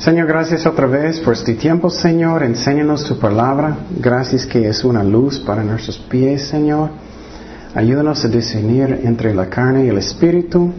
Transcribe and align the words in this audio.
Señor, 0.00 0.28
gracias 0.28 0.64
otra 0.64 0.86
vez 0.86 1.20
por 1.20 1.34
este 1.34 1.52
tiempo, 1.52 1.90
Señor. 1.90 2.42
Enséñanos 2.42 3.04
tu 3.04 3.18
palabra. 3.18 3.76
Gracias 3.98 4.46
que 4.46 4.66
es 4.66 4.82
una 4.82 5.04
luz 5.04 5.38
para 5.38 5.62
nuestros 5.62 5.98
pies, 5.98 6.48
Señor. 6.48 6.88
Ayúdanos 7.74 8.24
a 8.24 8.28
discernir 8.28 9.02
entre 9.04 9.34
la 9.34 9.50
carne 9.50 9.84
y 9.84 9.88
el 9.88 9.98
espíritu. 9.98 10.72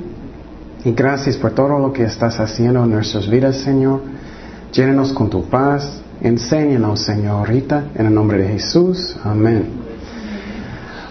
Y 0.83 0.93
gracias 0.93 1.37
por 1.37 1.51
todo 1.51 1.77
lo 1.77 1.93
que 1.93 2.05
estás 2.05 2.39
haciendo 2.39 2.83
en 2.83 2.89
nuestras 2.89 3.29
vidas, 3.29 3.57
Señor. 3.57 4.01
Llénenos 4.73 5.13
con 5.13 5.29
tu 5.29 5.47
paz. 5.47 6.01
Enséñanos, 6.19 7.01
Señor, 7.01 7.47
ahorita, 7.47 7.91
en 7.93 8.07
el 8.07 8.13
nombre 8.15 8.39
de 8.39 8.47
Jesús. 8.53 9.15
Amén. 9.23 9.65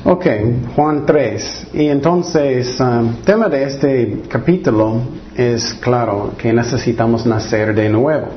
Ok, 0.03 0.27
Juan 0.75 1.07
3. 1.07 1.69
Y 1.75 1.87
entonces, 1.87 2.81
el 2.81 3.23
tema 3.25 3.49
de 3.49 3.63
este 3.63 4.23
capítulo 4.29 5.01
es 5.41 5.75
claro 5.75 6.33
que 6.37 6.53
necesitamos 6.53 7.25
nacer 7.25 7.75
de 7.75 7.89
nuevo. 7.89 8.29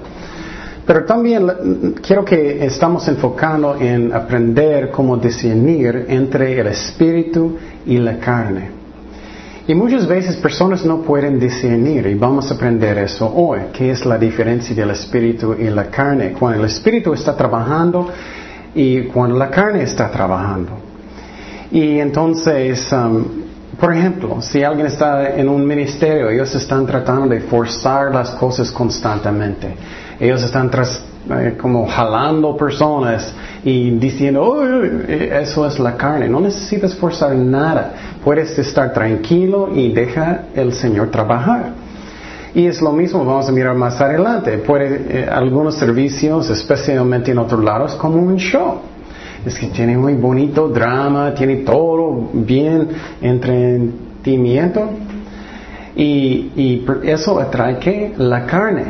Pero 0.86 1.06
también 1.06 1.96
quiero 2.02 2.26
que 2.26 2.66
estamos 2.66 3.08
enfocando 3.08 3.76
en 3.76 4.14
aprender 4.14 4.90
cómo 4.92 5.18
discernir 5.18 6.06
entre 6.10 6.60
el 6.60 6.68
espíritu 6.68 7.58
y 7.86 7.98
la 7.98 8.18
carne. 8.20 8.70
Y 9.66 9.76
muchas 9.76 10.06
veces 10.08 10.36
personas 10.38 10.86
no 10.86 11.02
pueden 11.02 11.40
discernir 11.40 12.06
y 12.08 12.16
vamos 12.16 12.52
a 12.52 12.56
aprender 12.56 12.98
eso 12.98 13.32
hoy, 13.34 13.60
qué 13.72 13.92
es 13.92 14.06
la 14.06 14.18
diferencia 14.18 14.76
del 14.76 14.90
espíritu 14.90 15.56
y 15.58 15.70
la 15.70 15.86
carne, 15.86 16.34
cuando 16.38 16.60
el 16.60 16.66
espíritu 16.66 17.14
está 17.14 17.36
trabajando 17.36 18.10
y 18.76 19.04
cuando 19.04 19.38
la 19.38 19.50
carne 19.50 19.84
está 19.84 20.12
trabajando. 20.12 20.72
Y 21.72 21.98
entonces, 22.00 22.92
um, 22.92 23.43
por 23.80 23.94
ejemplo, 23.94 24.42
si 24.42 24.64
alguien 24.64 24.88
está 24.88 25.36
en 25.36 25.50
un 25.50 25.66
ministerio, 25.66 26.30
ellos 26.30 26.54
están 26.56 26.86
tratando 26.86 27.28
de 27.28 27.42
forzar 27.42 28.14
las 28.14 28.32
cosas 28.32 28.72
constantemente. 28.72 29.74
Ellos 30.20 30.44
están 30.44 30.70
eh, 31.30 31.58
como 31.60 31.88
jalando 31.88 32.56
personas 32.56 33.34
y 33.64 33.92
diciendo, 33.92 34.44
oh, 34.44 34.64
eso 34.64 35.66
es 35.66 35.80
la 35.80 35.96
carne. 35.96 36.28
No 36.30 36.40
necesitas 36.40 36.94
forzar 36.96 37.36
nada. 37.36 37.94
Puedes 38.24 38.58
estar 38.60 38.94
tranquilo 38.94 39.70
y 39.74 39.92
deja 39.92 40.46
el 40.56 40.74
Señor 40.74 41.10
trabajar. 41.10 41.72
Y 42.56 42.68
es 42.68 42.82
lo 42.82 42.92
mismo, 42.92 43.26
vamos 43.26 43.50
a 43.50 43.52
mirar 43.52 43.76
más 43.76 44.00
adelante. 44.00 44.60
Puede, 44.60 45.22
eh, 45.22 45.30
algunos 45.30 45.76
servicios, 45.76 46.50
especialmente 46.52 47.32
en 47.32 47.40
otros 47.40 47.64
lados, 47.64 47.96
como 47.96 48.18
un 48.18 48.36
show. 48.36 48.93
Es 49.46 49.56
que 49.56 49.68
tiene 49.68 49.98
muy 49.98 50.14
bonito 50.14 50.70
drama, 50.70 51.34
tiene 51.34 51.58
todo 51.58 52.30
bien 52.34 52.88
entretenimiento. 53.22 54.90
Y, 55.96 56.52
y 56.56 56.86
eso 57.04 57.40
atrae 57.40 57.78
que 57.78 58.14
la 58.18 58.46
carne. 58.46 58.86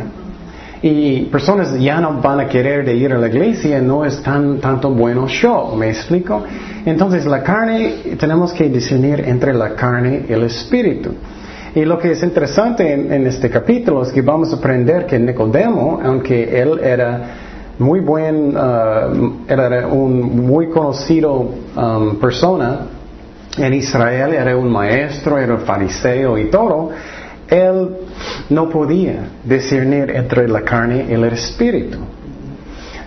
Y 0.81 1.21
personas 1.25 1.79
ya 1.79 2.01
no 2.01 2.21
van 2.21 2.41
a 2.41 2.47
querer 2.47 2.85
de 2.85 2.93
ir 2.93 3.13
a 3.13 3.17
la 3.17 3.27
iglesia, 3.27 3.81
no 3.81 4.03
es 4.03 4.21
tan 4.21 4.59
tanto 4.59 4.89
bueno 4.89 5.27
show, 5.29 5.75
¿me 5.77 5.89
explico? 5.89 6.43
Entonces 6.85 7.25
la 7.25 7.41
carne, 7.41 8.17
tenemos 8.19 8.51
que 8.51 8.67
discernir 8.67 9.21
entre 9.25 9.53
la 9.53 9.75
carne 9.75 10.25
y 10.27 10.33
el 10.33 10.43
espíritu. 10.43 11.11
Y 11.75 11.85
lo 11.85 11.97
que 11.97 12.11
es 12.11 12.21
interesante 12.21 12.93
en, 12.93 13.25
este 13.25 13.49
capítulo 13.49 14.03
es 14.03 14.11
que 14.11 14.21
vamos 14.21 14.53
a 14.53 14.57
aprender 14.57 15.07
que 15.07 15.17
Nicodemo, 15.17 16.01
aunque 16.03 16.61
él 16.61 16.79
era 16.83 17.21
muy 17.79 17.99
buen, 17.99 18.55
uh, 18.55 19.45
era 19.47 19.87
un 19.87 20.45
muy 20.47 20.69
conocido 20.69 21.49
um, 21.75 22.15
persona 22.19 22.87
en 23.57 23.73
Israel, 23.73 24.33
era 24.33 24.55
un 24.55 24.71
maestro, 24.71 25.37
era 25.37 25.53
un 25.53 25.61
fariseo 25.61 26.37
y 26.37 26.45
todo, 26.45 26.89
él 27.47 27.97
no 28.49 28.69
podía 28.69 29.29
discernir 29.43 30.11
entre 30.11 30.47
la 30.47 30.61
carne 30.61 31.05
y 31.09 31.13
el 31.13 31.23
espíritu. 31.25 31.99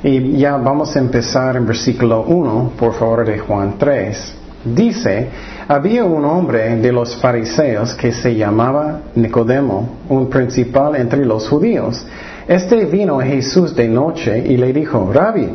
Y 0.03 0.39
ya 0.39 0.57
vamos 0.57 0.95
a 0.95 1.01
empezar 1.01 1.57
en 1.57 1.67
versículo 1.67 2.23
1, 2.23 2.73
por 2.79 2.95
favor, 2.95 3.25
de 3.25 3.39
Juan 3.39 3.75
3. 3.79 4.35
Dice, 4.65 5.29
había 5.69 6.05
un 6.05 6.25
hombre 6.25 6.77
de 6.77 6.93
los 6.93 7.17
fariseos 7.17 7.95
que 7.95 8.13
se 8.13 8.35
llamaba 8.35 9.01
Nicodemo, 9.15 9.89
un 10.09 10.29
principal 10.29 10.97
entre 10.97 11.25
los 11.25 11.49
judíos. 11.49 12.05
Este 12.49 12.85
vino 12.85 13.19
Jesús 13.19 13.75
de 13.75 13.89
noche 13.89 14.39
y 14.39 14.57
le 14.57 14.73
dijo, 14.73 15.11
Rabbi, 15.13 15.49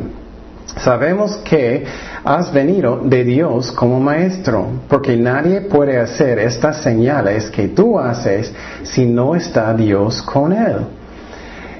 sabemos 0.76 1.36
que 1.38 1.84
has 2.22 2.52
venido 2.52 3.00
de 3.02 3.24
Dios 3.24 3.72
como 3.72 3.98
maestro, 3.98 4.66
porque 4.88 5.16
nadie 5.16 5.62
puede 5.62 5.98
hacer 5.98 6.38
estas 6.38 6.82
señales 6.82 7.48
que 7.50 7.68
tú 7.68 7.98
haces 7.98 8.52
si 8.82 9.06
no 9.06 9.34
está 9.34 9.72
Dios 9.72 10.20
con 10.20 10.52
él. 10.52 10.76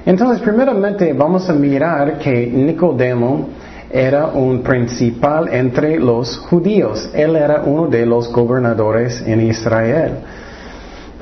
Entonces, 0.05 0.41
primeramente 0.41 1.13
vamos 1.13 1.47
a 1.47 1.53
mirar 1.53 2.17
que 2.17 2.47
Nicodemo 2.47 3.49
era 3.91 4.25
un 4.25 4.63
principal 4.63 5.47
entre 5.53 5.99
los 5.99 6.39
judíos. 6.39 7.11
Él 7.13 7.35
era 7.35 7.61
uno 7.63 7.87
de 7.87 8.05
los 8.07 8.33
gobernadores 8.33 9.23
en 9.25 9.41
Israel. 9.41 10.13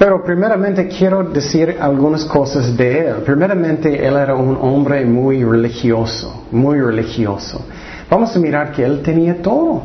Pero 0.02 0.24
primeramente 0.24 0.88
quiero 0.88 1.24
decir 1.26 1.78
algunas 1.80 2.26
cosas 2.26 2.76
de 2.76 3.02
él. 3.02 3.16
Primeramente, 3.24 4.04
él 4.04 4.16
era 4.16 4.34
un 4.34 4.58
hombre 4.60 5.06
muy 5.06 5.44
religioso, 5.44 6.48
muy 6.50 6.82
religioso. 6.82 7.64
Vamos 8.10 8.36
a 8.36 8.40
mirar 8.40 8.72
que 8.72 8.84
él 8.84 9.04
tenía 9.04 9.40
todo. 9.44 9.84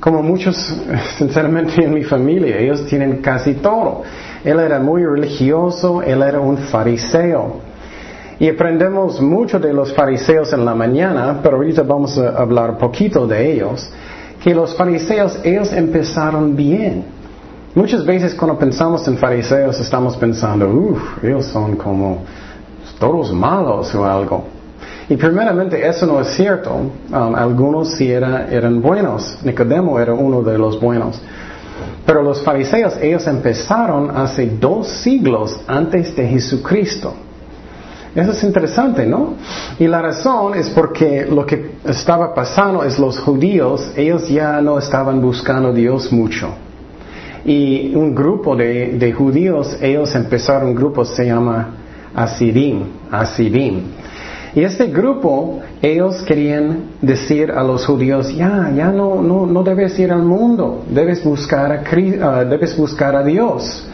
Como 0.00 0.20
muchos, 0.20 0.56
sinceramente, 1.16 1.80
en 1.84 1.94
mi 1.94 2.02
familia, 2.02 2.58
ellos 2.58 2.86
tienen 2.86 3.18
casi 3.18 3.54
todo. 3.54 4.02
Él 4.42 4.58
era 4.58 4.80
muy 4.80 5.06
religioso, 5.06 6.02
él 6.02 6.22
era 6.22 6.40
un 6.40 6.58
fariseo. 6.58 7.60
Y 8.40 8.48
aprendemos 8.48 9.20
mucho 9.20 9.60
de 9.60 9.72
los 9.72 9.94
fariseos 9.94 10.52
en 10.54 10.64
la 10.64 10.74
mañana, 10.74 11.38
pero 11.40 11.58
ahorita 11.58 11.84
vamos 11.84 12.18
a 12.18 12.30
hablar 12.30 12.78
poquito 12.78 13.28
de 13.28 13.52
ellos. 13.52 13.88
Que 14.42 14.52
los 14.52 14.76
fariseos, 14.76 15.38
ellos 15.44 15.72
empezaron 15.72 16.56
bien. 16.56 17.15
Muchas 17.76 18.06
veces 18.06 18.34
cuando 18.34 18.58
pensamos 18.58 19.06
en 19.06 19.18
fariseos 19.18 19.78
estamos 19.78 20.16
pensando, 20.16 20.66
uff, 20.66 21.22
ellos 21.22 21.44
son 21.44 21.76
como 21.76 22.24
todos 22.98 23.30
malos 23.34 23.94
o 23.94 24.02
algo. 24.02 24.44
Y 25.10 25.16
primeramente 25.16 25.86
eso 25.86 26.06
no 26.06 26.18
es 26.18 26.28
cierto. 26.28 26.72
Um, 26.74 27.34
algunos 27.34 27.90
sí 27.90 28.10
eran 28.10 28.80
buenos. 28.80 29.36
Nicodemo 29.42 30.00
era 30.00 30.14
uno 30.14 30.42
de 30.42 30.56
los 30.56 30.80
buenos. 30.80 31.20
Pero 32.06 32.22
los 32.22 32.40
fariseos, 32.40 32.96
ellos 32.96 33.26
empezaron 33.26 34.10
hace 34.10 34.46
dos 34.46 34.88
siglos 34.88 35.60
antes 35.66 36.16
de 36.16 36.26
Jesucristo. 36.28 37.12
Eso 38.14 38.30
es 38.30 38.42
interesante, 38.42 39.04
¿no? 39.04 39.34
Y 39.78 39.86
la 39.86 40.00
razón 40.00 40.54
es 40.54 40.70
porque 40.70 41.26
lo 41.26 41.44
que 41.44 41.72
estaba 41.84 42.32
pasando 42.32 42.84
es 42.84 42.98
los 42.98 43.18
judíos, 43.18 43.92
ellos 43.96 44.26
ya 44.30 44.62
no 44.62 44.78
estaban 44.78 45.20
buscando 45.20 45.68
a 45.68 45.72
Dios 45.72 46.10
mucho. 46.10 46.54
Y 47.46 47.94
un 47.94 48.14
grupo 48.14 48.56
de, 48.56 48.98
de 48.98 49.12
judíos, 49.12 49.78
ellos 49.80 50.14
empezaron 50.16 50.70
un 50.70 50.74
grupo, 50.74 51.04
se 51.04 51.26
llama 51.26 51.76
Asidim, 52.14 52.82
Asidim. 53.10 53.82
Y 54.56 54.64
este 54.64 54.86
grupo, 54.86 55.60
ellos 55.82 56.22
querían 56.22 56.96
decir 57.02 57.52
a 57.52 57.62
los 57.62 57.84
judíos, 57.84 58.34
ya, 58.34 58.72
ya 58.74 58.90
no, 58.90 59.22
no, 59.22 59.46
no 59.46 59.62
debes 59.62 59.98
ir 59.98 60.10
al 60.10 60.22
mundo, 60.22 60.82
debes 60.88 61.22
buscar 61.22 61.70
a, 61.72 61.82
ah, 62.22 62.44
debes 62.44 62.76
buscar 62.76 63.14
a 63.14 63.22
Dios. 63.22 63.86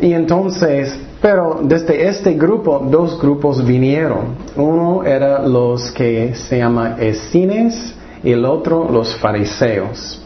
Y 0.00 0.12
entonces, 0.14 0.98
pero 1.20 1.60
desde 1.62 2.08
este 2.08 2.32
grupo, 2.32 2.84
dos 2.90 3.20
grupos 3.20 3.64
vinieron. 3.64 4.36
Uno 4.56 5.04
era 5.04 5.46
los 5.46 5.92
que 5.92 6.34
se 6.34 6.58
llama 6.58 6.96
escines 6.98 7.94
y 8.24 8.32
el 8.32 8.44
otro 8.44 8.90
los 8.90 9.14
fariseos. 9.16 10.20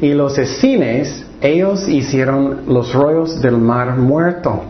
Y 0.00 0.14
los 0.14 0.38
escines, 0.38 1.26
ellos 1.42 1.88
hicieron 1.88 2.62
los 2.68 2.94
rollos 2.94 3.42
del 3.42 3.58
mar 3.58 3.96
muerto. 3.96 4.62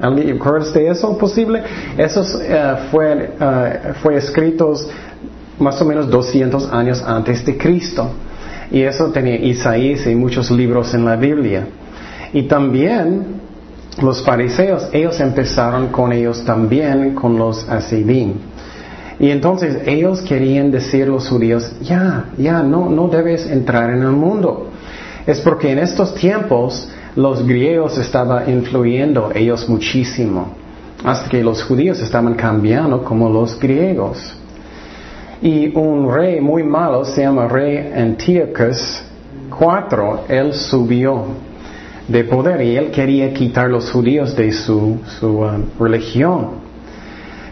¿Acuerdas 0.00 0.74
de 0.74 0.88
eso 0.88 1.16
posible? 1.16 1.62
Esos 1.96 2.34
uh, 2.34 2.90
fue, 2.90 3.30
uh, 3.40 3.94
fue 4.02 4.16
escritos 4.16 4.88
más 5.58 5.80
o 5.80 5.84
menos 5.84 6.10
200 6.10 6.72
años 6.72 7.02
antes 7.06 7.44
de 7.46 7.56
Cristo. 7.56 8.10
Y 8.70 8.82
eso 8.82 9.10
tenía 9.12 9.36
Isaías 9.36 10.06
y 10.06 10.14
muchos 10.14 10.50
libros 10.50 10.92
en 10.94 11.04
la 11.04 11.16
Biblia. 11.16 11.66
Y 12.32 12.42
también 12.42 13.40
los 14.02 14.22
fariseos, 14.24 14.88
ellos 14.92 15.20
empezaron 15.20 15.88
con 15.88 16.12
ellos 16.12 16.44
también, 16.44 17.14
con 17.14 17.38
los 17.38 17.68
asidim. 17.68 18.32
Y 19.20 19.30
entonces 19.30 19.86
ellos 19.86 20.22
querían 20.22 20.72
decir 20.72 21.04
a 21.04 21.06
los 21.06 21.28
judíos, 21.28 21.72
ya, 21.80 22.24
ya, 22.36 22.62
no, 22.64 22.90
no 22.90 23.06
debes 23.06 23.46
entrar 23.46 23.90
en 23.90 24.02
el 24.02 24.10
mundo. 24.10 24.70
Es 25.26 25.40
porque 25.40 25.70
en 25.70 25.78
estos 25.78 26.14
tiempos 26.14 26.88
los 27.16 27.46
griegos 27.46 27.96
estaban 27.98 28.50
influyendo 28.50 29.30
ellos 29.34 29.68
muchísimo, 29.68 30.48
hasta 31.02 31.28
que 31.28 31.42
los 31.42 31.62
judíos 31.62 32.00
estaban 32.00 32.34
cambiando 32.34 33.02
como 33.02 33.28
los 33.28 33.58
griegos. 33.58 34.34
Y 35.40 35.76
un 35.76 36.12
rey 36.12 36.40
muy 36.40 36.62
malo, 36.62 37.04
se 37.04 37.22
llama 37.22 37.48
rey 37.48 37.92
Antiochus 37.94 39.02
IV, 39.50 40.20
él 40.28 40.52
subió 40.52 41.26
de 42.08 42.24
poder 42.24 42.60
y 42.60 42.76
él 42.76 42.90
quería 42.90 43.32
quitar 43.32 43.70
los 43.70 43.90
judíos 43.90 44.36
de 44.36 44.52
su, 44.52 44.98
su 45.18 45.38
um, 45.38 45.64
religión. 45.78 46.64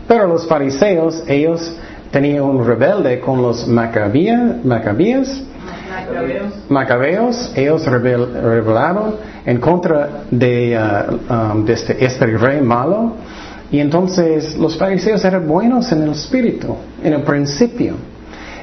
Pero 0.07 0.27
los 0.27 0.47
fariseos, 0.47 1.23
ellos 1.27 1.75
tenían 2.11 2.43
un 2.43 2.67
rebelde 2.67 3.21
con 3.21 3.41
los 3.41 3.67
macabías, 3.67 5.43
Macabeos, 6.69 7.53
ellos 7.57 7.87
rebelaron 7.87 9.17
en 9.45 9.59
contra 9.59 10.25
de, 10.31 10.79
uh, 10.79 11.63
de 11.65 11.73
este, 11.73 12.05
este, 12.05 12.27
rey 12.27 12.61
malo. 12.61 13.15
Y 13.71 13.81
entonces 13.81 14.57
los 14.57 14.77
fariseos 14.77 15.25
eran 15.25 15.49
buenos 15.49 15.91
en 15.93 16.03
el 16.03 16.11
espíritu, 16.11 16.77
en 17.03 17.15
el 17.15 17.23
principio. 17.23 17.95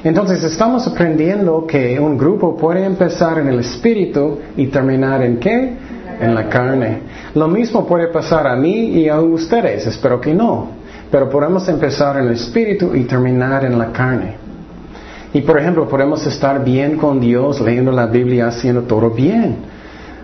Entonces 0.02 0.42
estamos 0.44 0.86
aprendiendo 0.86 1.66
que 1.66 1.98
un 2.00 2.16
grupo 2.16 2.56
puede 2.56 2.84
empezar 2.84 3.38
en 3.38 3.48
el 3.48 3.60
espíritu 3.60 4.38
y 4.56 4.68
terminar 4.68 5.22
en 5.22 5.38
qué? 5.38 5.74
En 6.20 6.34
la 6.34 6.48
carne. 6.48 7.00
Lo 7.34 7.48
mismo 7.48 7.86
puede 7.86 8.08
pasar 8.08 8.46
a 8.46 8.56
mí 8.56 8.90
y 8.90 9.08
a 9.08 9.20
ustedes, 9.20 9.86
espero 9.86 10.20
que 10.20 10.32
no. 10.32 10.68
Pero 11.10 11.28
podemos 11.28 11.68
empezar 11.68 12.16
en 12.16 12.28
el 12.28 12.34
espíritu 12.34 12.94
y 12.94 13.04
terminar 13.04 13.64
en 13.64 13.78
la 13.78 13.92
carne. 13.92 14.39
Y 15.32 15.42
por 15.42 15.58
ejemplo, 15.58 15.88
podemos 15.88 16.26
estar 16.26 16.64
bien 16.64 16.96
con 16.96 17.20
Dios, 17.20 17.60
leyendo 17.60 17.92
la 17.92 18.06
Biblia, 18.06 18.48
haciendo 18.48 18.82
todo 18.82 19.10
bien. 19.10 19.58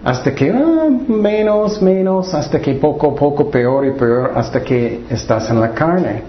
Hasta 0.02 0.34
que 0.34 0.50
ah, 0.50 0.88
menos, 1.08 1.80
menos, 1.80 2.34
hasta 2.34 2.60
que 2.60 2.74
poco 2.74 3.14
poco 3.14 3.50
peor 3.50 3.86
y 3.86 3.92
peor, 3.92 4.32
hasta 4.34 4.62
que 4.62 5.02
estás 5.10 5.48
en 5.50 5.60
la 5.60 5.72
carne. 5.72 6.22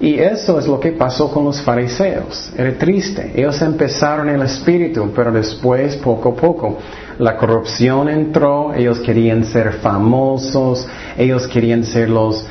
Y 0.00 0.14
eso 0.14 0.60
es 0.60 0.68
lo 0.68 0.78
que 0.78 0.92
pasó 0.92 1.28
con 1.30 1.44
los 1.44 1.60
fariseos. 1.60 2.52
Era 2.56 2.72
triste. 2.78 3.32
Ellos 3.34 3.60
empezaron 3.62 4.28
el 4.28 4.42
espíritu, 4.42 5.10
pero 5.14 5.32
después, 5.32 5.96
poco 5.96 6.30
a 6.30 6.34
poco, 6.36 6.78
la 7.18 7.36
corrupción 7.36 8.08
entró, 8.08 8.72
ellos 8.74 9.00
querían 9.00 9.44
ser 9.44 9.72
famosos, 9.74 10.86
ellos 11.16 11.48
querían 11.48 11.82
ser 11.82 12.10
los 12.10 12.46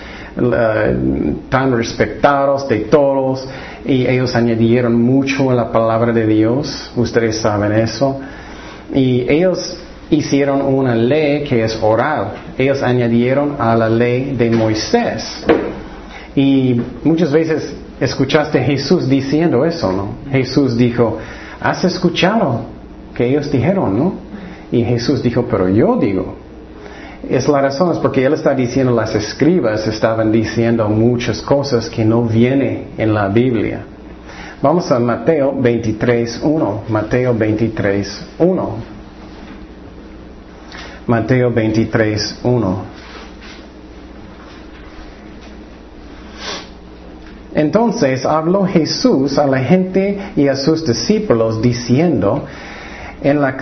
tan 1.49 1.75
respetados 1.75 2.67
de 2.67 2.81
todos 2.81 3.47
y 3.87 4.05
ellos 4.05 4.35
añadieron 4.35 5.01
mucho 5.01 5.49
a 5.49 5.55
la 5.55 5.71
palabra 5.71 6.11
de 6.11 6.27
Dios, 6.27 6.91
ustedes 6.95 7.37
saben 7.37 7.71
eso, 7.71 8.19
y 8.93 9.25
ellos 9.29 9.77
hicieron 10.09 10.61
una 10.61 10.93
ley 10.93 11.43
que 11.45 11.63
es 11.63 11.79
oral, 11.81 12.33
ellos 12.57 12.83
añadieron 12.83 13.55
a 13.57 13.75
la 13.75 13.89
ley 13.89 14.35
de 14.35 14.51
Moisés. 14.51 15.43
Y 16.35 16.81
muchas 17.03 17.31
veces 17.31 17.73
escuchaste 17.99 18.61
Jesús 18.61 19.07
diciendo 19.07 19.65
eso, 19.65 19.91
¿no? 19.91 20.09
Jesús 20.31 20.77
dijo, 20.77 21.17
has 21.59 21.83
escuchado 21.83 22.65
que 23.15 23.25
ellos 23.25 23.49
dijeron, 23.51 23.97
¿no? 23.97 24.13
Y 24.71 24.83
Jesús 24.83 25.23
dijo, 25.23 25.45
pero 25.49 25.69
yo 25.69 25.97
digo, 25.97 26.35
es 27.29 27.47
la 27.47 27.61
razón, 27.61 27.91
es 27.91 27.97
porque 27.99 28.25
él 28.25 28.33
está 28.33 28.53
diciendo, 28.53 28.93
las 28.93 29.13
escribas 29.15 29.87
estaban 29.87 30.31
diciendo 30.31 30.87
muchas 30.89 31.41
cosas 31.41 31.89
que 31.89 32.05
no 32.05 32.23
vienen 32.23 32.89
en 32.97 33.13
la 33.13 33.27
Biblia. 33.27 33.81
Vamos 34.61 34.91
a 34.91 34.99
Mateo 34.99 35.53
23.1. 35.53 36.87
Mateo 36.89 37.33
23.1. 37.35 38.69
Mateo 41.05 41.51
23.1. 41.51 42.75
Entonces 47.53 48.25
habló 48.25 48.65
Jesús 48.65 49.37
a 49.39 49.47
la 49.47 49.59
gente 49.59 50.31
y 50.35 50.47
a 50.47 50.55
sus 50.55 50.85
discípulos 50.85 51.61
diciendo, 51.61 52.45
en 53.21 53.41
la 53.41 53.55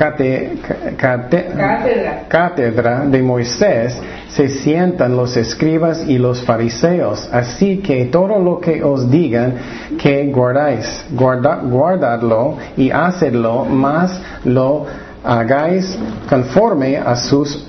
cátedra. 2.27 3.05
de 3.05 3.21
Moisés 3.21 4.01
se 4.29 4.49
sientan 4.49 5.15
los 5.15 5.37
escribas 5.37 6.03
y 6.07 6.17
los 6.17 6.41
fariseos. 6.43 7.29
Así 7.31 7.77
que 7.77 8.05
todo 8.05 8.39
lo 8.39 8.59
que 8.59 8.83
os 8.83 9.09
digan 9.09 9.53
que 9.97 10.31
guardáis, 10.31 11.05
guardadlo 11.11 12.57
y 12.75 12.91
hacedlo, 12.91 13.65
más 13.65 14.21
lo 14.43 14.85
hagáis 15.23 15.97
conforme 16.29 16.97
a 16.97 17.15
sus, 17.15 17.65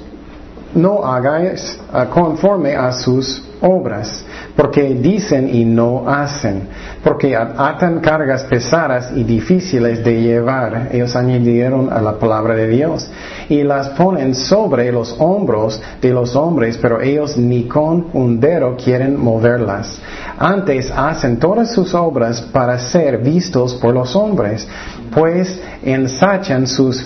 no 0.75 1.05
hagáis 1.05 1.79
conforme 2.13 2.75
a 2.75 2.93
sus 2.93 3.45
obras, 3.61 4.25
porque 4.57 4.95
dicen 4.95 5.55
y 5.55 5.65
no 5.65 6.09
hacen, 6.09 6.63
porque 7.05 7.37
atan 7.37 8.01
cargas 8.01 8.45
pesadas 8.45 9.13
y 9.15 9.23
difíciles 9.23 10.03
de 10.03 10.23
llevar, 10.23 10.89
ellos 10.93 11.15
añadieron 11.15 11.93
a 11.93 12.01
la 12.01 12.19
palabra 12.19 12.55
de 12.55 12.67
Dios, 12.67 13.09
y 13.51 13.63
las 13.63 13.91
ponen 13.91 14.35
sobre 14.35 14.91
los 14.91 15.15
hombros 15.19 15.81
de 16.01 16.11
los 16.11 16.35
hombres, 16.35 16.79
pero 16.79 17.01
ellos 17.01 17.37
ni 17.37 17.65
con 17.65 18.07
un 18.15 18.41
dedo 18.41 18.77
quieren 18.77 19.23
moverlas. 19.23 20.01
Antes 20.39 20.91
hacen 20.91 21.39
todas 21.39 21.73
sus 21.73 21.95
obras 21.95 22.41
para 22.41 22.79
ser 22.79 23.19
vistos 23.19 23.75
por 23.75 23.95
los 23.95 24.17
hombres, 24.17 24.67
pues 25.13 25.61
ensachan 25.85 26.67
sus 26.67 27.03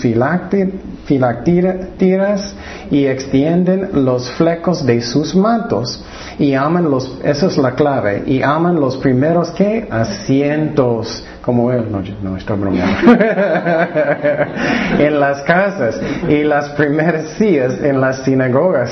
filactiras 1.11 2.55
y 2.89 3.05
extienden 3.05 4.05
los 4.05 4.31
flecos 4.31 4.85
de 4.85 5.01
sus 5.01 5.35
mantos. 5.35 6.01
Y 6.39 6.53
aman 6.53 6.89
los, 6.89 7.19
esa 7.21 7.47
es 7.47 7.57
la 7.57 7.71
clave, 7.75 8.23
y 8.25 8.41
aman 8.41 8.79
los 8.79 8.95
primeros 8.95 9.51
que 9.51 9.87
asientos, 9.91 11.23
como 11.41 11.69
él, 11.71 11.91
no, 11.91 12.01
no 12.23 12.37
estoy 12.37 12.57
bromeando, 12.57 13.11
en 14.99 15.19
las 15.19 15.41
casas 15.41 15.99
y 16.29 16.43
las 16.43 16.69
primeras 16.69 17.27
sillas 17.37 17.73
en 17.83 17.99
las 17.99 18.23
sinagogas 18.23 18.89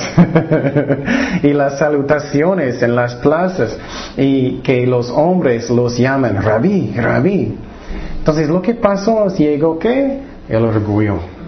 y 1.44 1.54
las 1.54 1.80
salutaciones 1.80 2.81
en 2.81 2.95
las 2.95 3.16
plazas 3.16 3.77
y 4.18 4.57
que 4.57 4.86
los 4.86 5.10
hombres 5.10 5.69
los 5.69 5.98
llaman 5.98 6.44
rabí, 6.44 6.94
rabí. 6.98 7.57
Entonces 8.18 8.50
lo 8.50 8.62
que 8.62 8.75
pasó 8.75 9.30
llegó 9.30 9.80
que 9.80 10.19
el 10.50 10.66
orgullo 10.66 11.38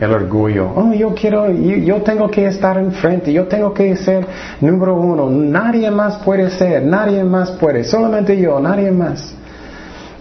el 0.00 0.12
orgullo. 0.12 0.72
Oh, 0.74 0.92
yo 0.92 1.14
quiero, 1.14 1.50
yo, 1.50 2.02
tengo 2.02 2.28
que 2.30 2.46
estar 2.46 2.78
enfrente, 2.78 3.32
yo 3.32 3.46
tengo 3.46 3.72
que 3.74 3.94
ser 3.96 4.26
número 4.60 4.94
uno. 4.94 5.28
Nadie 5.28 5.90
más 5.90 6.16
puede 6.18 6.50
ser, 6.50 6.82
nadie 6.82 7.22
más 7.22 7.50
puede, 7.52 7.84
solamente 7.84 8.36
yo, 8.40 8.58
nadie 8.58 8.90
más. 8.90 9.34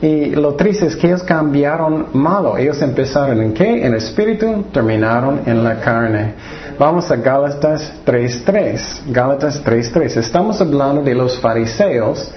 Y 0.01 0.27
lo 0.27 0.53
triste 0.53 0.85
es 0.85 0.95
que 0.95 1.07
ellos 1.07 1.23
cambiaron 1.23 2.07
malo. 2.13 2.57
Ellos 2.57 2.81
empezaron 2.81 3.41
en 3.41 3.53
qué? 3.53 3.85
En 3.85 3.93
espíritu, 3.95 4.65
terminaron 4.71 5.41
en 5.45 5.61
la 5.61 5.79
carne. 5.81 6.35
Vamos 6.77 7.11
a 7.11 7.17
Gálatas 7.17 7.93
3.3. 8.05 9.11
Gálatas 9.11 9.61
3.3. 9.61 10.17
Estamos 10.17 10.61
hablando 10.61 11.01
de 11.01 11.13
los 11.13 11.37
fariseos 11.39 12.31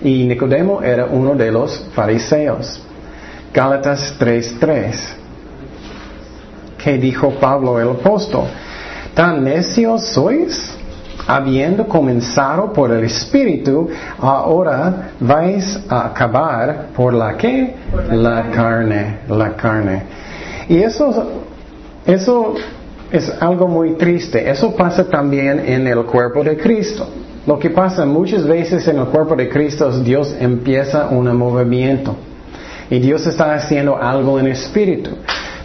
y 0.00 0.26
Nicodemo 0.26 0.80
era 0.80 1.06
uno 1.06 1.34
de 1.34 1.50
los 1.50 1.88
fariseos. 1.92 2.80
Gálatas 3.52 4.14
3.3 4.20 5.17
que 6.82 6.98
dijo 6.98 7.30
Pablo 7.40 7.80
el 7.80 7.90
apóstol. 7.90 8.44
Tan 9.14 9.42
necios 9.44 10.04
sois, 10.06 10.76
habiendo 11.26 11.86
comenzado 11.86 12.72
por 12.72 12.90
el 12.90 13.04
Espíritu, 13.04 13.88
ahora 14.18 15.10
vais 15.20 15.80
a 15.88 16.06
acabar 16.06 16.86
por 16.96 17.12
la 17.12 17.36
que? 17.36 17.74
La 18.10 18.50
carne, 18.50 19.18
la 19.28 19.54
carne. 19.56 20.02
Y 20.68 20.78
eso, 20.78 21.26
eso 22.06 22.54
es 23.10 23.30
algo 23.40 23.66
muy 23.66 23.92
triste. 23.94 24.48
Eso 24.48 24.74
pasa 24.74 25.04
también 25.04 25.60
en 25.66 25.86
el 25.86 26.04
cuerpo 26.04 26.44
de 26.44 26.56
Cristo. 26.56 27.08
Lo 27.46 27.58
que 27.58 27.70
pasa 27.70 28.04
muchas 28.04 28.46
veces 28.46 28.86
en 28.88 28.98
el 28.98 29.06
cuerpo 29.06 29.34
de 29.34 29.48
Cristo 29.48 29.88
es 29.88 30.04
Dios 30.04 30.34
empieza 30.38 31.08
un 31.08 31.34
movimiento. 31.34 32.14
Y 32.90 32.98
Dios 32.98 33.26
está 33.26 33.54
haciendo 33.54 33.96
algo 33.96 34.38
en 34.38 34.48
espíritu. 34.48 35.10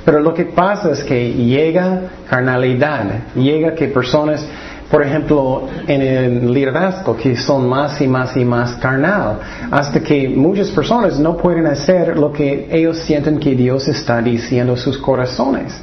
Pero 0.06 0.20
lo 0.20 0.34
que 0.34 0.46
pasa 0.46 0.92
es 0.92 1.04
que 1.04 1.32
llega 1.32 2.02
carnalidad, 2.30 3.06
llega 3.36 3.74
que 3.74 3.88
personas, 3.88 4.46
por 4.92 5.02
ejemplo, 5.02 5.68
en 5.88 6.02
el 6.02 6.54
liderazgo, 6.54 7.16
que 7.16 7.38
son 7.38 7.70
más 7.70 8.02
y 8.02 8.08
más 8.08 8.36
y 8.36 8.44
más 8.44 8.76
carnal, 8.76 9.40
hasta 9.72 10.02
que 10.02 10.28
muchas 10.28 10.70
personas 10.72 11.18
no 11.20 11.38
pueden 11.38 11.68
hacer 11.68 12.18
lo 12.18 12.34
que 12.34 12.68
ellos 12.70 12.98
sienten 13.00 13.40
que 13.40 13.56
Dios 13.56 13.88
está 13.88 14.22
diciendo 14.22 14.74
a 14.74 14.78
sus 14.78 14.98
corazones. 14.98 15.74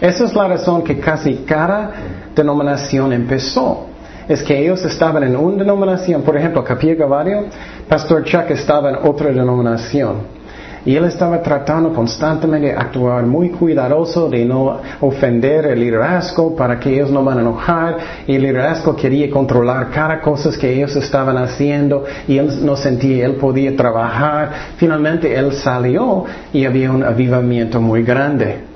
Esa 0.00 0.24
es 0.24 0.34
la 0.34 0.46
razón 0.46 0.82
que 0.82 1.00
casi 1.00 1.38
cada 1.46 1.92
denominación 2.34 3.12
empezó. 3.12 3.86
Es 4.28 4.42
que 4.42 4.56
ellos 4.56 4.84
estaban 4.84 5.24
en 5.24 5.34
una 5.34 5.56
denominación, 5.56 6.22
por 6.22 6.36
ejemplo, 6.36 6.62
Capilla 6.62 6.94
Gavario, 6.94 7.46
Pastor 7.88 8.22
Chuck 8.24 8.50
estaba 8.50 8.90
en 8.90 8.96
otra 8.96 9.30
denominación. 9.30 10.37
Y 10.84 10.96
él 10.96 11.04
estaba 11.04 11.42
tratando 11.42 11.92
constantemente 11.92 12.68
de 12.68 12.72
actuar 12.72 13.24
muy 13.26 13.50
cuidadoso 13.50 14.28
de 14.28 14.44
no 14.44 14.80
ofender 15.00 15.66
el 15.66 15.80
liderazgo 15.80 16.54
para 16.56 16.78
que 16.78 16.94
ellos 16.94 17.10
no 17.10 17.22
van 17.24 17.38
a 17.38 17.40
enojar. 17.42 17.96
Y 18.26 18.36
el 18.36 18.42
liderazgo 18.42 18.96
quería 18.96 19.30
controlar 19.30 19.90
cada 19.90 20.20
cosa 20.20 20.50
que 20.58 20.72
ellos 20.72 20.94
estaban 20.96 21.36
haciendo 21.36 22.04
y 22.26 22.38
él 22.38 22.64
no 22.64 22.76
sentía, 22.76 23.26
él 23.26 23.34
podía 23.34 23.76
trabajar. 23.76 24.50
Finalmente 24.76 25.34
él 25.34 25.52
salió 25.52 26.24
y 26.52 26.64
había 26.64 26.90
un 26.90 27.04
avivamiento 27.04 27.80
muy 27.80 28.02
grande. 28.02 28.68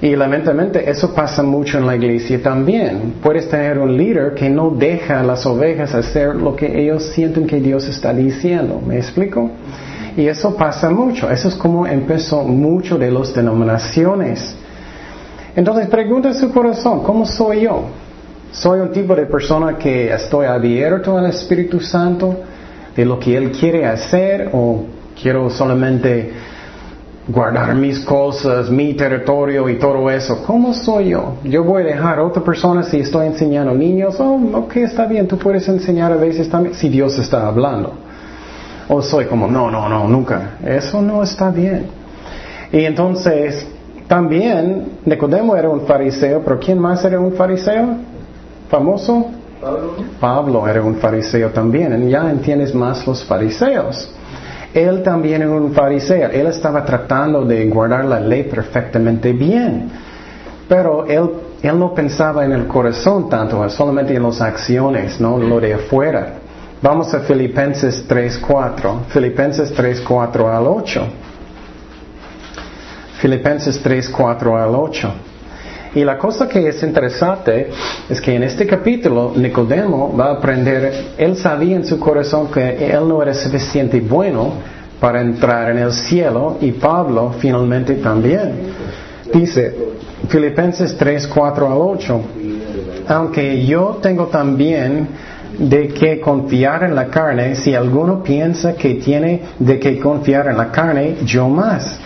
Y 0.00 0.14
lamentablemente 0.14 0.88
eso 0.90 1.14
pasa 1.14 1.42
mucho 1.42 1.78
en 1.78 1.86
la 1.86 1.96
iglesia 1.96 2.42
también. 2.42 3.14
Puedes 3.22 3.48
tener 3.48 3.78
un 3.78 3.96
líder 3.96 4.34
que 4.34 4.50
no 4.50 4.70
deja 4.70 5.20
a 5.20 5.22
las 5.22 5.46
ovejas 5.46 5.94
hacer 5.94 6.36
lo 6.36 6.54
que 6.54 6.80
ellos 6.80 7.02
sienten 7.14 7.46
que 7.46 7.60
Dios 7.60 7.88
está 7.88 8.12
diciendo. 8.12 8.80
¿Me 8.86 8.98
explico? 8.98 9.50
Y 10.16 10.26
eso 10.26 10.56
pasa 10.56 10.88
mucho. 10.88 11.30
Eso 11.30 11.48
es 11.48 11.54
como 11.54 11.86
empezó 11.86 12.42
mucho 12.42 12.96
de 12.96 13.10
las 13.10 13.34
denominaciones. 13.34 14.56
Entonces 15.54 15.88
pregunta 15.88 16.32
su 16.34 16.52
corazón, 16.52 17.02
¿cómo 17.02 17.24
soy 17.24 17.62
yo? 17.62 17.84
¿Soy 18.52 18.80
un 18.80 18.92
tipo 18.92 19.14
de 19.14 19.26
persona 19.26 19.76
que 19.76 20.12
estoy 20.12 20.46
abierto 20.46 21.16
al 21.16 21.26
Espíritu 21.26 21.80
Santo 21.80 22.36
de 22.94 23.04
lo 23.04 23.18
que 23.18 23.36
Él 23.36 23.52
quiere 23.52 23.86
hacer 23.86 24.50
o 24.52 24.84
quiero 25.20 25.50
solamente 25.50 26.32
guardar 27.28 27.74
mis 27.74 28.00
cosas, 28.00 28.70
mi 28.70 28.94
territorio 28.94 29.68
y 29.68 29.78
todo 29.78 30.08
eso. 30.10 30.42
¿Cómo 30.46 30.72
soy 30.72 31.10
yo? 31.10 31.34
Yo 31.44 31.64
voy 31.64 31.82
a 31.82 31.86
dejar 31.86 32.18
a 32.20 32.24
otra 32.24 32.42
persona 32.42 32.82
si 32.84 33.00
estoy 33.00 33.26
enseñando 33.26 33.74
niños. 33.74 34.16
Oh, 34.20 34.38
ok, 34.54 34.76
está 34.76 35.06
bien, 35.06 35.26
tú 35.26 35.36
puedes 35.36 35.66
enseñar 35.68 36.12
a 36.12 36.16
veces 36.16 36.48
también 36.48 36.74
si 36.74 36.88
Dios 36.88 37.18
está 37.18 37.46
hablando. 37.46 38.05
O 38.88 39.02
soy 39.02 39.26
como, 39.26 39.46
no, 39.48 39.70
no, 39.70 39.88
no, 39.88 40.06
nunca. 40.06 40.58
Eso 40.64 41.02
no 41.02 41.22
está 41.22 41.50
bien. 41.50 41.86
Y 42.72 42.84
entonces, 42.84 43.66
también 44.06 44.98
Nicodemo 45.04 45.56
era 45.56 45.68
un 45.68 45.82
fariseo, 45.82 46.42
pero 46.44 46.58
¿quién 46.60 46.78
más 46.78 47.04
era 47.04 47.18
un 47.18 47.32
fariseo? 47.32 47.96
¿Famoso? 48.68 49.26
Pablo. 49.60 49.94
Pablo 50.20 50.68
era 50.68 50.82
un 50.82 50.96
fariseo 50.96 51.50
también. 51.50 52.06
Y 52.06 52.10
ya 52.10 52.30
entiendes 52.30 52.74
más 52.74 53.06
los 53.06 53.24
fariseos. 53.24 54.10
Él 54.72 55.02
también 55.02 55.42
era 55.42 55.50
un 55.50 55.72
fariseo. 55.72 56.30
Él 56.30 56.46
estaba 56.46 56.84
tratando 56.84 57.44
de 57.44 57.66
guardar 57.66 58.04
la 58.04 58.20
ley 58.20 58.44
perfectamente 58.44 59.32
bien. 59.32 59.90
Pero 60.68 61.06
él, 61.06 61.30
él 61.62 61.78
no 61.78 61.94
pensaba 61.94 62.44
en 62.44 62.52
el 62.52 62.66
corazón 62.66 63.28
tanto, 63.28 63.68
solamente 63.70 64.14
en 64.14 64.22
las 64.22 64.40
acciones, 64.40 65.20
no 65.20 65.38
lo 65.38 65.60
de 65.60 65.74
afuera. 65.74 66.34
Vamos 66.82 67.14
a 67.14 67.20
Filipenses 67.20 68.06
3.4. 68.06 69.06
Filipenses 69.08 69.74
3.4 69.74 70.54
al 70.54 70.66
8. 70.66 71.06
Filipenses 73.18 73.82
3.4 73.82 74.62
al 74.62 74.74
8. 74.74 75.12
Y 75.94 76.04
la 76.04 76.18
cosa 76.18 76.46
que 76.46 76.68
es 76.68 76.82
interesante 76.82 77.70
es 78.10 78.20
que 78.20 78.34
en 78.34 78.42
este 78.42 78.66
capítulo 78.66 79.32
Nicodemo 79.34 80.14
va 80.14 80.26
a 80.26 80.32
aprender, 80.34 81.14
él 81.16 81.36
sabía 81.38 81.76
en 81.76 81.86
su 81.86 81.98
corazón 81.98 82.48
que 82.48 82.90
él 82.90 83.08
no 83.08 83.22
era 83.22 83.32
suficiente 83.32 84.00
bueno 84.00 84.52
para 85.00 85.22
entrar 85.22 85.70
en 85.70 85.78
el 85.78 85.92
cielo 85.92 86.58
y 86.60 86.72
Pablo 86.72 87.34
finalmente 87.38 87.94
también. 87.94 88.52
Dice 89.32 89.74
Filipenses 90.28 90.94
3, 90.98 91.26
4 91.26 91.66
al 91.66 91.78
8, 91.78 92.20
aunque 93.08 93.64
yo 93.64 93.98
tengo 94.02 94.26
también 94.26 95.08
de 95.58 95.88
que 95.88 96.20
confiar 96.20 96.84
en 96.84 96.94
la 96.94 97.06
carne, 97.06 97.54
si 97.56 97.74
alguno 97.74 98.22
piensa 98.22 98.74
que 98.74 98.94
tiene 98.94 99.42
de 99.58 99.78
que 99.78 99.98
confiar 99.98 100.48
en 100.48 100.56
la 100.56 100.70
carne, 100.70 101.16
yo 101.24 101.48
más. 101.48 101.98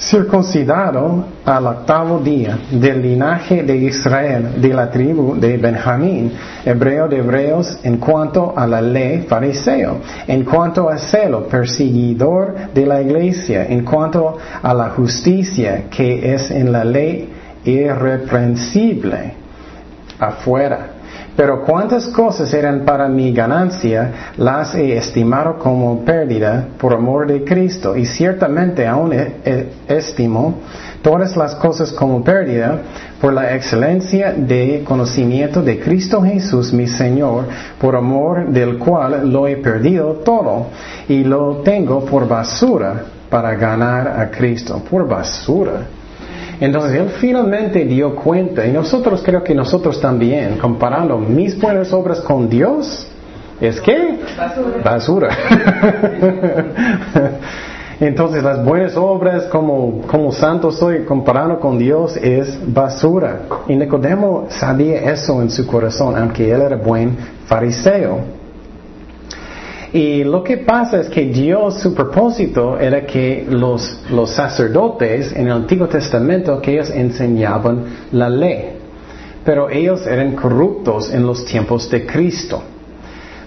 Circuncidado 0.00 1.24
al 1.44 1.66
octavo 1.66 2.20
día 2.20 2.56
del 2.70 3.02
linaje 3.02 3.64
de 3.64 3.76
Israel, 3.78 4.60
de 4.60 4.68
la 4.72 4.88
tribu 4.88 5.34
de 5.34 5.56
Benjamín, 5.56 6.32
hebreo 6.64 7.08
de 7.08 7.18
hebreos 7.18 7.80
en 7.82 7.96
cuanto 7.96 8.54
a 8.56 8.64
la 8.64 8.80
ley 8.80 9.22
fariseo, 9.22 9.98
en 10.28 10.44
cuanto 10.44 10.88
a 10.88 10.98
celo, 10.98 11.48
perseguidor 11.48 12.72
de 12.72 12.86
la 12.86 13.02
iglesia, 13.02 13.66
en 13.68 13.84
cuanto 13.84 14.38
a 14.62 14.72
la 14.72 14.90
justicia 14.90 15.86
que 15.90 16.32
es 16.32 16.48
en 16.52 16.70
la 16.70 16.84
ley 16.84 17.28
irreprensible 17.64 19.34
afuera 20.20 20.97
pero 21.38 21.62
cuántas 21.62 22.08
cosas 22.08 22.52
eran 22.52 22.84
para 22.84 23.06
mi 23.06 23.32
ganancia, 23.32 24.32
las 24.38 24.74
he 24.74 24.96
estimado 24.96 25.56
como 25.56 26.04
pérdida 26.04 26.66
por 26.76 26.92
amor 26.92 27.28
de 27.28 27.44
Cristo. 27.44 27.96
Y 27.96 28.06
ciertamente 28.06 28.84
aún 28.88 29.12
e, 29.12 29.36
e, 29.44 29.68
estimo 29.86 30.58
todas 31.00 31.36
las 31.36 31.54
cosas 31.54 31.92
como 31.92 32.24
pérdida 32.24 32.80
por 33.20 33.32
la 33.32 33.54
excelencia 33.54 34.32
de 34.32 34.82
conocimiento 34.84 35.62
de 35.62 35.78
Cristo 35.78 36.20
Jesús, 36.22 36.72
mi 36.72 36.88
Señor, 36.88 37.44
por 37.80 37.94
amor 37.94 38.48
del 38.48 38.76
cual 38.76 39.30
lo 39.30 39.46
he 39.46 39.58
perdido 39.58 40.14
todo 40.24 40.66
y 41.08 41.22
lo 41.22 41.58
tengo 41.58 42.04
por 42.04 42.26
basura 42.26 43.04
para 43.30 43.54
ganar 43.54 44.08
a 44.08 44.28
Cristo. 44.28 44.82
Por 44.90 45.06
basura. 45.06 45.97
Entonces 46.60 47.00
él 47.00 47.10
finalmente 47.20 47.84
dio 47.84 48.16
cuenta, 48.16 48.66
y 48.66 48.72
nosotros 48.72 49.22
creo 49.24 49.44
que 49.44 49.54
nosotros 49.54 50.00
también, 50.00 50.58
comparando 50.58 51.18
mis 51.18 51.58
buenas 51.58 51.92
obras 51.92 52.20
con 52.20 52.48
Dios, 52.48 53.06
es 53.60 53.80
que 53.80 54.18
basura. 54.84 55.30
Entonces 58.00 58.44
las 58.44 58.64
buenas 58.64 58.96
obras 58.96 59.46
como, 59.46 60.02
como 60.02 60.30
santo 60.30 60.70
soy 60.70 61.04
comparando 61.04 61.58
con 61.58 61.78
Dios 61.78 62.16
es 62.16 62.56
basura. 62.72 63.40
Y 63.66 63.74
Nicodemo 63.74 64.46
sabía 64.50 65.10
eso 65.12 65.42
en 65.42 65.50
su 65.50 65.66
corazón, 65.66 66.16
aunque 66.16 66.48
él 66.50 66.62
era 66.62 66.76
buen 66.76 67.16
fariseo. 67.46 68.37
Y 69.92 70.22
lo 70.24 70.44
que 70.44 70.58
pasa 70.58 71.00
es 71.00 71.08
que 71.08 71.24
Dios, 71.26 71.80
su 71.80 71.94
propósito 71.94 72.78
era 72.78 73.06
que 73.06 73.46
los, 73.48 74.00
los 74.10 74.30
sacerdotes 74.30 75.32
en 75.32 75.46
el 75.46 75.52
Antiguo 75.52 75.88
Testamento, 75.88 76.60
que 76.60 76.74
ellos 76.74 76.90
enseñaban 76.90 77.84
la 78.12 78.28
ley, 78.28 78.70
pero 79.44 79.70
ellos 79.70 80.06
eran 80.06 80.36
corruptos 80.36 81.12
en 81.12 81.26
los 81.26 81.44
tiempos 81.46 81.88
de 81.90 82.04
Cristo. 82.04 82.62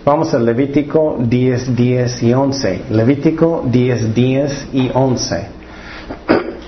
Vamos 0.03 0.33
a 0.33 0.39
Levítico 0.39 1.17
10, 1.19 1.75
10 1.75 2.24
y 2.24 2.33
11. 2.33 2.81
Levítico 2.89 3.63
10, 3.67 4.15
10 4.15 4.67
y 4.74 4.89
11. 4.91 5.45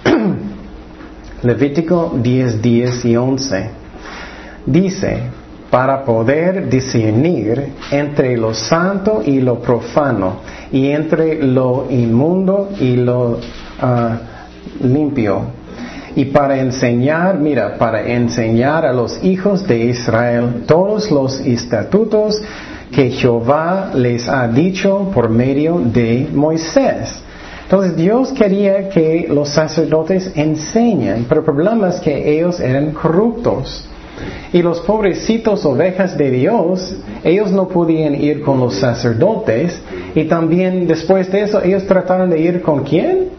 Levítico 1.42 2.14
10, 2.16 2.62
10 2.62 3.06
y 3.06 3.18
11. 3.18 3.70
Dice, 4.68 5.24
para 5.74 6.06
poder 6.06 6.70
discernir 6.70 7.70
entre 7.90 8.38
lo 8.38 8.54
santo 8.54 9.24
y 9.26 9.42
lo 9.42 9.60
profano, 9.60 10.42
y 10.72 10.92
entre 10.92 11.42
lo 11.42 11.88
inmundo 11.90 12.70
y 12.80 12.96
lo 12.98 13.40
ah, 13.82 14.20
limpio. 14.84 15.42
Y 16.16 16.26
para 16.26 16.60
enseñar, 16.60 17.40
mira, 17.40 17.80
para 17.80 18.04
enseñar 18.08 18.86
a 18.86 18.94
los 18.94 19.24
hijos 19.24 19.68
de 19.68 19.86
Israel 19.86 20.64
todos 20.68 21.10
los 21.10 21.40
estatutos 21.40 22.40
que 22.92 23.10
Jehová 23.10 23.94
les 23.96 24.30
ha 24.30 24.48
dicho 24.48 25.10
por 25.12 25.30
medio 25.30 25.82
de 25.84 26.30
Moisés. 26.32 27.20
Entonces 27.64 27.96
Dios 27.96 28.32
quería 28.34 28.90
que 28.90 29.26
los 29.28 29.50
sacerdotes 29.50 30.34
enseñen, 30.36 31.26
pero 31.28 31.42
el 31.42 31.46
problema 31.46 31.90
es 31.90 32.00
que 32.00 32.32
ellos 32.32 32.60
eran 32.60 32.92
corruptos. 32.92 33.90
Y 34.52 34.62
los 34.62 34.80
pobrecitos 34.82 35.66
ovejas 35.66 36.18
de 36.18 36.32
Dios, 36.32 36.96
ellos 37.24 37.52
no 37.52 37.68
podían 37.68 38.16
ir 38.16 38.42
con 38.42 38.60
los 38.60 38.76
sacerdotes. 38.76 39.82
Y 40.16 40.26
también 40.26 40.88
después 40.88 41.32
de 41.32 41.42
eso, 41.42 41.64
ellos 41.64 41.86
trataron 41.88 42.30
de 42.30 42.40
ir 42.40 42.62
con 42.62 42.84
quién? 42.84 43.30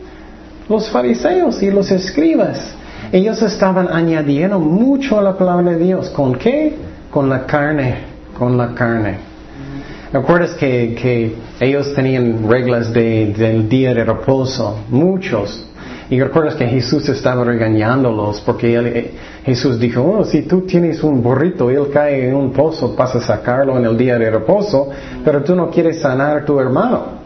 Los 0.68 0.88
fariseos 0.90 1.62
y 1.62 1.70
los 1.70 1.90
escribas. 1.90 2.74
Ellos 3.12 3.40
estaban 3.42 3.88
añadiendo 3.92 4.58
mucho 4.58 5.18
a 5.18 5.22
la 5.22 5.36
palabra 5.36 5.72
de 5.72 5.84
Dios. 5.84 6.10
¿Con 6.10 6.34
qué? 6.34 6.74
Con 7.10 7.28
la 7.28 7.46
carne. 7.46 7.96
Con 8.38 8.56
la 8.56 8.74
carne. 8.74 9.18
¿Recuerdas 10.12 10.52
que, 10.54 10.94
que 11.00 11.34
ellos 11.60 11.92
tenían 11.94 12.48
reglas 12.48 12.92
del 12.92 13.68
día 13.68 13.92
de 13.94 14.04
reposo? 14.04 14.78
Muchos. 14.88 15.68
Y 16.10 16.20
recuerdas 16.20 16.54
que 16.54 16.66
Jesús 16.66 17.08
estaba 17.08 17.44
regañándolos 17.44 18.40
porque 18.42 18.76
eh, 18.76 19.10
Jesús 19.44 19.80
dijo, 19.80 20.02
oh, 20.02 20.24
si 20.24 20.42
tú 20.42 20.62
tienes 20.62 21.02
un 21.02 21.22
burrito 21.22 21.70
él 21.70 21.88
cae 21.92 22.28
en 22.28 22.34
un 22.34 22.52
pozo, 22.52 22.94
vas 22.94 23.14
a 23.14 23.20
sacarlo 23.20 23.78
en 23.78 23.86
el 23.86 23.96
día 23.96 24.18
de 24.18 24.30
reposo, 24.30 24.90
pero 25.24 25.42
tú 25.42 25.54
no 25.54 25.70
quieres 25.70 26.00
sanar 26.00 26.38
a 26.38 26.44
tu 26.44 26.60
hermano. 26.60 27.24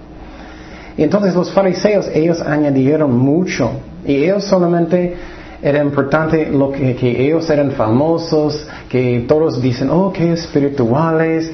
Y 0.96 1.02
entonces 1.02 1.34
los 1.34 1.52
fariseos, 1.52 2.08
ellos 2.14 2.40
añadieron 2.40 3.16
mucho 3.16 3.70
y 4.04 4.24
ellos 4.24 4.44
solamente 4.44 5.14
era 5.60 5.82
importante 5.82 6.48
lo 6.50 6.70
que, 6.70 6.94
que 6.94 7.26
ellos 7.26 7.50
eran 7.50 7.72
famosos, 7.72 8.66
que 8.88 9.24
todos 9.26 9.60
dicen, 9.60 9.90
oh, 9.90 10.12
qué 10.12 10.32
espirituales, 10.32 11.50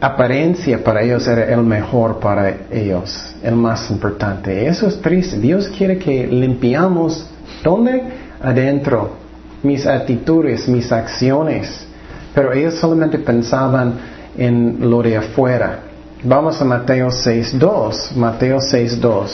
apariencia 0.00 0.82
para 0.82 1.02
ellos 1.02 1.26
era 1.26 1.44
el 1.52 1.62
mejor 1.62 2.18
para 2.18 2.54
ellos, 2.70 3.34
el 3.42 3.54
más 3.54 3.90
importante. 3.90 4.66
Eso 4.66 4.86
es 4.86 5.00
triste. 5.00 5.38
Dios 5.38 5.68
quiere 5.68 5.98
que 5.98 6.26
limpiamos, 6.26 7.26
¿dónde? 7.62 8.02
Adentro. 8.40 9.20
Mis 9.62 9.86
actitudes, 9.86 10.66
mis 10.68 10.90
acciones. 10.90 11.86
Pero 12.34 12.52
ellos 12.52 12.74
solamente 12.74 13.18
pensaban 13.18 13.94
en 14.36 14.90
lo 14.90 15.02
de 15.02 15.18
afuera. 15.18 15.80
Vamos 16.24 16.60
a 16.60 16.64
Mateo 16.64 17.08
6.2. 17.08 18.12
Mateo 18.16 18.58
6.2. 18.58 19.30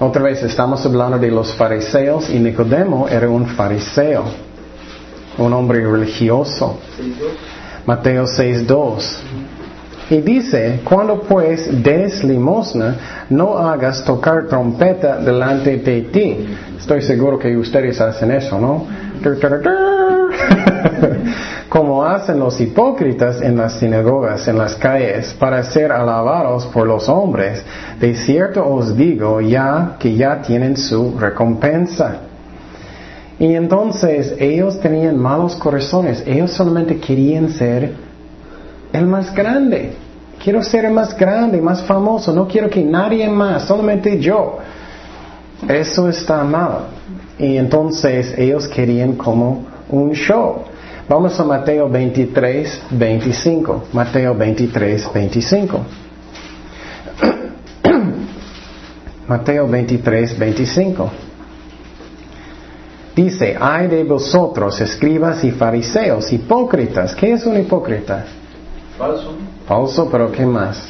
Otra 0.00 0.22
vez 0.22 0.42
estamos 0.42 0.84
hablando 0.84 1.18
de 1.18 1.30
los 1.30 1.54
fariseos 1.54 2.28
y 2.30 2.40
Nicodemo 2.40 3.06
era 3.08 3.28
un 3.28 3.46
fariseo, 3.46 4.24
un 5.38 5.52
hombre 5.52 5.86
religioso. 5.86 6.78
Mateo 7.86 8.24
6.2. 8.24 9.18
Y 10.10 10.20
dice, 10.20 10.80
cuando 10.84 11.22
pues 11.22 11.82
des 11.82 12.22
limosna, 12.22 13.24
no 13.30 13.56
hagas 13.56 14.04
tocar 14.04 14.46
trompeta 14.46 15.16
delante 15.16 15.78
de 15.78 16.02
ti. 16.02 16.46
Estoy 16.78 17.02
seguro 17.02 17.38
que 17.38 17.56
ustedes 17.56 18.00
hacen 18.00 18.32
eso, 18.32 18.58
¿no? 18.58 18.86
Como 21.68 22.04
hacen 22.04 22.38
los 22.38 22.60
hipócritas 22.60 23.40
en 23.40 23.56
las 23.56 23.78
sinagogas, 23.78 24.46
en 24.48 24.58
las 24.58 24.74
calles, 24.74 25.34
para 25.38 25.62
ser 25.62 25.92
alabados 25.92 26.66
por 26.66 26.86
los 26.86 27.08
hombres. 27.08 27.62
De 27.98 28.14
cierto 28.14 28.68
os 28.68 28.94
digo 28.96 29.40
ya 29.40 29.96
que 29.98 30.14
ya 30.14 30.42
tienen 30.42 30.76
su 30.76 31.18
recompensa. 31.18 32.16
Y 33.38 33.54
entonces 33.54 34.34
ellos 34.38 34.80
tenían 34.80 35.18
malos 35.18 35.56
corazones. 35.56 36.22
Ellos 36.26 36.52
solamente 36.52 36.98
querían 36.98 37.50
ser 37.50 37.94
el 38.92 39.06
más 39.06 39.34
grande. 39.34 39.94
Quiero 40.42 40.62
ser 40.62 40.84
el 40.84 40.92
más 40.92 41.16
grande, 41.16 41.60
más 41.60 41.82
famoso. 41.82 42.32
No 42.32 42.46
quiero 42.46 42.68
que 42.68 42.82
nadie 42.82 43.28
más, 43.28 43.64
solamente 43.64 44.18
yo. 44.20 44.58
Eso 45.68 46.08
está 46.08 46.42
mal. 46.44 46.86
Y 47.38 47.56
entonces 47.56 48.34
ellos 48.36 48.68
querían 48.68 49.14
como 49.14 49.64
un 49.88 50.12
show. 50.12 50.64
Vamos 51.08 51.38
a 51.38 51.44
Mateo 51.44 51.88
23, 51.88 52.82
25. 52.90 53.84
Mateo 53.92 54.34
23, 54.34 55.12
25. 55.12 55.80
Mateo 59.28 59.68
23, 59.68 60.38
25. 60.38 61.10
Dice, 63.14 63.56
ay 63.60 63.88
de 63.88 64.04
vosotros, 64.04 64.80
escribas 64.80 65.44
y 65.44 65.50
fariseos, 65.50 66.32
hipócritas. 66.32 67.14
¿Qué 67.14 67.32
es 67.32 67.44
un 67.44 67.58
hipócrita? 67.60 68.24
Falso. 68.96 69.34
Falso, 69.66 70.08
pero 70.10 70.32
¿qué 70.32 70.46
más? 70.46 70.88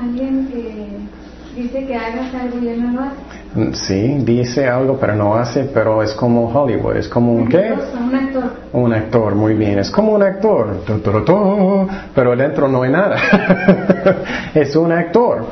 Alguien 0.00 0.48
que 0.48 1.60
dice 1.60 1.86
que 1.86 1.94
hagas 1.94 2.34
algo 2.34 2.58
y 2.58 2.68
él 2.68 2.82
no 2.82 3.00
lo 3.00 3.06
hace. 3.06 3.76
Sí, 3.76 4.16
dice 4.24 4.66
algo, 4.66 4.96
pero 4.98 5.14
no 5.14 5.34
hace, 5.34 5.64
pero 5.64 6.02
es 6.02 6.14
como 6.14 6.48
Hollywood, 6.48 6.96
es 6.96 7.08
como 7.08 7.34
un 7.34 7.48
qué? 7.48 7.72
Un 8.00 8.14
actor. 8.14 8.44
Un 8.72 8.92
actor, 8.94 9.34
muy 9.34 9.54
bien, 9.54 9.78
es 9.78 9.90
como 9.90 10.12
un 10.14 10.22
actor, 10.22 10.80
pero 12.14 12.34
dentro 12.34 12.66
no 12.66 12.82
hay 12.82 12.90
nada. 12.90 13.16
es 14.54 14.74
un 14.74 14.90
actor. 14.90 15.44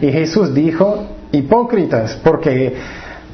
Y 0.00 0.12
Jesús 0.12 0.54
dijo, 0.54 1.04
hipócritas, 1.32 2.18
porque 2.22 2.76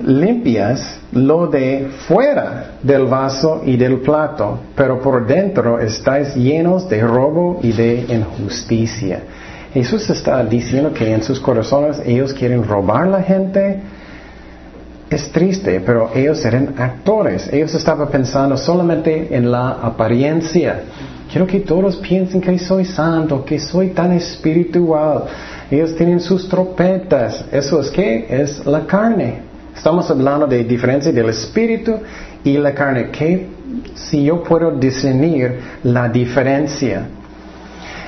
limpias 0.02 0.98
lo 1.12 1.46
de 1.46 1.88
fuera 2.08 2.72
del 2.82 3.06
vaso 3.06 3.62
y 3.64 3.76
del 3.76 3.98
plato, 4.00 4.58
pero 4.74 5.00
por 5.00 5.26
dentro 5.26 5.78
estáis 5.78 6.34
llenos 6.34 6.88
de 6.88 7.00
robo 7.00 7.60
y 7.62 7.72
de 7.72 8.06
injusticia. 8.08 9.20
Jesús 9.72 10.08
está 10.10 10.44
diciendo 10.44 10.92
que 10.92 11.12
en 11.12 11.22
sus 11.22 11.40
corazones 11.40 12.00
ellos 12.04 12.32
quieren 12.32 12.64
robar 12.64 13.08
la 13.08 13.22
gente. 13.22 13.80
Es 15.10 15.30
triste, 15.32 15.80
pero 15.84 16.10
ellos 16.14 16.44
eran 16.44 16.74
actores. 16.78 17.52
Ellos 17.52 17.74
estaban 17.74 18.08
pensando 18.08 18.56
solamente 18.56 19.36
en 19.36 19.50
la 19.50 19.70
apariencia. 19.70 20.82
Quiero 21.30 21.46
que 21.46 21.60
todos 21.60 21.96
piensen 21.96 22.40
que 22.40 22.56
soy 22.58 22.84
santo, 22.84 23.44
que 23.44 23.58
soy 23.58 23.88
tan 23.88 24.12
espiritual. 24.12 25.24
Ellos 25.70 25.94
tienen 25.96 26.20
sus 26.20 26.48
trompetas. 26.48 27.44
¿Eso 27.50 27.80
es 27.80 27.90
qué? 27.90 28.26
Es 28.28 28.64
la 28.64 28.87
carne. 28.87 29.54
Estamos 29.76 30.10
hablando 30.10 30.46
de 30.46 30.64
diferencia 30.64 31.12
del 31.12 31.28
espíritu 31.28 31.98
y 32.42 32.56
la 32.56 32.72
carne. 32.72 33.10
¿Qué 33.10 33.48
si 33.94 34.24
yo 34.24 34.42
puedo 34.42 34.70
discernir 34.70 35.58
la 35.82 36.08
diferencia? 36.08 37.06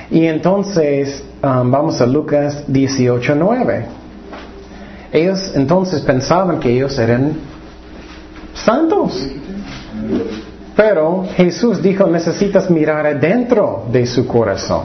Y 0.09 0.25
entonces 0.25 1.23
um, 1.43 1.69
vamos 1.69 1.99
a 1.99 2.05
Lucas 2.05 2.65
18:9. 2.67 3.85
Ellos 5.11 5.51
entonces 5.55 6.01
pensaban 6.01 6.59
que 6.59 6.69
ellos 6.69 6.97
eran 6.97 7.33
santos. 8.53 9.27
Pero 10.75 11.25
Jesús 11.35 11.81
dijo, 11.81 12.07
necesitas 12.07 12.69
mirar 12.69 13.05
adentro 13.05 13.85
de 13.91 14.05
su 14.05 14.27
corazón, 14.27 14.83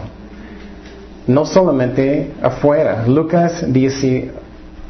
no 1.26 1.44
solamente 1.44 2.32
afuera. 2.42 3.04
Lucas 3.06 3.64
18, 3.70 4.32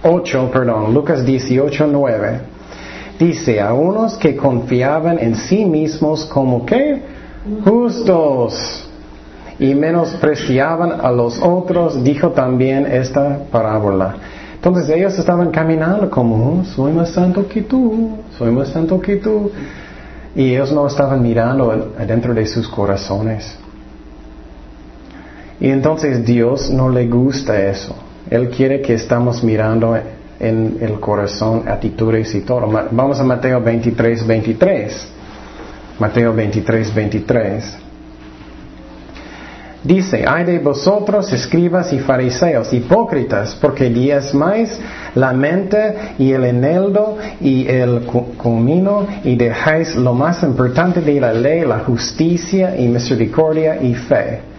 perdón, 0.03 0.93
Lucas 0.93 1.25
18, 1.25 1.87
9, 1.87 2.41
dice, 3.19 3.61
a 3.61 3.73
unos 3.73 4.17
que 4.17 4.37
confiaban 4.37 5.19
en 5.19 5.37
sí 5.37 5.65
mismos 5.65 6.25
como 6.27 6.67
que 6.67 7.03
justos 7.65 8.89
y 9.59 9.75
menospreciaban 9.75 11.01
a 11.01 11.11
los 11.13 11.41
otros, 11.41 12.03
dijo 12.03 12.31
también 12.31 12.87
esta 12.87 13.39
parábola. 13.51 14.17
Entonces 14.55 14.89
ellos 14.91 15.19
estaban 15.19 15.51
caminando 15.51 16.09
como, 16.11 16.65
soy 16.65 16.93
más 16.93 17.11
santo 17.11 17.47
que 17.49 17.63
tú, 17.63 18.17
soy 18.39 18.51
más 18.51 18.69
santo 18.69 19.01
que 19.01 19.17
tú. 19.17 19.51
Y 20.35 20.55
ellos 20.55 20.73
no 20.73 20.87
estaban 20.87 21.21
mirando 21.21 21.93
adentro 21.99 22.33
de 22.33 22.47
sus 22.47 22.69
corazones. 22.69 23.59
Y 25.61 25.69
entonces 25.69 26.25
Dios 26.25 26.71
no 26.71 26.89
le 26.89 27.07
gusta 27.07 27.61
eso. 27.61 27.95
Él 28.33 28.49
quiere 28.49 28.81
que 28.81 28.95
estamos 28.95 29.45
mirando 29.45 29.95
en 30.41 30.79
el 30.81 30.99
corazón 31.01 31.69
actitudes 31.69 32.35
y 32.35 32.41
todo. 32.41 32.67
Vamos 32.91 33.21
a 33.21 33.25
Mateo 33.25 33.61
23, 33.61 34.27
23. 34.27 35.09
Mateo 35.99 36.33
23, 36.33 36.95
23. 36.95 37.79
Dice, 39.85 40.25
ay 40.27 40.45
de 40.45 40.61
vosotros, 40.61 41.31
escribas 41.31 41.93
y 41.93 41.99
fariseos, 41.99 42.73
hipócritas, 42.73 43.55
porque 43.61 43.91
diezmáis 43.91 44.81
la 45.15 45.35
mente 45.35 46.15
y 46.19 46.33
el 46.33 46.45
eneldo 46.45 47.19
y 47.39 47.69
el 47.69 48.07
comino 48.39 49.09
y 49.25 49.37
dejáis 49.37 49.95
lo 49.95 50.15
más 50.15 50.43
importante 50.43 51.03
de 51.03 51.21
la 51.21 51.35
ley, 51.35 51.67
la 51.67 51.81
justicia 51.81 52.79
y 52.79 52.89
misericordia 52.89 53.83
y 53.83 53.95
fe. 53.95 54.52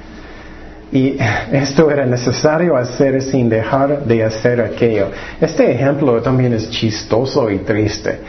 Y 0.93 1.17
esto 1.51 1.89
era 1.89 2.05
necesario 2.05 2.77
hacer 2.77 3.19
sin 3.23 3.49
dejar 3.49 4.05
de 4.05 4.23
hacer 4.23 4.61
aquello. 4.61 5.07
Este 5.41 5.71
ejemplo 5.71 6.21
también 6.21 6.53
es 6.53 6.69
chistoso 6.69 7.49
y 7.49 7.57
triste. 7.59 8.19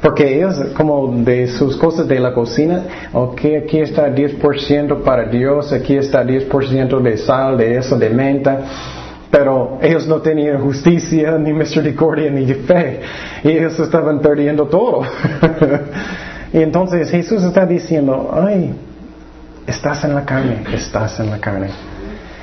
Porque 0.00 0.36
ellos, 0.36 0.58
como 0.74 1.12
de 1.22 1.48
sus 1.48 1.76
cosas 1.76 2.08
de 2.08 2.18
la 2.18 2.32
cocina, 2.32 3.10
ok, 3.12 3.40
aquí 3.62 3.80
está 3.80 4.08
10% 4.08 5.02
para 5.02 5.24
Dios, 5.28 5.70
aquí 5.70 5.96
está 5.96 6.24
10% 6.24 6.98
de 7.02 7.18
sal, 7.18 7.58
de 7.58 7.76
eso, 7.76 7.98
de 7.98 8.08
menta, 8.08 8.58
pero 9.30 9.78
ellos 9.82 10.06
no 10.06 10.22
tenían 10.22 10.62
justicia, 10.62 11.36
ni 11.38 11.52
misericordia, 11.52 12.30
ni 12.30 12.46
fe, 12.54 13.00
y 13.44 13.50
ellos 13.50 13.78
estaban 13.80 14.20
perdiendo 14.20 14.66
todo. 14.66 15.02
y 16.54 16.62
entonces 16.62 17.10
Jesús 17.10 17.42
está 17.42 17.66
diciendo, 17.66 18.30
ay, 18.32 18.72
estás 19.66 20.04
en 20.04 20.14
la 20.14 20.24
carne, 20.24 20.62
estás 20.72 21.20
en 21.20 21.28
la 21.28 21.38
carne. 21.38 21.68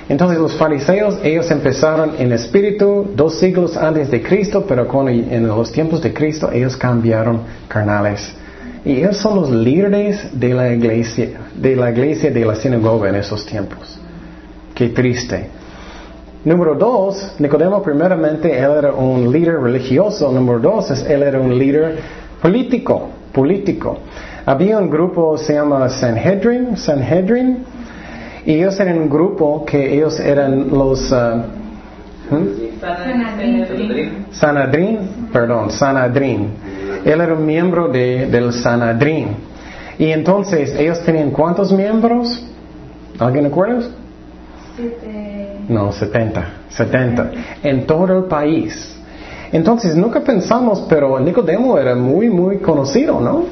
Entonces 0.07 0.37
los 0.37 0.55
fariseos, 0.55 1.17
ellos 1.23 1.49
empezaron 1.49 2.11
en 2.19 2.31
espíritu 2.31 3.07
dos 3.15 3.39
siglos 3.39 3.75
antes 3.75 4.11
de 4.11 4.21
Cristo, 4.21 4.65
pero 4.67 4.87
cuando 4.87 5.11
en 5.11 5.47
los 5.47 5.71
tiempos 5.71 6.01
de 6.01 6.13
Cristo 6.13 6.51
ellos 6.51 6.77
cambiaron 6.77 7.41
carnales. 7.67 8.35
Y 8.85 8.97
ellos 8.97 9.17
son 9.17 9.35
los 9.41 9.49
líderes 9.49 10.39
de 10.39 10.53
la 10.53 10.71
iglesia, 10.71 11.29
de 11.55 11.75
la 11.75 11.89
iglesia 11.89 12.29
de 12.29 12.45
la 12.45 12.55
sinagoga 12.55 13.09
en 13.09 13.15
esos 13.15 13.43
tiempos. 13.43 13.99
Qué 14.75 14.89
triste. 14.89 15.49
Número 16.43 16.75
dos, 16.75 17.33
Nicodemo 17.39 17.81
primeramente, 17.81 18.55
él 18.55 18.71
era 18.77 18.93
un 18.93 19.31
líder 19.31 19.55
religioso. 19.55 20.31
Número 20.31 20.59
dos, 20.59 20.91
es, 20.91 21.03
él 21.09 21.23
era 21.23 21.39
un 21.39 21.57
líder 21.57 21.97
político, 22.39 23.09
político. 23.31 23.97
Había 24.45 24.77
un 24.77 24.87
grupo, 24.87 25.39
se 25.39 25.53
llama 25.53 25.89
Sanhedrin, 25.89 26.77
Sanhedrin, 26.77 27.65
y 28.45 28.53
ellos 28.53 28.79
eran 28.79 28.99
un 28.99 29.09
grupo 29.09 29.65
que 29.65 29.95
ellos 29.95 30.19
eran 30.19 30.69
los... 30.69 31.11
Uh, 31.11 31.41
Sanadrín. 32.81 34.25
Sanadrín, 34.31 34.99
perdón, 35.31 35.71
Sanadrín. 35.71 36.49
Él 37.03 37.21
era 37.21 37.33
un 37.33 37.45
miembro 37.45 37.87
de, 37.87 38.27
del 38.27 38.51
Sanadrín. 38.53 39.29
Y 39.97 40.11
entonces, 40.11 40.75
¿ellos 40.75 41.01
tenían 41.03 41.31
cuántos 41.31 41.71
miembros? 41.71 42.43
¿Alguien 43.19 43.45
acuerda? 43.45 43.87
No, 45.69 45.91
70. 45.91 46.45
70. 46.69 47.31
En 47.63 47.85
todo 47.85 48.17
el 48.17 48.23
país. 48.25 48.95
Entonces, 49.51 49.95
nunca 49.95 50.19
pensamos, 50.21 50.85
pero 50.89 51.19
Nicodemo 51.19 51.77
era 51.77 51.95
muy, 51.95 52.29
muy 52.29 52.57
conocido, 52.57 53.21
¿no? 53.21 53.45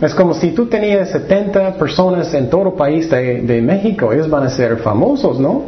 Es 0.00 0.14
como 0.14 0.34
si 0.34 0.50
tú 0.50 0.66
tenías 0.66 1.08
70 1.10 1.74
personas 1.76 2.32
en 2.34 2.50
todo 2.50 2.68
el 2.68 2.72
país 2.74 3.08
de, 3.08 3.62
México, 3.62 4.12
ellos 4.12 4.28
van 4.28 4.44
a 4.44 4.50
ser 4.50 4.76
famosos, 4.78 5.40
¿no? 5.40 5.62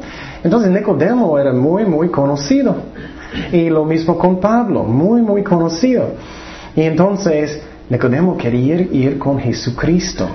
Entonces 0.44 0.70
Nicodemo 0.70 1.38
era 1.38 1.52
muy, 1.54 1.86
muy 1.86 2.10
conocido. 2.10 2.76
Y 3.52 3.70
lo 3.70 3.84
mismo 3.84 4.18
con 4.18 4.38
Pablo, 4.38 4.84
muy, 4.84 5.22
muy 5.22 5.42
conocido. 5.42 6.10
Y 6.76 6.82
entonces 6.82 7.62
Nicodemo 7.88 8.36
quería 8.36 8.76
ir, 8.76 9.18
con 9.18 9.38
Jesucristo. 9.38 10.28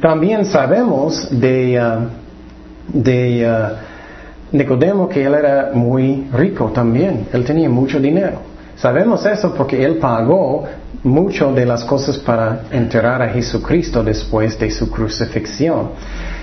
También 0.00 0.46
sabemos 0.46 1.28
de, 1.30 1.80
uh, 1.80 2.98
de 2.98 3.46
uh, 3.46 4.56
Nicodemo 4.56 5.08
que 5.08 5.24
él 5.24 5.34
era 5.34 5.72
muy 5.74 6.26
rico 6.32 6.70
también, 6.74 7.26
él 7.32 7.44
tenía 7.44 7.68
mucho 7.68 8.00
dinero. 8.00 8.38
Sabemos 8.76 9.24
eso 9.26 9.54
porque 9.54 9.84
él 9.84 9.98
pagó 9.98 10.64
mucho 11.04 11.52
de 11.52 11.66
las 11.66 11.84
cosas 11.84 12.18
para 12.18 12.62
enterrar 12.72 13.22
a 13.22 13.28
Jesucristo 13.28 14.02
después 14.02 14.58
de 14.58 14.70
su 14.70 14.90
crucifixión. 14.90 15.90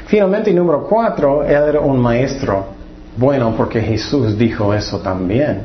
Finalmente, 0.05 0.53
número 0.53 0.87
cuatro, 0.87 1.43
él 1.43 1.63
era 1.69 1.79
un 1.79 1.99
maestro 1.99 2.65
bueno 3.17 3.53
porque 3.57 3.81
Jesús 3.81 4.37
dijo 4.37 4.73
eso 4.73 4.99
también. 4.99 5.63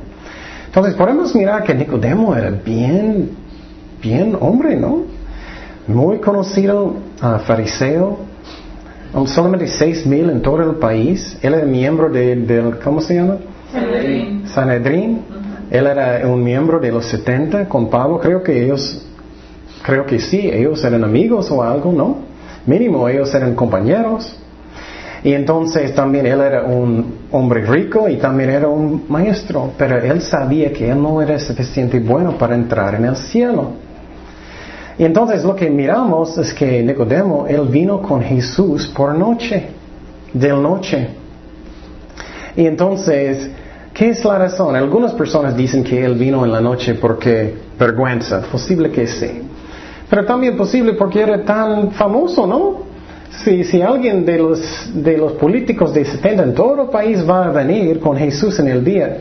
Entonces 0.66 0.94
podemos 0.94 1.34
mirar 1.34 1.62
que 1.62 1.74
Nicodemo 1.74 2.34
era 2.34 2.50
bien, 2.50 3.30
bien 4.02 4.36
hombre, 4.40 4.76
¿no? 4.76 5.02
Muy 5.86 6.18
conocido 6.18 6.94
uh, 7.22 7.38
fariseo, 7.46 8.18
um, 9.14 9.26
solamente 9.26 9.68
seis 9.68 10.04
mil 10.04 10.28
en 10.30 10.42
todo 10.42 10.62
el 10.62 10.76
país. 10.76 11.38
Él 11.42 11.54
era 11.54 11.64
miembro 11.64 12.08
del, 12.08 12.78
¿cómo 12.82 13.00
se 13.00 13.14
llama? 13.14 13.36
Sanedrín. 13.72 14.48
Sanedrín. 14.48 15.35
Él 15.70 15.86
era 15.86 16.26
un 16.28 16.42
miembro 16.42 16.78
de 16.78 16.92
los 16.92 17.06
70 17.06 17.68
con 17.68 17.90
Pablo. 17.90 18.20
Creo 18.20 18.42
que 18.42 18.64
ellos, 18.64 19.04
creo 19.82 20.06
que 20.06 20.18
sí, 20.18 20.48
ellos 20.52 20.82
eran 20.84 21.04
amigos 21.04 21.50
o 21.50 21.62
algo, 21.62 21.92
¿no? 21.92 22.18
Mínimo, 22.66 23.08
ellos 23.08 23.34
eran 23.34 23.54
compañeros. 23.54 24.36
Y 25.24 25.32
entonces 25.32 25.94
también 25.94 26.26
él 26.26 26.40
era 26.40 26.62
un 26.62 27.18
hombre 27.32 27.64
rico 27.64 28.08
y 28.08 28.16
también 28.16 28.50
era 28.50 28.68
un 28.68 29.06
maestro, 29.08 29.72
pero 29.76 29.98
él 29.98 30.20
sabía 30.22 30.72
que 30.72 30.88
él 30.88 31.02
no 31.02 31.20
era 31.20 31.38
suficiente 31.38 31.98
bueno 31.98 32.38
para 32.38 32.54
entrar 32.54 32.94
en 32.94 33.06
el 33.06 33.16
cielo. 33.16 33.70
Y 34.98 35.04
entonces 35.04 35.44
lo 35.44 35.56
que 35.56 35.68
miramos 35.68 36.38
es 36.38 36.54
que 36.54 36.82
Nicodemo, 36.82 37.46
él 37.48 37.62
vino 37.68 38.00
con 38.00 38.22
Jesús 38.22 38.86
por 38.96 39.14
noche, 39.14 39.68
del 40.32 40.62
noche. 40.62 41.08
Y 42.56 42.66
entonces, 42.66 43.50
¿qué 43.96 44.10
es 44.10 44.22
la 44.26 44.36
razón? 44.36 44.76
Algunas 44.76 45.12
personas 45.14 45.56
dicen 45.56 45.82
que 45.82 46.04
él 46.04 46.14
vino 46.16 46.44
en 46.44 46.52
la 46.52 46.60
noche 46.60 46.94
porque 46.94 47.54
vergüenza, 47.78 48.42
posible 48.42 48.90
que 48.90 49.06
sí. 49.06 49.40
Pero 50.10 50.24
también 50.26 50.54
posible 50.56 50.92
porque 50.92 51.22
era 51.22 51.42
tan 51.42 51.92
famoso, 51.92 52.46
¿no? 52.46 52.84
Si, 53.42 53.64
si 53.64 53.80
alguien 53.80 54.24
de 54.24 54.38
los, 54.38 54.60
de 54.94 55.16
los 55.16 55.32
políticos 55.32 55.94
de 55.94 56.04
70 56.04 56.42
en 56.42 56.54
todo 56.54 56.82
el 56.82 56.88
país 56.90 57.28
va 57.28 57.46
a 57.46 57.50
venir 57.50 57.98
con 57.98 58.16
Jesús 58.16 58.58
en 58.60 58.68
el 58.68 58.84
día, 58.84 59.16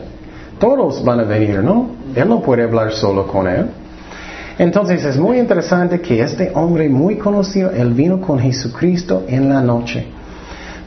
todos 0.60 1.02
van 1.02 1.20
a 1.20 1.24
venir, 1.24 1.62
¿no? 1.62 1.90
Él 2.14 2.28
no 2.28 2.40
puede 2.40 2.62
hablar 2.62 2.92
solo 2.92 3.26
con 3.26 3.48
él. 3.48 3.66
Entonces 4.58 5.04
es 5.04 5.16
muy 5.16 5.38
interesante 5.38 6.00
que 6.00 6.20
este 6.20 6.52
hombre 6.54 6.88
muy 6.88 7.16
conocido, 7.16 7.70
él 7.70 7.94
vino 7.94 8.20
con 8.20 8.38
Jesucristo 8.38 9.24
en 9.26 9.48
la 9.48 9.60
noche. 9.60 10.06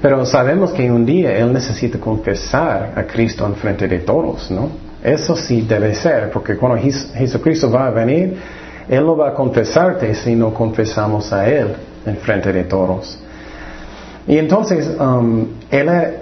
Pero 0.02 0.26
sabemos 0.26 0.72
que 0.72 0.90
un 0.90 1.06
día 1.06 1.38
él 1.38 1.52
necesita 1.52 2.00
confesar 2.00 2.94
a 2.96 3.04
Cristo 3.04 3.46
en 3.46 3.56
frente 3.56 3.88
de 3.88 4.00
todos, 4.00 4.50
¿no? 4.50 4.70
Eso 5.04 5.36
sí 5.36 5.62
debe 5.62 5.94
ser, 5.96 6.30
porque 6.32 6.56
cuando 6.56 6.78
Jesucristo 6.78 7.72
va 7.72 7.88
a 7.88 7.92
venir, 7.92 8.38
él 8.90 9.06
no 9.06 9.16
va 9.16 9.30
a 9.30 9.34
confesarte 9.34 10.14
si 10.16 10.36
no 10.36 10.54
confesamos 10.54 11.32
a 11.32 11.48
Él 11.48 11.76
en 12.06 12.18
frente 12.18 12.52
de 12.52 12.64
todos. 12.64 13.20
Y 14.28 14.38
entonces, 14.38 14.90
um, 15.00 15.48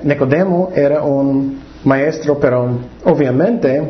Nicodemo 0.04 0.72
era 0.76 1.02
un 1.02 1.60
maestro, 1.84 2.38
pero 2.40 2.70
obviamente 3.06 3.82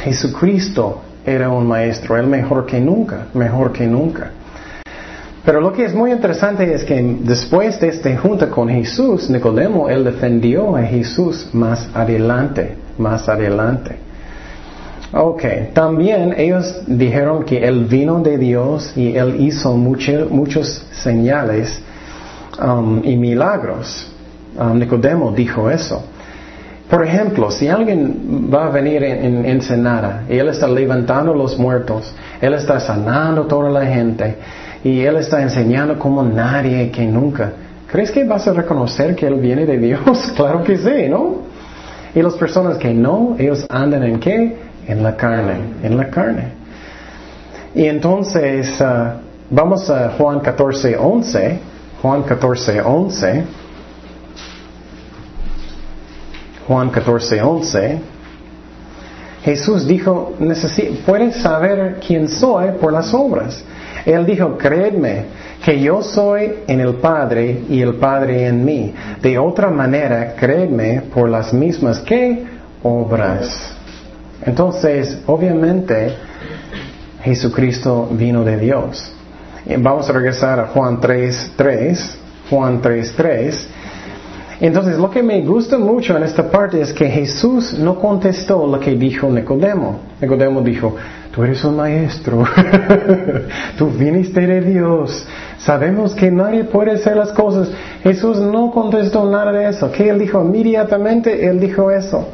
Jesucristo 0.00 1.02
era 1.26 1.50
un 1.50 1.66
maestro, 1.66 2.16
él 2.16 2.26
mejor 2.26 2.64
que 2.66 2.80
nunca, 2.80 3.26
mejor 3.34 3.72
que 3.72 3.86
nunca. 3.86 4.30
Pero 5.48 5.62
lo 5.62 5.72
que 5.72 5.86
es 5.86 5.94
muy 5.94 6.12
interesante 6.12 6.74
es 6.74 6.84
que 6.84 7.02
después 7.20 7.80
de 7.80 7.88
esta 7.88 8.14
junta 8.18 8.50
con 8.50 8.68
Jesús, 8.68 9.30
Nicodemo, 9.30 9.88
él 9.88 10.04
defendió 10.04 10.76
a 10.76 10.82
Jesús 10.82 11.48
más 11.54 11.88
adelante, 11.94 12.76
más 12.98 13.30
adelante. 13.30 13.96
Ok, 15.10 15.44
también 15.72 16.34
ellos 16.36 16.82
dijeron 16.86 17.44
que 17.44 17.66
él 17.66 17.86
vino 17.86 18.20
de 18.20 18.36
Dios 18.36 18.92
y 18.94 19.16
él 19.16 19.36
hizo 19.40 19.74
muchos 19.74 20.86
señales 20.92 21.80
um, 22.62 23.00
y 23.02 23.16
milagros. 23.16 24.06
Um, 24.54 24.78
Nicodemo 24.78 25.32
dijo 25.32 25.70
eso. 25.70 26.04
Por 26.90 27.06
ejemplo, 27.06 27.50
si 27.50 27.68
alguien 27.68 28.50
va 28.52 28.66
a 28.66 28.70
venir 28.70 29.02
en, 29.02 29.46
Ensenada 29.46 30.24
y 30.28 30.36
él 30.36 30.48
está 30.48 30.68
levantando 30.68 31.32
los 31.32 31.58
muertos, 31.58 32.14
él 32.38 32.52
está 32.52 32.78
sanando 32.80 33.46
toda 33.46 33.70
la 33.70 33.86
gente 33.86 34.36
y 34.84 35.00
él 35.00 35.16
está 35.16 35.42
enseñando 35.42 35.98
como 35.98 36.22
nadie 36.22 36.90
que 36.90 37.06
nunca, 37.06 37.52
¿crees 37.90 38.10
que 38.10 38.24
vas 38.24 38.46
a 38.46 38.52
reconocer 38.52 39.16
que 39.16 39.26
él 39.26 39.34
viene 39.34 39.66
de 39.66 39.78
Dios? 39.78 40.32
claro 40.36 40.62
que 40.62 40.76
sí, 40.76 41.08
¿no? 41.08 41.42
Y 42.14 42.22
las 42.22 42.34
personas 42.34 42.78
que 42.78 42.92
no, 42.92 43.36
ellos 43.38 43.66
andan 43.68 44.02
en 44.02 44.18
qué? 44.18 44.56
En 44.86 45.02
la 45.02 45.16
carne, 45.16 45.56
en 45.82 45.96
la 45.96 46.08
carne. 46.08 46.52
Y 47.74 47.84
entonces, 47.84 48.80
uh, 48.80 49.20
vamos 49.50 49.90
a 49.90 50.10
Juan 50.16 50.40
14, 50.40 50.96
11. 50.96 51.58
Juan 52.00 52.22
14, 52.22 52.80
11. 52.80 53.44
Juan 56.66 56.90
14, 56.90 57.42
11. 57.42 57.98
Jesús 59.44 59.86
dijo, 59.86 60.34
puedes 61.06 61.36
saber 61.36 62.00
quién 62.06 62.28
soy 62.28 62.72
por 62.80 62.92
las 62.92 63.14
obras. 63.14 63.62
Él 64.04 64.26
dijo, 64.26 64.56
creedme 64.56 65.24
que 65.64 65.80
yo 65.80 66.02
soy 66.02 66.60
en 66.66 66.80
el 66.80 66.94
Padre 66.94 67.62
y 67.68 67.80
el 67.80 67.94
Padre 67.94 68.46
en 68.46 68.64
mí. 68.64 68.94
De 69.20 69.38
otra 69.38 69.70
manera, 69.70 70.34
creedme 70.34 71.02
por 71.12 71.28
las 71.28 71.52
mismas 71.52 72.00
que 72.00 72.44
obras. 72.82 73.72
Entonces, 74.44 75.22
obviamente, 75.26 76.14
Jesucristo 77.22 78.08
vino 78.12 78.44
de 78.44 78.56
Dios. 78.58 79.12
Vamos 79.78 80.08
a 80.08 80.12
regresar 80.12 80.60
a 80.60 80.66
Juan 80.68 81.00
3, 81.00 81.52
3. 81.56 82.18
Juan 82.48 82.80
3, 82.80 83.14
3. 83.16 83.68
Entonces, 84.60 84.98
lo 84.98 85.10
que 85.10 85.22
me 85.22 85.40
gusta 85.42 85.78
mucho 85.78 86.16
en 86.16 86.24
esta 86.24 86.50
parte 86.50 86.80
es 86.80 86.92
que 86.92 87.08
Jesús 87.08 87.78
no 87.78 87.98
contestó 88.00 88.66
lo 88.66 88.80
que 88.80 88.96
dijo 88.96 89.30
Nicodemo. 89.30 90.00
Nicodemo 90.20 90.62
dijo, 90.62 90.96
tú 91.32 91.44
eres 91.44 91.62
un 91.64 91.76
maestro, 91.76 92.44
tú 93.78 93.88
viniste 93.90 94.40
de 94.40 94.60
Dios, 94.60 95.24
sabemos 95.58 96.12
que 96.14 96.32
nadie 96.32 96.64
puede 96.64 96.92
hacer 96.92 97.16
las 97.16 97.30
cosas. 97.32 97.70
Jesús 98.02 98.38
no 98.38 98.72
contestó 98.72 99.30
nada 99.30 99.52
de 99.52 99.68
eso. 99.68 99.92
¿Qué 99.92 100.08
él 100.08 100.18
dijo? 100.18 100.42
Inmediatamente 100.42 101.46
él 101.46 101.60
dijo 101.60 101.92
eso. 101.92 102.26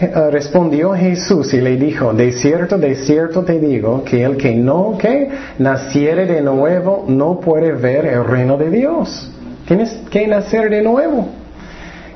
Eh, 0.00 0.12
respondió 0.30 0.92
Jesús 0.92 1.54
y 1.54 1.60
le 1.60 1.76
dijo, 1.76 2.12
de 2.12 2.30
cierto, 2.30 2.78
de 2.78 2.94
cierto 2.94 3.42
te 3.42 3.58
digo, 3.58 4.04
que 4.04 4.22
el 4.22 4.36
que 4.36 4.54
no, 4.54 4.96
que 4.96 5.30
naciere 5.58 6.26
de 6.26 6.40
nuevo, 6.42 7.04
no 7.08 7.40
puede 7.40 7.72
ver 7.72 8.04
el 8.06 8.24
reino 8.24 8.56
de 8.58 8.70
Dios. 8.70 9.32
Tienes 9.66 9.90
que 10.10 10.26
nacer 10.26 10.70
de 10.70 10.82
nuevo. 10.82 11.28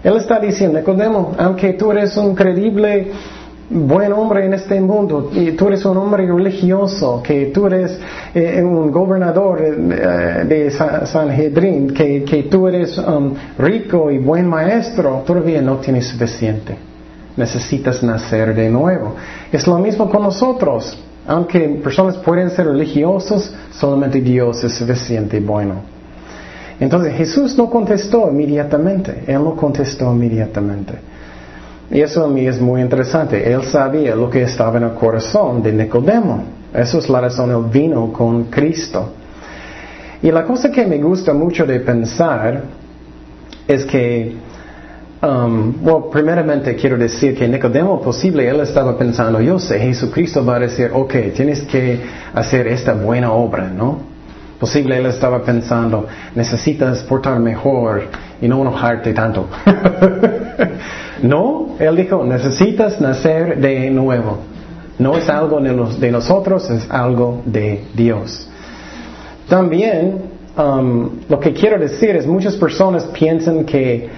Él 0.03 0.17
está 0.17 0.39
diciendo, 0.39 0.79
Nicodemo, 0.79 1.35
aunque 1.39 1.75
tú 1.75 1.93
eres 1.93 2.17
un 2.17 2.35
credible 2.35 3.13
buen 3.69 4.13
hombre 4.13 4.47
en 4.47 4.55
este 4.55 4.81
mundo, 4.81 5.31
y 5.33 5.53
tú 5.53 5.69
eres 5.69 5.85
un 5.85 5.97
hombre 5.97 6.27
religioso, 6.27 7.23
que 7.23 7.47
tú 7.47 7.67
eres 7.67 8.01
eh, 8.35 8.63
un 8.63 8.91
gobernador 8.91 9.61
eh, 9.63 10.45
de 10.49 10.71
Sanhedrin, 10.71 11.93
que, 11.93 12.25
que 12.25 12.45
tú 12.45 12.67
eres 12.67 12.99
um, 12.99 13.35
rico 13.59 14.11
y 14.11 14.19
buen 14.19 14.49
maestro, 14.49 15.23
todavía 15.27 15.61
no 15.61 15.77
tienes 15.77 16.09
suficiente 16.09 16.91
necesitas 17.37 18.03
nacer 18.03 18.55
de 18.55 18.69
nuevo. 18.69 19.15
Es 19.51 19.67
lo 19.67 19.79
mismo 19.79 20.09
con 20.11 20.23
nosotros. 20.23 20.97
Aunque 21.27 21.61
personas 21.83 22.17
pueden 22.19 22.51
ser 22.51 22.67
religiosos, 22.67 23.53
solamente 23.73 24.21
Dios 24.21 24.65
es 24.65 24.75
suficiente 24.75 25.37
y 25.37 25.41
bueno. 25.41 26.00
Entonces 26.81 27.15
Jesús 27.15 27.57
no 27.57 27.69
contestó 27.69 28.31
inmediatamente, 28.31 29.25
Él 29.27 29.45
no 29.45 29.55
contestó 29.55 30.13
inmediatamente. 30.13 30.95
Y 31.91 32.01
eso 32.01 32.25
a 32.25 32.29
mí 32.29 32.47
es 32.47 32.61
muy 32.61 32.81
interesante. 32.81 33.53
Él 33.53 33.65
sabía 33.65 34.17
lo 34.17 34.31
que 34.31 34.43
estaba 34.43 34.79
en 34.79 34.85
el 34.85 34.95
corazón 34.95 35.63
de 35.63 35.73
Nicodemo. 35.73 36.45
Eso 36.73 36.99
es 36.99 37.09
la 37.09 37.21
razón, 37.21 37.51
Él 37.51 37.71
vino 37.71 38.13
con 38.13 38.45
Cristo. 38.45 39.13
Y 40.23 40.31
la 40.31 40.45
cosa 40.45 40.71
que 40.71 40.87
me 40.87 40.99
gusta 40.99 41.33
mucho 41.35 41.67
de 41.67 41.81
pensar 41.81 42.63
es 43.67 43.85
que 43.85 44.37
Um, 45.23 45.83
bueno, 45.83 46.09
primeramente 46.11 46.75
quiero 46.77 46.97
decir 46.97 47.37
que 47.37 47.47
Nicodemo 47.47 48.01
posible, 48.01 48.49
él 48.49 48.61
estaba 48.61 48.97
pensando, 48.97 49.39
yo 49.39 49.59
sé, 49.59 49.79
Jesucristo 49.79 50.43
va 50.43 50.57
a 50.57 50.61
decir, 50.61 50.91
ok, 50.95 51.13
tienes 51.37 51.61
que 51.61 52.01
hacer 52.33 52.67
esta 52.69 52.95
buena 52.95 53.31
obra, 53.31 53.69
¿no? 53.69 53.99
Posible 54.61 54.99
él 54.99 55.07
estaba 55.07 55.43
pensando, 55.43 56.07
necesitas 56.35 57.03
portar 57.05 57.41
mejor 57.41 58.03
y 58.43 58.47
no 58.47 58.61
enojarte 58.61 59.15
tanto. 59.15 59.49
no, 61.23 61.77
él 61.79 61.97
dijo, 61.97 62.23
necesitas 62.25 63.01
nacer 63.01 63.59
de 63.59 63.91
nuevo. 63.91 64.41
No 64.99 65.17
es 65.17 65.31
algo 65.31 65.63
de, 65.63 66.13
nosotros, 66.13 66.69
es 66.69 66.91
algo 66.91 67.41
de 67.47 67.87
Dios. 67.95 68.47
También, 69.49 70.25
um, 70.59 71.09
lo 71.27 71.41
que 71.41 71.55
quiero 71.55 71.79
decir 71.79 72.11
es, 72.17 72.27
muchas 72.27 72.57
personas 72.57 73.05
piensan 73.05 73.65
que 73.65 74.11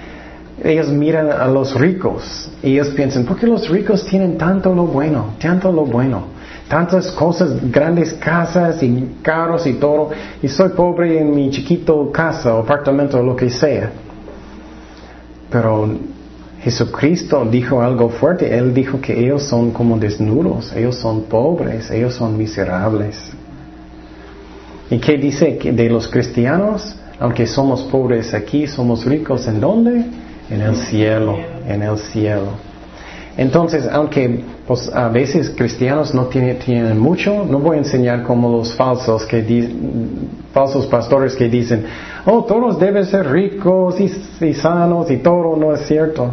ellos 0.61 0.89
miran 0.89 1.31
a 1.31 1.47
los 1.47 1.73
ricos 1.73 2.51
y 2.61 2.73
ellos 2.73 2.89
piensan, 2.89 3.23
¿por 3.23 3.39
qué 3.39 3.47
los 3.47 3.69
ricos 3.69 4.05
tienen 4.05 4.37
tanto 4.37 4.75
lo 4.75 4.83
bueno, 4.83 5.35
tanto 5.39 5.71
lo 5.71 5.85
bueno? 5.85 6.32
Tantas 6.73 7.11
cosas, 7.11 7.69
grandes 7.69 8.13
casas 8.13 8.81
y 8.81 9.17
carros 9.21 9.67
y 9.67 9.73
todo, 9.73 10.09
y 10.41 10.47
soy 10.47 10.69
pobre 10.69 11.19
en 11.19 11.29
mi 11.29 11.51
chiquito 11.51 12.11
casa 12.11 12.55
o 12.55 12.61
apartamento 12.61 13.19
o 13.19 13.21
lo 13.21 13.35
que 13.35 13.47
sea. 13.51 13.91
Pero 15.51 15.87
Jesucristo 16.63 17.45
dijo 17.45 17.79
algo 17.79 18.09
fuerte, 18.09 18.57
Él 18.57 18.73
dijo 18.73 18.99
que 18.99 19.13
ellos 19.13 19.43
son 19.43 19.69
como 19.69 19.99
desnudos, 19.99 20.75
ellos 20.75 20.95
son 20.95 21.25
pobres, 21.25 21.91
ellos 21.91 22.15
son 22.15 22.35
miserables. 22.35 23.19
¿Y 24.89 24.97
qué 24.97 25.15
dice 25.15 25.59
de 25.71 25.89
los 25.91 26.07
cristianos? 26.07 26.95
Aunque 27.19 27.45
somos 27.45 27.83
pobres 27.83 28.33
aquí, 28.33 28.65
somos 28.65 29.05
ricos 29.05 29.47
en 29.47 29.61
dónde? 29.61 30.05
En 30.49 30.61
el 30.61 30.75
cielo, 30.75 31.37
en 31.67 31.83
el 31.83 31.99
cielo. 31.99 32.72
Entonces, 33.35 33.87
aunque 33.91 34.43
pues, 34.67 34.93
a 34.93 35.07
veces 35.09 35.51
cristianos 35.55 36.13
no 36.13 36.25
tienen, 36.25 36.59
tienen, 36.59 36.99
mucho, 36.99 37.45
no 37.49 37.59
voy 37.59 37.77
a 37.77 37.79
enseñar 37.79 38.23
como 38.23 38.51
los 38.51 38.75
falsos 38.75 39.25
que 39.25 39.43
falsos 40.53 40.85
pastores 40.85 41.35
que 41.35 41.49
dicen, 41.49 41.85
oh, 42.25 42.43
todos 42.43 42.79
deben 42.79 43.05
ser 43.05 43.31
ricos 43.31 43.99
y, 43.99 44.53
sanos 44.53 45.09
y 45.09 45.17
todo, 45.17 45.57
no 45.57 45.73
es 45.73 45.81
cierto. 45.87 46.31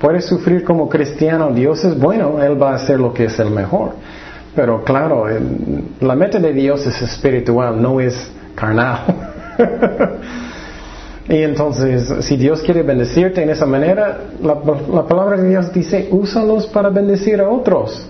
Puedes 0.00 0.26
sufrir 0.26 0.62
como 0.62 0.88
cristiano, 0.88 1.50
Dios 1.50 1.84
es 1.84 1.98
bueno, 1.98 2.40
Él 2.40 2.60
va 2.60 2.72
a 2.72 2.74
hacer 2.76 3.00
lo 3.00 3.12
que 3.12 3.24
es 3.24 3.38
el 3.40 3.50
mejor. 3.50 3.94
Pero 4.54 4.84
claro, 4.84 5.24
la 6.00 6.14
meta 6.14 6.38
de 6.38 6.52
Dios 6.52 6.86
es 6.86 7.02
espiritual, 7.02 7.82
no 7.82 8.00
es 8.00 8.30
carnal. 8.54 9.00
Y 11.28 11.42
entonces, 11.42 12.24
si 12.24 12.36
Dios 12.36 12.62
quiere 12.62 12.82
bendecirte 12.82 13.42
en 13.42 13.50
esa 13.50 13.66
manera, 13.66 14.18
la, 14.42 15.06
palabra 15.06 15.36
de 15.36 15.50
Dios 15.50 15.72
dice, 15.72 16.08
úsalos 16.10 16.66
para 16.68 16.88
bendecir 16.88 17.40
a 17.40 17.50
otros. 17.50 18.06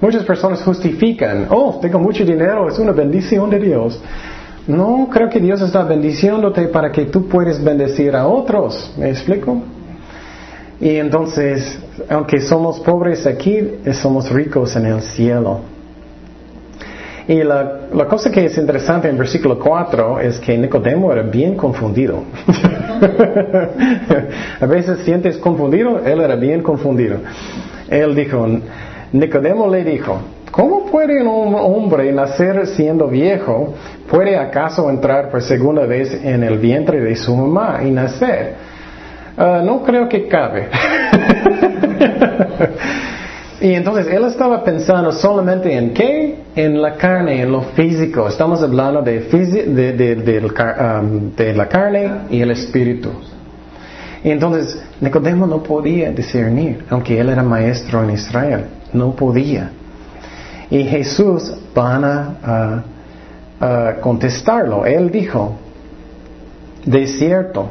Muchas 0.00 0.22
personas 0.22 0.62
justifican, 0.62 1.48
oh, 1.50 1.80
tengo 1.82 1.98
mucho 1.98 2.24
dinero, 2.24 2.68
es 2.68 2.78
una 2.78 2.92
bendición 2.92 3.50
de 3.50 3.58
Dios. 3.58 4.00
No, 4.68 5.08
creo 5.10 5.28
que 5.28 5.40
Dios 5.40 5.60
está 5.62 5.82
bendiciéndote 5.82 6.68
para 6.68 6.92
que 6.92 7.06
tú 7.06 7.26
puedas 7.26 7.62
bendecir 7.62 8.14
a 8.14 8.28
otros. 8.28 8.92
¿Me 8.96 9.10
explico? 9.10 9.60
Y 10.80 10.96
entonces, 10.96 11.76
aunque 12.08 12.40
somos 12.40 12.78
pobres 12.78 13.26
aquí, 13.26 13.80
somos 13.94 14.30
ricos 14.30 14.76
en 14.76 14.86
el 14.86 15.02
cielo. 15.02 15.77
Y 17.28 17.42
la, 17.42 17.80
la, 17.92 18.06
cosa 18.06 18.30
que 18.30 18.46
es 18.46 18.56
interesante 18.56 19.06
en 19.06 19.18
versículo 19.18 19.58
4 19.58 20.20
es 20.20 20.38
que 20.38 20.56
Nicodemo 20.56 21.12
era 21.12 21.20
bien 21.20 21.56
confundido. 21.56 22.22
a 24.60 24.64
veces 24.64 25.00
sientes 25.00 25.36
confundido, 25.36 26.00
él 26.06 26.22
era 26.22 26.36
bien 26.36 26.62
confundido. 26.62 27.18
Él 27.90 28.14
dijo, 28.14 28.46
Nicodemo 29.12 29.68
le 29.68 29.84
dijo, 29.84 30.22
¿cómo 30.50 30.86
puede 30.86 31.22
un 31.22 31.54
hombre 31.54 32.10
nacer 32.12 32.66
siendo 32.68 33.08
viejo? 33.08 33.74
¿Puede 34.10 34.38
acaso 34.38 34.88
entrar 34.88 35.30
por 35.30 35.42
segunda 35.42 35.84
vez 35.84 36.10
en 36.24 36.42
el 36.42 36.56
vientre 36.56 36.98
de 36.98 37.14
su 37.14 37.36
mamá 37.36 37.80
y 37.84 37.90
nacer? 37.90 38.54
Ah, 39.36 39.60
no 39.62 39.82
creo 39.82 40.08
que 40.08 40.26
cabe. 40.28 40.68
Y 43.60 43.74
entonces 43.74 44.06
él 44.06 44.24
estaba 44.24 44.62
pensando 44.62 45.10
solamente 45.10 45.76
en 45.76 45.92
qué? 45.92 46.38
En 46.54 46.80
la 46.80 46.96
carne, 46.96 47.42
en 47.42 47.50
lo 47.50 47.62
físico. 47.62 48.28
Estamos 48.28 48.62
hablando 48.62 49.02
de, 49.02 49.18
um, 49.32 51.30
de, 51.34 51.54
la 51.54 51.68
carne 51.68 52.10
y 52.30 52.40
el 52.40 52.52
espíritu. 52.52 53.10
Y 54.22 54.30
entonces 54.30 54.80
Nicodemo 55.00 55.46
no 55.46 55.62
podía 55.62 56.12
discernir, 56.12 56.84
aunque 56.90 57.18
él 57.18 57.30
era 57.30 57.42
maestro 57.42 58.04
en 58.04 58.10
Israel, 58.10 58.64
no 58.92 59.14
podía. 59.14 59.70
Y 60.70 60.84
Jesús 60.84 61.52
van 61.74 62.04
a, 62.04 62.84
a 63.60 63.94
contestarlo. 64.00 64.86
Él 64.86 65.10
dijo, 65.10 65.56
de 66.84 67.06
cierto, 67.06 67.68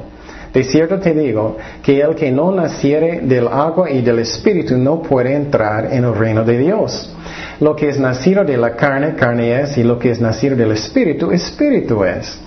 de 0.54 0.64
cierto 0.64 1.00
te 1.00 1.14
digo 1.14 1.58
que 1.84 2.00
el 2.00 2.16
que 2.16 2.32
no 2.32 2.52
naciere 2.52 3.22
del 3.22 3.48
agua 3.48 3.90
y 3.92 4.02
del 4.02 4.20
espíritu 4.20 4.78
no 4.78 5.02
puede 5.02 5.36
entrar 5.36 5.94
en 5.94 6.04
el 6.04 6.16
reino 6.16 6.44
de 6.44 6.58
Dios. 6.58 7.14
Lo 7.60 7.76
que 7.76 7.90
es 7.90 8.00
nacido 8.00 8.44
de 8.44 8.58
la 8.58 8.76
carne, 8.76 9.16
carne 9.16 9.62
es, 9.62 9.78
y 9.78 9.84
lo 9.84 10.00
que 10.00 10.12
es 10.12 10.22
nacido 10.22 10.56
del 10.56 10.72
espíritu, 10.72 11.32
espíritu 11.32 12.04
es. 12.04 12.40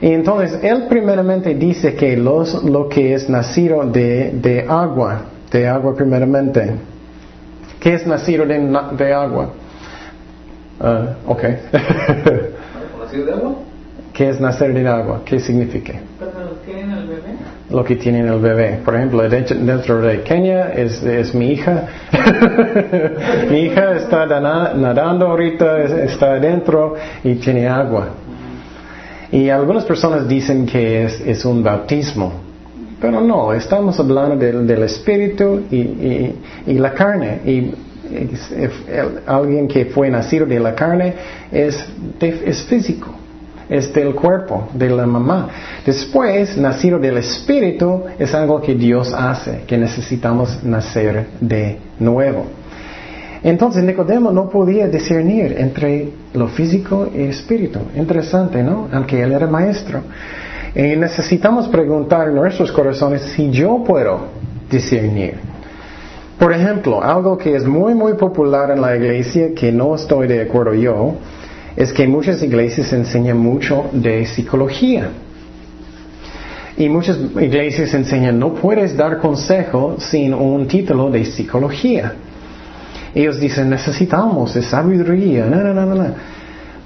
Y 0.00 0.12
entonces 0.12 0.58
él 0.62 0.86
primeramente 0.88 1.54
dice 1.54 1.94
que 1.94 2.16
los, 2.16 2.64
lo 2.64 2.88
que 2.88 3.14
es 3.14 3.28
nacido 3.28 3.84
de, 3.84 4.64
agua, 4.68 5.22
de 5.50 5.68
agua 5.68 5.94
primeramente. 5.94 6.72
¿Qué 7.78 7.94
es 7.94 8.06
nacido 8.06 8.46
de, 8.46 9.12
agua? 9.12 9.50
Uh, 10.80 11.30
ok. 11.30 11.42
¿Nacido 13.00 13.26
de 13.26 13.32
agua? 13.32 13.54
¿Qué 14.12 14.28
es 14.28 14.40
nacer 14.40 14.72
de 14.72 14.88
agua? 14.88 15.22
¿Qué 15.24 15.40
significa? 15.40 15.94
Lo 17.70 17.84
que 17.84 17.96
tiene 17.96 18.20
el 18.20 18.38
bebé. 18.40 18.80
Por 18.84 18.96
ejemplo, 18.96 19.28
dentro 19.28 20.00
de 20.00 20.22
Kenia 20.22 20.72
es, 20.72 21.34
mi 21.34 21.52
hija. 21.52 21.86
mi 23.50 23.60
hija 23.60 23.96
está 23.96 24.26
nadando 24.26 25.28
ahorita, 25.28 25.82
está 26.04 26.32
adentro 26.32 26.94
y 27.22 27.34
tiene 27.36 27.68
agua. 27.68 28.08
Y 29.32 29.48
algunas 29.48 29.84
personas 29.84 30.26
dicen 30.26 30.66
que 30.66 31.04
es, 31.04 31.44
un 31.44 31.62
bautismo. 31.62 32.32
Pero 33.00 33.20
no, 33.20 33.52
estamos 33.52 33.98
hablando 33.98 34.36
del, 34.36 34.82
espíritu 34.82 35.62
y, 35.70 36.78
la 36.78 36.92
carne. 36.92 37.40
Y, 37.46 37.74
alguien 39.24 39.68
que 39.68 39.84
fue 39.84 40.10
nacido 40.10 40.44
de 40.44 40.58
la 40.58 40.74
carne 40.74 41.14
es, 41.52 41.86
es 42.20 42.64
físico 42.64 43.14
es 43.70 43.92
del 43.94 44.14
cuerpo, 44.14 44.68
de 44.74 44.90
la 44.90 45.06
mamá. 45.06 45.48
Después, 45.86 46.56
nacido 46.58 46.98
del 46.98 47.18
Espíritu 47.18 48.02
es 48.18 48.34
algo 48.34 48.60
que 48.60 48.74
Dios 48.74 49.14
hace, 49.14 49.62
que 49.66 49.78
necesitamos 49.78 50.62
nacer 50.64 51.28
de 51.40 51.78
nuevo. 52.00 52.46
Entonces 53.42 53.82
Nicodemo 53.84 54.32
no 54.32 54.50
podía 54.50 54.86
discernir 54.88 55.54
entre 55.56 56.10
lo 56.34 56.48
físico 56.48 57.08
y 57.14 57.22
espíritu. 57.22 57.78
Interesante, 57.96 58.62
¿no? 58.62 58.88
Aunque 58.92 59.22
él 59.22 59.32
era 59.32 59.46
maestro. 59.46 60.02
Y 60.74 60.96
necesitamos 60.96 61.66
preguntar 61.68 62.28
en 62.28 62.34
nuestros 62.34 62.70
corazones 62.70 63.22
si 63.34 63.50
yo 63.50 63.82
puedo 63.82 64.26
discernir. 64.70 65.36
Por 66.38 66.52
ejemplo, 66.52 67.02
algo 67.02 67.36
que 67.36 67.54
es 67.54 67.66
muy, 67.66 67.94
muy 67.94 68.14
popular 68.14 68.70
en 68.70 68.80
la 68.80 68.96
iglesia, 68.96 69.54
que 69.54 69.72
no 69.72 69.94
estoy 69.94 70.26
de 70.26 70.42
acuerdo 70.42 70.74
yo, 70.74 71.14
es 71.80 71.94
que 71.94 72.06
muchas 72.06 72.42
iglesias 72.42 72.92
enseñan 72.92 73.38
mucho 73.38 73.88
de 73.90 74.26
psicología. 74.26 75.08
Y 76.76 76.90
muchas 76.90 77.16
iglesias 77.40 77.94
enseñan, 77.94 78.38
no 78.38 78.52
puedes 78.52 78.94
dar 78.94 79.16
consejo 79.16 79.96
sin 79.98 80.34
un 80.34 80.68
título 80.68 81.10
de 81.10 81.24
psicología. 81.24 82.12
Ellos 83.14 83.40
dicen, 83.40 83.70
necesitamos 83.70 84.52
de 84.52 84.62
sabiduría. 84.62 85.46
No, 85.46 85.56
no, 85.56 85.86
no. 85.86 86.14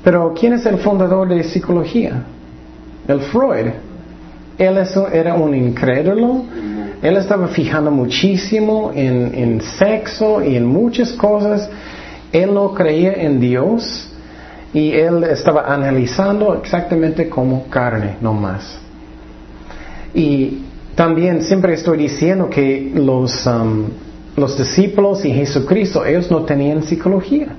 Pero 0.04 0.32
¿quién 0.32 0.52
es 0.52 0.64
el 0.64 0.78
fundador 0.78 1.28
de 1.28 1.42
psicología? 1.42 2.22
El 3.08 3.18
Freud. 3.18 3.72
Él 4.56 4.78
era 5.12 5.34
un 5.34 5.56
incrédulo. 5.56 6.44
Él 7.02 7.16
estaba 7.16 7.48
fijando 7.48 7.90
muchísimo 7.90 8.92
en, 8.94 9.34
en 9.34 9.60
sexo 9.60 10.40
y 10.40 10.54
en 10.54 10.64
muchas 10.64 11.10
cosas. 11.14 11.68
Él 12.30 12.54
no 12.54 12.72
creía 12.72 13.14
en 13.14 13.40
Dios 13.40 14.12
y 14.74 14.92
él 14.92 15.22
estaba 15.24 15.72
analizando 15.72 16.56
exactamente 16.56 17.28
como 17.28 17.68
carne, 17.68 18.16
no 18.20 18.34
más. 18.34 18.76
Y 20.12 20.64
también 20.96 21.42
siempre 21.42 21.74
estoy 21.74 21.96
diciendo 21.96 22.50
que 22.50 22.92
los, 22.92 23.46
um, 23.46 23.84
los 24.36 24.58
discípulos 24.58 25.24
y 25.24 25.32
Jesucristo, 25.32 26.04
ellos 26.04 26.28
no 26.28 26.42
tenían 26.42 26.82
psicología. 26.82 27.54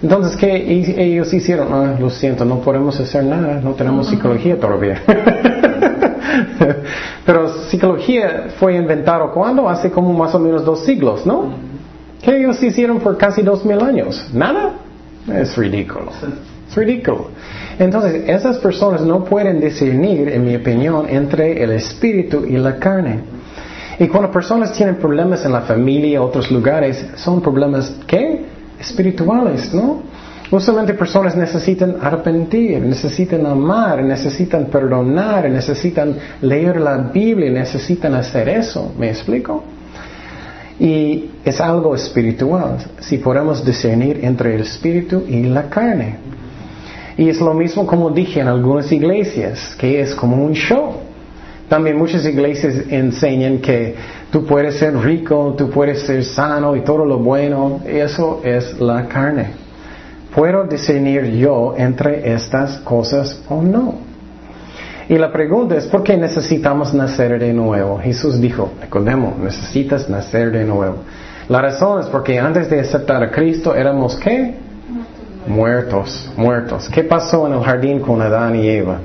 Entonces, 0.00 0.36
¿qué 0.36 0.54
ellos 0.98 1.34
hicieron? 1.34 1.72
Ah, 1.72 1.96
lo 1.98 2.10
siento, 2.10 2.44
no 2.44 2.60
podemos 2.60 3.00
hacer 3.00 3.24
nada, 3.24 3.60
no 3.60 3.72
tenemos 3.72 4.08
psicología 4.08 4.58
todavía. 4.60 5.02
Pero 7.26 7.48
psicología 7.68 8.50
fue 8.60 8.76
inventado 8.76 9.32
cuando? 9.32 9.68
Hace 9.68 9.90
como 9.90 10.12
más 10.12 10.32
o 10.34 10.38
menos 10.38 10.64
dos 10.64 10.84
siglos, 10.84 11.26
¿no? 11.26 11.54
¿Qué 12.22 12.36
ellos 12.36 12.62
hicieron 12.62 13.00
por 13.00 13.16
casi 13.16 13.42
dos 13.42 13.64
mil 13.64 13.80
años? 13.80 14.28
¿Nada? 14.32 14.85
Es 15.32 15.56
ridículo. 15.56 16.12
Es 16.68 16.74
ridículo. 16.74 17.30
Entonces, 17.78 18.24
esas 18.26 18.58
personas 18.58 19.02
no 19.02 19.24
pueden 19.24 19.60
discernir, 19.60 20.28
en 20.28 20.44
mi 20.44 20.56
opinión, 20.56 21.08
entre 21.08 21.62
el 21.62 21.72
espíritu 21.72 22.44
y 22.44 22.56
la 22.56 22.78
carne. 22.78 23.20
Y 23.98 24.08
cuando 24.08 24.30
personas 24.30 24.72
tienen 24.72 24.96
problemas 24.96 25.44
en 25.44 25.52
la 25.52 25.62
familia, 25.62 26.22
otros 26.22 26.50
lugares, 26.50 27.04
son 27.16 27.40
problemas, 27.40 27.94
¿qué? 28.06 28.44
Espirituales, 28.78 29.72
¿no? 29.72 30.02
Usualmente 30.50 30.94
personas 30.94 31.34
necesitan 31.34 31.96
arrepentir, 32.00 32.80
necesitan 32.80 33.44
amar, 33.46 34.02
necesitan 34.02 34.66
perdonar, 34.66 35.50
necesitan 35.50 36.14
leer 36.40 36.80
la 36.80 36.98
Biblia, 36.98 37.50
necesitan 37.50 38.14
hacer 38.14 38.48
eso. 38.48 38.92
¿Me 38.96 39.10
explico? 39.10 39.64
Y 40.78 41.30
es 41.44 41.60
algo 41.60 41.94
espiritual, 41.94 42.78
si 43.00 43.18
podemos 43.18 43.64
discernir 43.64 44.20
entre 44.22 44.54
el 44.54 44.62
espíritu 44.62 45.24
y 45.26 45.42
la 45.44 45.70
carne. 45.70 46.16
Y 47.16 47.28
es 47.28 47.40
lo 47.40 47.54
mismo 47.54 47.86
como 47.86 48.10
dije 48.10 48.40
en 48.40 48.48
algunas 48.48 48.92
iglesias, 48.92 49.74
que 49.78 50.00
es 50.00 50.14
como 50.14 50.36
un 50.36 50.52
show. 50.52 50.96
También 51.68 51.96
muchas 51.96 52.24
iglesias 52.26 52.84
enseñan 52.90 53.58
que 53.58 53.94
tú 54.30 54.44
puedes 54.44 54.76
ser 54.76 54.96
rico, 54.98 55.54
tú 55.56 55.70
puedes 55.70 56.02
ser 56.02 56.24
sano 56.24 56.76
y 56.76 56.82
todo 56.82 57.04
lo 57.04 57.18
bueno. 57.18 57.80
Eso 57.86 58.40
es 58.44 58.78
la 58.78 59.06
carne. 59.06 59.50
¿Puedo 60.34 60.64
discernir 60.64 61.24
yo 61.32 61.74
entre 61.76 62.34
estas 62.34 62.78
cosas 62.78 63.40
o 63.48 63.62
no? 63.62 64.05
Y 65.08 65.16
la 65.18 65.32
pregunta 65.32 65.76
es, 65.76 65.86
¿por 65.86 66.02
qué 66.02 66.16
necesitamos 66.16 66.92
nacer 66.92 67.38
de 67.38 67.52
nuevo? 67.52 67.98
Jesús 67.98 68.40
dijo, 68.40 68.72
Nicodemo, 68.82 69.36
necesitas 69.40 70.08
nacer 70.08 70.50
de 70.50 70.64
nuevo. 70.64 70.96
La 71.48 71.62
razón 71.62 72.00
es 72.00 72.06
porque 72.06 72.40
antes 72.40 72.68
de 72.68 72.80
aceptar 72.80 73.22
a 73.22 73.30
Cristo 73.30 73.74
éramos 73.74 74.16
qué? 74.16 74.54
Muertos, 75.46 76.28
muertos. 76.36 76.88
¿Qué 76.88 77.04
pasó 77.04 77.46
en 77.46 77.52
el 77.52 77.60
jardín 77.62 78.00
con 78.00 78.20
Adán 78.20 78.56
y 78.56 78.66
Eva? 78.66 78.98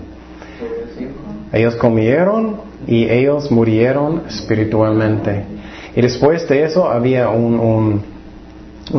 Ellos 1.53 1.75
comieron 1.75 2.61
y 2.87 3.07
ellos 3.07 3.51
murieron 3.51 4.23
espiritualmente. 4.27 5.43
Y 5.95 6.01
después 6.01 6.47
de 6.47 6.63
eso 6.63 6.89
había 6.89 7.29
una 7.29 8.01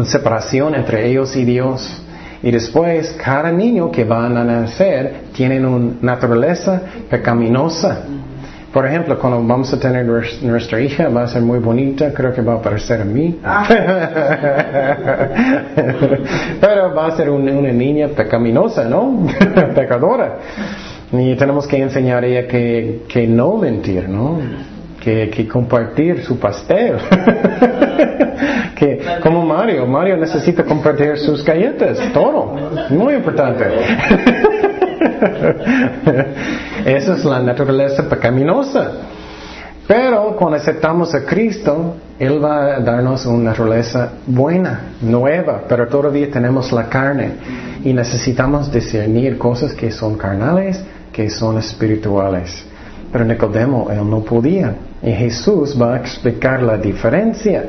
separación 0.05 0.77
entre 0.77 1.09
ellos 1.11 1.35
y 1.35 1.45
Dios. 1.45 2.01
Y 2.42 2.50
después 2.50 3.16
cada 3.22 3.52
niño 3.52 3.90
que 3.90 4.05
va 4.05 4.26
a 4.26 4.28
nacer 4.28 5.26
tiene 5.33 5.64
una 5.64 5.94
naturaleza 6.00 6.83
pecaminosa. 7.09 8.05
Por 8.72 8.87
ejemplo, 8.87 9.18
cuando 9.18 9.46
vamos 9.46 9.72
a 9.72 9.78
tener 9.78 10.07
nuestra 10.07 10.81
hija, 10.81 11.09
va 11.09 11.24
a 11.24 11.28
ser 11.28 11.42
muy 11.42 11.59
bonita, 11.59 12.12
creo 12.14 12.33
que 12.33 12.40
va 12.40 12.55
a 12.55 12.62
parecer 12.62 13.02
a 13.02 13.05
mí. 13.05 13.38
Pero 16.61 16.94
va 16.94 17.07
a 17.07 17.16
ser 17.16 17.28
una, 17.28 17.52
niña 17.70 18.09
pecaminosa, 18.09 18.85
¿no? 18.88 19.26
Pecadora. 19.74 20.38
Y 21.12 21.37
tenemos 21.37 21.66
que 21.66 21.76
enseñar 21.76 22.24
a 22.24 22.26
ella 22.26 22.48
que 22.48 23.26
no 23.28 23.59
mentir, 23.59 24.09
¿no? 24.09 24.38
Que, 25.03 25.31
que 25.31 25.49
compartir 25.49 26.23
su 26.23 26.38
pastel. 26.38 26.97
que 28.77 29.01
como 29.21 29.45
Mario, 29.45 29.85
Mario 29.85 30.17
necesita 30.17 30.62
compartir 30.62 31.19
sus 31.19 31.45
galletas, 31.45 31.99
todo. 32.12 32.55
Muy 32.91 33.15
importante. 33.15 33.65
Esa 36.85 37.15
es 37.15 37.25
la 37.25 37.41
naturaleza 37.41 38.09
pecaminosa. 38.09 38.93
Pero 39.88 40.37
cuando 40.37 40.57
aceptamos 40.57 41.15
a 41.15 41.25
Cristo, 41.25 41.97
Él 42.19 42.43
va 42.43 42.77
a 42.77 42.81
darnos 42.81 43.27
una 43.27 43.51
naturaleza 43.51 44.12
buena, 44.27 44.93
nueva, 45.01 45.62
pero 45.69 45.88
todavía 45.88 46.31
tenemos 46.31 46.71
la 46.71 46.88
carne 46.88 47.33
y 47.85 47.93
necesitamos 47.93 48.73
discernir 48.73 49.37
cosas 49.37 49.75
que 49.75 49.91
son 49.91 50.17
carnales, 50.17 50.83
que 51.12 51.29
son 51.29 51.59
espirituales. 51.59 52.65
Pero 53.12 53.25
Nicodemo, 53.25 53.88
él 53.91 54.09
no 54.09 54.21
podía. 54.21 54.75
Y 55.03 55.11
Jesús 55.12 55.77
va 55.81 55.95
a 55.95 55.99
explicar 55.99 56.62
la 56.62 56.77
diferencia. 56.77 57.65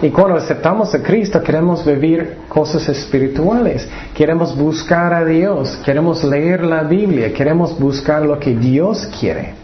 Y 0.00 0.10
cuando 0.10 0.36
aceptamos 0.36 0.94
a 0.94 1.02
Cristo 1.02 1.42
queremos 1.42 1.84
vivir 1.84 2.36
cosas 2.48 2.88
espirituales, 2.88 3.88
queremos 4.14 4.56
buscar 4.56 5.12
a 5.12 5.24
Dios, 5.24 5.80
queremos 5.84 6.22
leer 6.22 6.64
la 6.64 6.84
Biblia, 6.84 7.32
queremos 7.32 7.78
buscar 7.78 8.22
lo 8.22 8.38
que 8.38 8.54
Dios 8.54 9.08
quiere. 9.18 9.54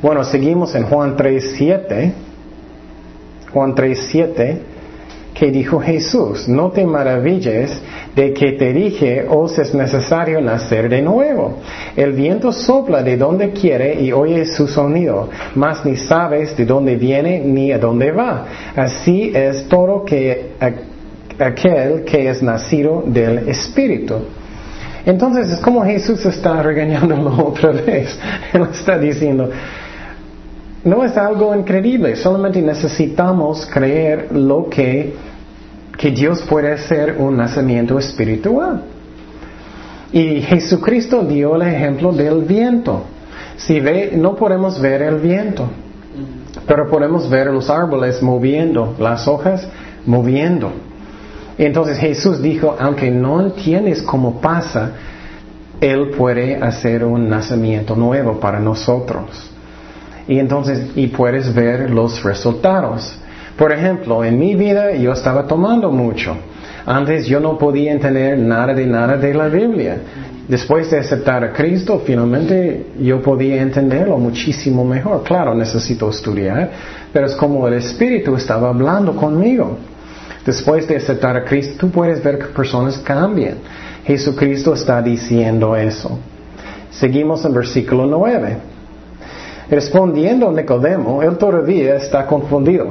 Bueno, 0.00 0.22
seguimos 0.22 0.74
en 0.74 0.84
Juan 0.84 1.16
3.7. 1.16 2.12
Juan 3.52 3.74
3.7, 3.74 4.58
que 5.34 5.50
dijo 5.50 5.80
Jesús, 5.80 6.48
no 6.48 6.70
te 6.70 6.84
maravilles 6.84 7.80
de 8.14 8.32
que 8.32 8.52
te 8.52 8.72
dije, 8.72 9.26
os 9.28 9.58
es 9.58 9.74
necesario 9.74 10.40
nacer 10.40 10.88
de 10.88 11.00
nuevo. 11.02 11.58
El 11.96 12.12
viento 12.12 12.52
sopla 12.52 13.02
de 13.02 13.16
donde 13.16 13.50
quiere 13.50 14.00
y 14.00 14.12
oye 14.12 14.44
su 14.44 14.68
sonido, 14.68 15.28
mas 15.54 15.84
ni 15.84 15.96
sabes 15.96 16.56
de 16.56 16.66
dónde 16.66 16.96
viene 16.96 17.40
ni 17.40 17.72
a 17.72 17.78
dónde 17.78 18.12
va. 18.12 18.46
Así 18.76 19.32
es 19.34 19.68
todo 19.68 20.04
que 20.04 20.52
aquel 21.38 22.04
que 22.04 22.28
es 22.28 22.42
nacido 22.42 23.02
del 23.06 23.48
Espíritu. 23.48 24.16
Entonces 25.04 25.50
es 25.50 25.58
como 25.58 25.84
Jesús 25.84 26.24
está 26.26 26.62
regañándolo 26.62 27.46
otra 27.48 27.72
vez. 27.72 28.18
Él 28.52 28.68
está 28.70 28.98
diciendo, 28.98 29.50
no 30.84 31.04
es 31.04 31.16
algo 31.16 31.54
increíble, 31.54 32.16
solamente 32.16 32.60
necesitamos 32.60 33.66
creer 33.66 34.32
lo 34.32 34.68
que 34.68 35.14
que 36.02 36.10
Dios 36.10 36.42
puede 36.42 36.72
hacer 36.72 37.16
un 37.18 37.36
nacimiento 37.36 37.96
espiritual. 37.98 38.82
Y 40.12 40.40
Jesucristo 40.42 41.22
dio 41.22 41.54
el 41.54 41.62
ejemplo 41.62 42.12
del 42.12 42.42
viento. 42.42 43.04
Si 43.56 43.78
ve, 43.78 44.12
no 44.16 44.34
podemos 44.34 44.80
ver 44.80 45.02
el 45.02 45.20
viento, 45.20 45.68
pero 46.66 46.90
podemos 46.90 47.30
ver 47.30 47.46
los 47.46 47.70
árboles 47.70 48.20
moviendo, 48.20 48.96
las 48.98 49.28
hojas 49.28 49.66
moviendo. 50.04 50.72
Entonces 51.56 51.98
Jesús 51.98 52.42
dijo, 52.42 52.76
aunque 52.80 53.10
no 53.10 53.40
entiendes 53.40 54.02
cómo 54.02 54.40
pasa, 54.40 54.92
Él 55.80 56.10
puede 56.16 56.56
hacer 56.56 57.04
un 57.04 57.28
nacimiento 57.28 57.94
nuevo 57.94 58.40
para 58.40 58.58
nosotros. 58.58 59.51
Y 60.28 60.38
entonces, 60.38 60.90
y 60.94 61.08
puedes 61.08 61.54
ver 61.54 61.90
los 61.90 62.22
resultados. 62.22 63.18
Por 63.56 63.72
ejemplo, 63.72 64.24
en 64.24 64.38
mi 64.38 64.54
vida 64.54 64.92
yo 64.92 65.12
estaba 65.12 65.46
tomando 65.46 65.90
mucho. 65.90 66.36
Antes 66.86 67.26
yo 67.26 67.38
no 67.38 67.58
podía 67.58 67.92
entender 67.92 68.38
nada 68.38 68.74
de 68.74 68.86
nada 68.86 69.16
de 69.16 69.34
la 69.34 69.48
Biblia. 69.48 69.98
Después 70.48 70.90
de 70.90 70.98
aceptar 70.98 71.44
a 71.44 71.52
Cristo, 71.52 72.02
finalmente 72.04 72.86
yo 73.00 73.22
podía 73.22 73.62
entenderlo 73.62 74.18
muchísimo 74.18 74.84
mejor. 74.84 75.22
Claro, 75.22 75.54
necesito 75.54 76.10
estudiar, 76.10 76.70
pero 77.12 77.26
es 77.26 77.36
como 77.36 77.66
el 77.68 77.74
Espíritu 77.74 78.34
estaba 78.34 78.68
hablando 78.70 79.14
conmigo. 79.14 79.78
Después 80.44 80.88
de 80.88 80.96
aceptar 80.96 81.36
a 81.36 81.44
Cristo, 81.44 81.74
tú 81.78 81.90
puedes 81.90 82.22
ver 82.22 82.38
que 82.38 82.46
personas 82.46 82.98
cambian. 82.98 83.58
Jesucristo 84.04 84.74
está 84.74 85.00
diciendo 85.00 85.76
eso. 85.76 86.18
Seguimos 86.90 87.44
en 87.44 87.54
versículo 87.54 88.06
9. 88.06 88.71
Respondiendo 89.72 90.52
Nicodemo, 90.52 91.22
él 91.22 91.38
todavía 91.38 91.96
está 91.96 92.26
confundido. 92.26 92.90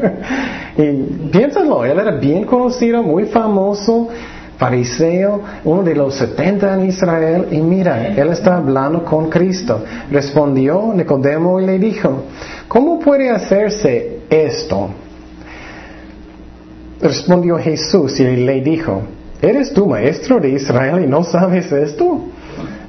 y 0.78 0.92
piénsalo, 1.30 1.84
él 1.84 1.98
era 1.98 2.12
bien 2.12 2.44
conocido, 2.44 3.02
muy 3.02 3.26
famoso, 3.26 4.08
fariseo, 4.56 5.42
uno 5.62 5.82
de 5.82 5.94
los 5.94 6.14
setenta 6.14 6.72
en 6.72 6.86
Israel, 6.86 7.48
y 7.50 7.58
mira, 7.58 8.08
él 8.16 8.30
está 8.30 8.56
hablando 8.56 9.04
con 9.04 9.28
Cristo. 9.28 9.84
Respondió 10.10 10.94
Nicodemo 10.94 11.60
y 11.60 11.66
le 11.66 11.78
dijo, 11.78 12.22
¿cómo 12.66 12.98
puede 12.98 13.28
hacerse 13.28 14.20
esto? 14.30 14.88
Respondió 16.98 17.58
Jesús 17.58 18.18
y 18.20 18.24
le 18.36 18.62
dijo, 18.62 19.02
¿eres 19.42 19.74
tú 19.74 19.86
maestro 19.86 20.40
de 20.40 20.48
Israel 20.48 21.04
y 21.04 21.06
no 21.06 21.24
sabes 21.24 21.70
esto? 21.70 22.22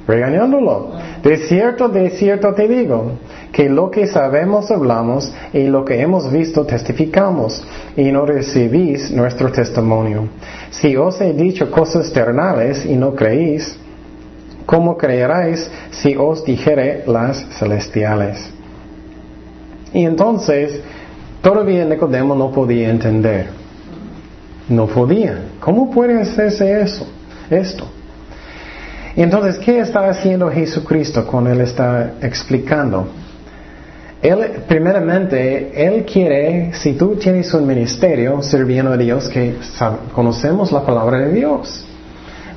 Regañándolo. 0.06 0.92
De 1.22 1.36
cierto, 1.36 1.88
de 1.88 2.10
cierto 2.10 2.54
te 2.54 2.68
digo, 2.68 3.12
que 3.52 3.68
lo 3.68 3.90
que 3.90 4.06
sabemos 4.06 4.70
hablamos 4.70 5.32
y 5.52 5.64
lo 5.64 5.84
que 5.84 6.00
hemos 6.00 6.30
visto 6.30 6.64
testificamos, 6.64 7.64
y 7.96 8.12
no 8.12 8.24
recibís 8.24 9.10
nuestro 9.10 9.50
testimonio. 9.50 10.28
Si 10.70 10.94
os 10.96 11.20
he 11.20 11.32
dicho 11.32 11.70
cosas 11.70 12.12
terrenales 12.12 12.86
y 12.86 12.94
no 12.94 13.14
creéis, 13.14 13.76
¿cómo 14.64 14.96
creeráis 14.96 15.68
si 15.90 16.14
os 16.14 16.44
dijere 16.44 17.02
las 17.06 17.44
celestiales? 17.58 18.50
Y 19.92 20.04
entonces, 20.04 20.80
todavía 21.42 21.84
Nicodemo 21.84 22.34
no 22.34 22.52
podía 22.52 22.90
entender. 22.90 23.46
No 24.68 24.86
podía. 24.86 25.46
¿Cómo 25.60 25.90
puede 25.90 26.20
hacerse 26.20 26.80
eso? 26.80 27.06
Esto. 27.48 27.95
Y 29.16 29.22
entonces, 29.22 29.58
¿qué 29.58 29.80
está 29.80 30.10
haciendo 30.10 30.50
Jesucristo 30.50 31.26
cuando 31.26 31.50
Él 31.50 31.62
está 31.62 32.12
explicando? 32.20 33.08
Él, 34.20 34.62
primeramente, 34.68 35.72
Él 35.74 36.04
quiere, 36.04 36.74
si 36.74 36.92
tú 36.92 37.16
tienes 37.16 37.52
un 37.54 37.66
ministerio 37.66 38.42
sirviendo 38.42 38.92
a 38.92 38.96
Dios, 38.98 39.28
que 39.30 39.54
conocemos 40.14 40.70
la 40.70 40.84
palabra 40.84 41.18
de 41.18 41.32
Dios. 41.32 41.84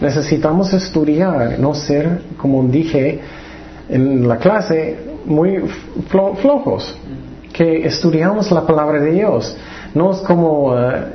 necesitamos 0.02 0.74
estudiar, 0.74 1.60
no 1.60 1.74
ser, 1.74 2.22
como 2.38 2.64
dije 2.64 3.20
en 3.90 4.28
la 4.28 4.38
clase, 4.38 4.98
muy 5.26 5.62
flojos, 6.10 6.96
que 7.54 7.86
estudiamos 7.86 8.52
la 8.52 8.66
palabra 8.66 9.00
de 9.00 9.12
Dios. 9.12 9.56
No 9.94 10.12
es 10.12 10.20
como 10.20 10.78
eh, 10.78 11.06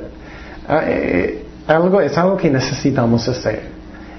eh, 0.69 1.43
algo, 1.67 2.01
es 2.01 2.17
algo 2.17 2.35
que 2.35 2.49
necesitamos 2.49 3.27
hacer. 3.27 3.74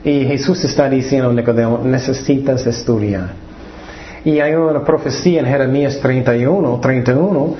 Y 0.06 0.24
Jesús 0.24 0.64
está 0.64 0.88
diciendo, 0.88 1.32
Nicodemo, 1.32 1.80
necesitas 1.82 2.64
estudiar. 2.64 3.30
Y 4.24 4.38
hay 4.38 4.54
una 4.54 4.84
profecía 4.84 5.40
en 5.40 5.46
Jeremías 5.46 5.98
31, 5.98 6.78
31, 6.80 7.56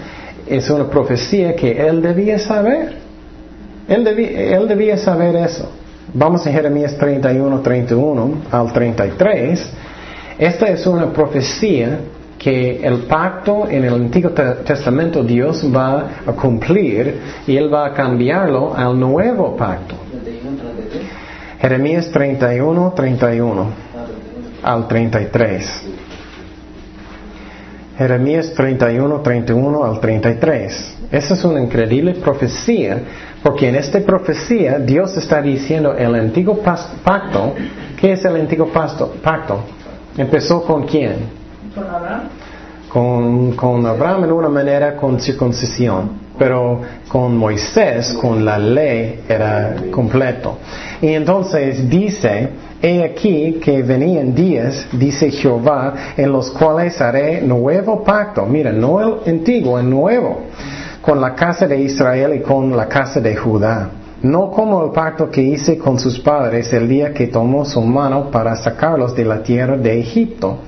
es 0.46 0.70
una 0.70 0.88
profecía 0.88 1.56
que 1.56 1.72
él 1.72 2.00
debía 2.00 2.38
saber. 2.38 2.98
Él 3.88 4.04
debía, 4.04 4.56
él 4.56 4.68
debía 4.68 4.96
saber 4.96 5.34
eso. 5.34 5.68
Vamos 6.14 6.46
a 6.46 6.52
Jeremías 6.52 6.96
31, 6.96 7.60
31 7.62 8.34
al 8.52 8.72
33. 8.72 9.68
Esta 10.38 10.66
es 10.66 10.86
una 10.86 11.12
profecía 11.12 11.98
que 12.38 12.86
el 12.86 12.98
pacto 13.08 13.66
en 13.68 13.86
el 13.86 13.94
Antiguo 13.94 14.30
Testamento 14.30 15.24
Dios 15.24 15.68
va 15.74 16.10
a 16.24 16.30
cumplir 16.30 17.18
y 17.44 17.56
Él 17.56 17.74
va 17.74 17.86
a 17.86 17.92
cambiarlo 17.92 18.72
al 18.72 19.00
nuevo 19.00 19.56
pacto. 19.56 19.96
Jeremías 21.60 22.10
31, 22.10 22.92
31 22.94 23.66
al 24.62 24.88
33. 24.88 25.82
Jeremías 27.96 28.52
31, 28.52 29.20
31 29.20 29.84
al 29.84 30.00
33. 30.00 30.98
Esa 31.10 31.34
es 31.34 31.44
una 31.44 31.60
increíble 31.62 32.14
profecía, 32.14 33.00
porque 33.42 33.68
en 33.68 33.76
esta 33.76 34.00
profecía 34.00 34.78
Dios 34.78 35.16
está 35.16 35.40
diciendo 35.40 35.94
el 35.94 36.14
antiguo 36.14 36.58
pacto. 36.58 37.54
¿Qué 37.98 38.12
es 38.12 38.24
el 38.24 38.36
antiguo 38.36 38.68
pacto? 38.68 39.60
¿Empezó 40.18 40.62
con 40.62 40.84
quién? 40.86 41.14
Con 41.74 41.84
Abraham. 41.84 42.22
Con, 42.92 43.52
con 43.52 43.86
Abraham 43.86 44.24
en 44.24 44.32
una 44.32 44.48
manera 44.48 44.96
con 44.96 45.18
circuncisión, 45.20 46.25
pero 46.38 46.80
con 47.08 47.36
Moisés, 47.36 48.12
con 48.14 48.44
la 48.44 48.58
ley, 48.58 49.22
era 49.28 49.76
completo. 49.90 50.58
Y 51.00 51.08
entonces 51.08 51.88
dice, 51.88 52.48
he 52.82 53.02
aquí 53.04 53.58
que 53.62 53.82
venían 53.82 54.34
días, 54.34 54.86
dice 54.92 55.30
Jehová, 55.30 55.94
en 56.16 56.32
los 56.32 56.50
cuales 56.50 57.00
haré 57.00 57.42
nuevo 57.42 58.02
pacto. 58.02 58.44
Mira, 58.46 58.72
no 58.72 59.00
el 59.00 59.30
antiguo, 59.30 59.78
el 59.78 59.88
nuevo 59.88 60.42
con 61.06 61.20
la 61.20 61.36
casa 61.36 61.68
de 61.68 61.80
Israel 61.80 62.34
y 62.34 62.40
con 62.40 62.76
la 62.76 62.88
casa 62.88 63.20
de 63.20 63.36
Judá. 63.36 63.88
No 64.22 64.50
como 64.50 64.84
el 64.84 64.90
pacto 64.90 65.30
que 65.30 65.40
hice 65.40 65.78
con 65.78 66.00
sus 66.00 66.18
padres 66.18 66.72
el 66.72 66.88
día 66.88 67.14
que 67.14 67.28
tomó 67.28 67.64
su 67.64 67.80
mano 67.80 68.28
para 68.28 68.56
sacarlos 68.56 69.14
de 69.14 69.24
la 69.24 69.40
tierra 69.40 69.76
de 69.76 70.00
Egipto. 70.00 70.58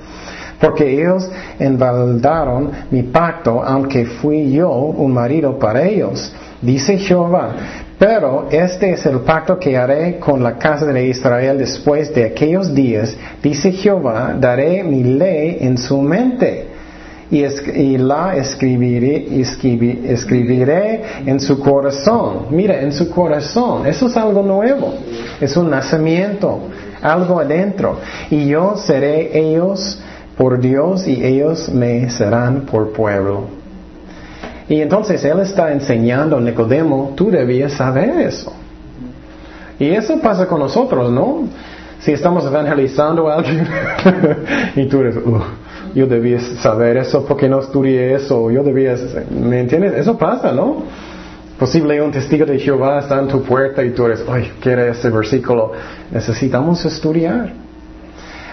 Porque 0.59 1.01
ellos 1.01 1.29
envaldaron 1.57 2.71
mi 2.91 3.03
pacto, 3.03 3.63
aunque 3.63 4.05
fui 4.05 4.51
yo 4.51 4.71
un 4.71 5.13
marido 5.13 5.57
para 5.57 5.83
ellos. 5.83 6.33
Dice 6.61 6.97
Jehová, 6.97 7.55
pero 7.97 8.47
este 8.51 8.91
es 8.91 9.05
el 9.05 9.19
pacto 9.21 9.57
que 9.57 9.77
haré 9.77 10.19
con 10.19 10.43
la 10.43 10.57
casa 10.57 10.85
de 10.85 11.07
Israel 11.07 11.57
después 11.57 12.13
de 12.13 12.25
aquellos 12.25 12.73
días. 12.73 13.15
Dice 13.41 13.71
Jehová, 13.71 14.35
daré 14.39 14.83
mi 14.83 15.03
ley 15.03 15.57
en 15.61 15.77
su 15.77 16.01
mente 16.01 16.67
y, 17.31 17.97
la 17.97 18.35
escribiré, 18.35 19.27
escribiré 19.39 21.01
en 21.25 21.39
su 21.39 21.59
corazón. 21.59 22.47
Mira, 22.49 22.81
en 22.81 22.91
su 22.91 23.09
corazón. 23.09 23.85
Eso 23.85 24.07
es 24.07 24.17
algo 24.17 24.41
nuevo. 24.41 24.95
Es 25.39 25.55
un 25.55 25.69
nacimiento, 25.69 26.59
algo 27.01 27.39
adentro. 27.39 27.99
Y 28.31 28.47
yo 28.47 28.75
seré 28.77 29.37
ellos 29.37 30.01
por 30.39 30.57
Dios 30.57 31.05
y 31.05 31.21
ellos 31.21 31.67
me 31.67 32.09
serán 32.09 32.61
por 32.61 32.93
pueblo. 32.93 33.41
Y 34.69 34.79
entonces 34.79 35.21
Él 35.25 35.41
está 35.41 35.73
enseñando 35.73 36.37
a 36.37 36.39
Nicodemo, 36.39 37.11
tú 37.17 37.29
debías 37.29 37.73
saber 37.73 38.21
eso. 38.21 38.53
Y 39.77 39.89
eso 39.89 40.17
pasa 40.21 40.47
con 40.47 40.59
nosotros, 40.59 41.11
¿no? 41.11 41.43
Si 41.99 42.13
estamos 42.13 42.45
evangelizando 42.45 43.27
a 43.27 43.35
alguien 43.35 43.67
y 44.77 44.85
tú 44.85 45.01
eres, 45.01 45.15
yo 45.93 46.07
debía 46.07 46.39
saber 46.39 46.95
eso 46.95 47.25
porque 47.25 47.49
no 47.49 47.59
estudié 47.59 48.13
eso, 48.13 48.49
yo 48.49 48.63
debía, 48.63 48.95
¿me 49.29 49.59
entiendes? 49.59 49.93
Eso 49.95 50.17
pasa, 50.17 50.53
¿no? 50.53 50.83
Posible 51.59 52.01
un 52.01 52.13
testigo 52.13 52.45
de 52.45 52.57
Jehová 52.59 52.99
está 52.99 53.19
en 53.19 53.27
tu 53.27 53.43
puerta 53.43 53.83
y 53.83 53.89
tú 53.89 54.05
eres, 54.05 54.23
ay, 54.29 54.53
quiere 54.61 54.91
ese 54.91 55.09
versículo. 55.09 55.73
Necesitamos 56.09 56.85
estudiar. 56.85 57.68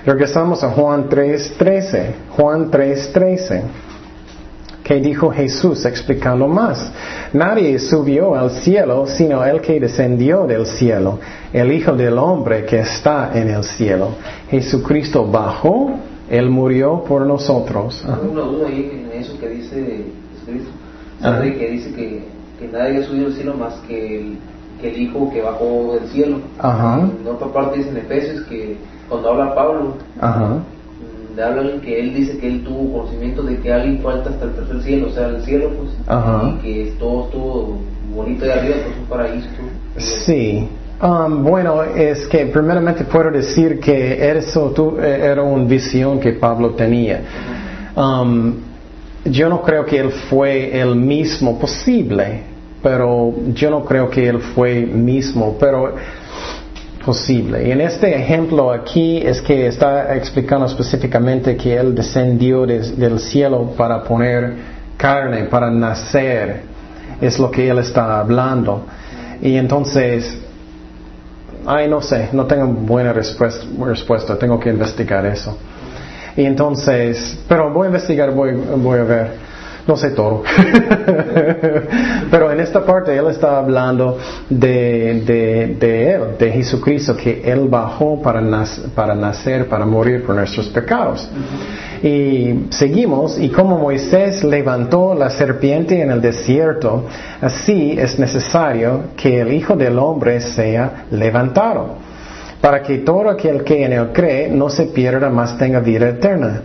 Regresamos 0.06 0.62
a 0.62 0.70
Juan 0.70 1.08
3.13. 1.08 2.10
Juan 2.30 2.70
3.13. 2.70 3.62
Que 4.84 5.00
dijo 5.00 5.30
Jesús 5.30 5.84
explicando 5.84 6.46
más. 6.46 6.92
Nadie 7.32 7.78
subió 7.80 8.36
al 8.36 8.52
cielo 8.52 9.06
sino 9.08 9.44
el 9.44 9.60
que 9.60 9.80
descendió 9.80 10.46
del 10.46 10.64
cielo, 10.64 11.18
el 11.52 11.72
Hijo 11.72 11.92
del 11.96 12.16
Hombre 12.18 12.64
que 12.64 12.78
está 12.78 13.32
en 13.34 13.50
el 13.50 13.64
cielo. 13.64 14.10
Jesucristo 14.48 15.26
bajó 15.26 15.98
él 16.28 16.50
murió 16.50 17.04
por 17.04 17.24
nosotros. 17.24 18.04
Una 18.04 18.42
duda 18.42 18.68
ahí 18.68 18.90
en 18.92 19.20
eso 19.20 19.38
que 19.38 19.48
dice 19.48 20.06
Cristo. 20.44 20.70
que 21.58 21.70
dice 21.70 21.92
que, 21.92 22.24
que, 22.58 22.68
nadie 22.68 22.98
ha 22.98 23.06
subido 23.06 23.26
al 23.26 23.32
cielo 23.32 23.54
más 23.54 23.74
que 23.86 24.20
el, 24.20 24.38
que 24.80 24.90
el 24.90 25.02
Hijo 25.02 25.30
que 25.30 25.42
bajó 25.42 25.98
del 26.00 26.08
cielo. 26.10 26.40
Ajá. 26.58 27.08
En 27.20 27.28
otra 27.28 27.48
parte 27.48 27.78
dice 27.78 27.90
en 27.90 27.98
Efesios 27.98 28.44
que 28.46 28.76
cuando 29.08 29.30
habla 29.30 29.54
Pablo, 29.54 29.94
Ajá. 30.20 30.58
Mm, 31.34 31.40
habla 31.40 31.80
que 31.80 32.00
él 32.00 32.14
dice 32.14 32.38
que 32.38 32.46
él 32.46 32.64
tuvo 32.64 32.98
conocimiento 32.98 33.42
de 33.42 33.58
que 33.58 33.72
alguien 33.72 34.00
falta 34.00 34.30
hasta 34.30 34.44
el 34.46 34.52
tercer 34.52 34.82
cielo, 34.82 35.08
o 35.08 35.12
sea, 35.12 35.28
el 35.28 35.42
cielo, 35.42 35.70
pues, 35.76 35.90
Ajá. 36.06 36.50
y 36.50 36.62
que 36.62 36.92
todo 36.98 37.24
estuvo 37.26 37.78
bonito 38.14 38.44
de 38.44 38.52
arriba, 38.52 38.76
pues 38.84 38.96
un 38.98 39.04
paraíso. 39.06 39.48
Sí. 39.96 40.68
Um, 41.02 41.44
bueno, 41.44 41.82
es 41.82 42.26
que 42.26 42.46
primeramente 42.46 43.04
puedo 43.04 43.30
decir 43.30 43.78
que 43.80 44.30
eso 44.30 44.96
eh, 44.98 45.20
era 45.24 45.42
una 45.42 45.64
visión 45.64 46.18
que 46.18 46.32
Pablo 46.32 46.70
tenía. 46.70 47.20
Um, 47.94 48.54
yo 49.26 49.48
no 49.48 49.60
creo 49.60 49.84
que 49.84 49.98
él 49.98 50.10
fue 50.30 50.80
el 50.80 50.96
mismo 50.96 51.58
posible, 51.58 52.42
pero 52.82 53.34
yo 53.52 53.70
no 53.70 53.84
creo 53.84 54.08
que 54.08 54.26
él 54.26 54.38
fue 54.54 54.86
mismo, 54.86 55.56
pero 55.60 55.94
posible. 57.06 57.68
Y 57.68 57.70
en 57.70 57.80
este 57.80 58.14
ejemplo 58.14 58.72
aquí 58.72 59.18
es 59.18 59.40
que 59.40 59.68
está 59.68 60.14
explicando 60.16 60.66
específicamente 60.66 61.56
que 61.56 61.76
él 61.76 61.94
descendió 61.94 62.66
del 62.66 63.20
cielo 63.20 63.72
para 63.76 64.02
poner 64.02 64.56
carne, 64.96 65.44
para 65.44 65.70
nacer. 65.70 66.62
Es 67.20 67.38
lo 67.38 67.50
que 67.50 67.68
él 67.68 67.78
está 67.78 68.18
hablando. 68.18 68.84
Y 69.40 69.56
entonces 69.56 70.40
ay, 71.66 71.88
no 71.88 72.00
sé, 72.00 72.30
no 72.32 72.46
tengo 72.46 72.66
buena 72.68 73.12
respuesta, 73.12 73.66
respuesta, 73.84 74.38
tengo 74.38 74.58
que 74.58 74.70
investigar 74.70 75.26
eso. 75.26 75.58
Y 76.36 76.44
entonces, 76.44 77.38
pero 77.48 77.72
voy 77.72 77.86
a 77.86 77.88
investigar, 77.88 78.30
voy, 78.30 78.52
voy 78.52 78.98
a 78.98 79.04
ver. 79.04 79.45
No 79.86 79.96
sé 79.96 80.10
todo. 80.10 80.42
Pero 82.30 82.50
en 82.50 82.60
esta 82.60 82.84
parte 82.84 83.16
Él 83.16 83.28
está 83.28 83.58
hablando 83.58 84.18
de, 84.50 85.22
de, 85.24 85.76
de, 85.78 86.12
Él, 86.12 86.22
de 86.38 86.50
Jesucristo, 86.50 87.16
que 87.16 87.40
Él 87.44 87.68
bajó 87.68 88.20
para, 88.20 88.42
para 88.94 89.14
nacer, 89.14 89.68
para 89.68 89.86
morir 89.86 90.24
por 90.24 90.34
nuestros 90.34 90.66
pecados. 90.68 91.28
Y 92.02 92.66
seguimos, 92.70 93.38
y 93.38 93.48
como 93.48 93.78
Moisés 93.78 94.42
levantó 94.42 95.14
la 95.14 95.30
serpiente 95.30 96.02
en 96.02 96.10
el 96.10 96.20
desierto, 96.20 97.04
así 97.40 97.96
es 97.96 98.18
necesario 98.18 99.04
que 99.16 99.40
el 99.40 99.52
Hijo 99.52 99.76
del 99.76 99.98
Hombre 99.98 100.40
sea 100.40 101.06
levantado, 101.12 101.94
para 102.60 102.82
que 102.82 102.98
todo 102.98 103.30
aquel 103.30 103.62
que 103.62 103.84
en 103.84 103.92
él 103.92 104.08
cree 104.12 104.48
no 104.48 104.68
se 104.68 104.86
pierda, 104.86 105.30
más 105.30 105.56
tenga 105.56 105.78
vida 105.78 106.08
eterna. 106.08 106.62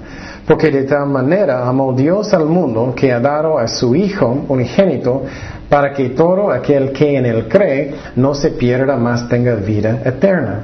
Porque 0.51 0.69
de 0.69 0.83
tal 0.83 1.07
manera 1.07 1.65
amó 1.65 1.93
Dios 1.93 2.33
al 2.33 2.45
mundo 2.45 2.93
que 2.93 3.13
ha 3.13 3.21
dado 3.21 3.57
a 3.57 3.69
su 3.69 3.95
Hijo 3.95 4.43
unigénito, 4.49 5.23
para 5.69 5.93
que 5.93 6.09
todo 6.09 6.51
aquel 6.51 6.91
que 6.91 7.15
en 7.15 7.25
él 7.25 7.47
cree 7.47 7.93
no 8.17 8.33
se 8.35 8.49
pierda, 8.49 8.97
más 8.97 9.29
tenga 9.29 9.55
vida 9.55 10.01
eterna. 10.03 10.63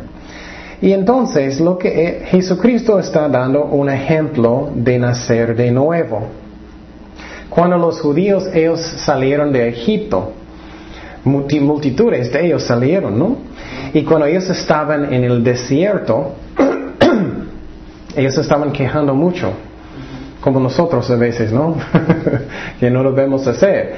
Y 0.81 0.91
entonces 0.91 1.61
lo 1.61 1.77
que 1.77 2.23
Jesucristo 2.25 2.99
está 2.99 3.29
dando 3.29 3.63
un 3.63 3.89
ejemplo 3.89 4.69
de 4.75 4.99
nacer 4.99 5.55
de 5.55 5.71
nuevo. 5.71 6.23
Cuando 7.49 7.77
los 7.77 8.01
judíos 8.01 8.45
ellos 8.53 8.81
salieron 8.81 9.53
de 9.53 9.69
Egipto, 9.69 10.33
multitudes 11.23 12.33
de 12.33 12.45
ellos 12.45 12.63
salieron, 12.63 13.17
¿no? 13.17 13.37
Y 13.93 14.03
cuando 14.03 14.25
ellos 14.25 14.49
estaban 14.49 15.13
en 15.13 15.23
el 15.23 15.41
desierto, 15.45 16.33
ellos 18.17 18.37
estaban 18.37 18.73
quejando 18.73 19.15
mucho, 19.15 19.53
como 20.47 20.61
nosotros 20.61 21.11
a 21.11 21.17
veces, 21.17 21.51
¿no? 21.51 21.75
que 22.79 22.89
no 22.89 23.03
lo 23.03 23.11
vemos 23.11 23.45
hacer. 23.47 23.95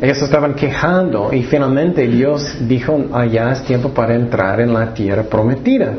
Ellos 0.00 0.20
estaban 0.22 0.54
quejando 0.54 1.32
y 1.32 1.44
finalmente 1.44 2.08
Dios 2.08 2.56
dijo, 2.66 2.98
allá 3.12 3.52
es 3.52 3.62
tiempo 3.62 3.90
para 3.90 4.16
entrar 4.16 4.60
en 4.60 4.74
la 4.74 4.92
tierra 4.92 5.22
prometida. 5.22 5.92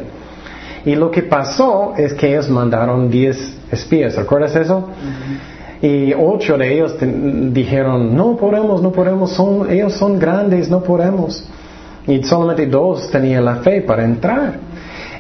Y 0.84 0.96
lo 0.96 1.10
que 1.10 1.24
pasó 1.24 1.94
es 1.96 2.14
que 2.14 2.28
ellos 2.28 2.50
mandaron 2.50 3.10
diez 3.10 3.58
espías, 3.72 4.18
¿recuerdas 4.18 4.54
eso? 4.58 4.90
Y 5.82 6.14
ocho 6.14 6.58
de 6.58 6.74
ellos 6.74 6.98
dijeron, 7.54 8.14
no 8.14 8.36
podemos, 8.36 8.82
no 8.82 8.92
podemos, 8.92 9.32
son, 9.32 9.72
ellos 9.72 9.94
son 9.94 10.20
grandes, 10.20 10.70
no 10.70 10.84
podemos. 10.84 11.48
Y 12.06 12.22
solamente 12.24 12.68
dos 12.68 13.10
tenían 13.10 13.46
la 13.46 13.56
fe 13.56 13.80
para 13.80 14.04
entrar. 14.04 14.60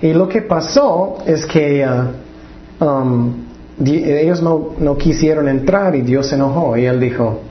Y 0.01 0.11
lo 0.11 0.28
que 0.28 0.41
pasó 0.41 1.19
es 1.26 1.45
que 1.45 1.88
uh, 1.88 2.86
um, 2.86 3.45
ellos 3.84 4.41
no, 4.41 4.69
no 4.80 4.97
quisieron 4.97 5.49
entrar 5.49 5.95
y 5.95 6.01
Dios 6.01 6.28
se 6.28 6.36
enojó. 6.36 6.78
Y 6.78 6.86
él 6.86 6.99
dijo, 6.99 7.41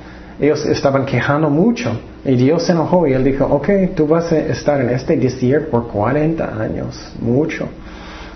ellos 0.41 0.64
estaban 0.66 1.07
quejando 1.07 1.51
mucho. 1.51 1.91
Y 2.25 2.37
Dios 2.37 2.62
se 2.64 2.72
enojó 2.72 3.07
y 3.07 3.12
él 3.12 3.22
dijo, 3.22 3.45
ok, 3.45 3.68
tú 3.95 4.07
vas 4.07 4.33
a 4.33 4.39
estar 4.39 4.81
en 4.81 4.91
este 4.91 5.16
desierto 5.16 5.70
por 5.70 5.89
40 5.89 6.61
años, 6.61 7.12
mucho. 7.20 7.68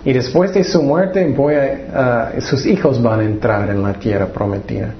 Y 0.04 0.12
después 0.12 0.52
de 0.54 0.62
su 0.62 0.82
muerte, 0.82 1.26
voy 1.36 1.54
a, 1.54 2.32
sus 2.40 2.66
hijos 2.66 3.02
van 3.02 3.20
a 3.20 3.24
entrar 3.24 3.68
en 3.70 3.82
la 3.82 3.94
tierra 3.94 4.26
prometida. 4.26 4.94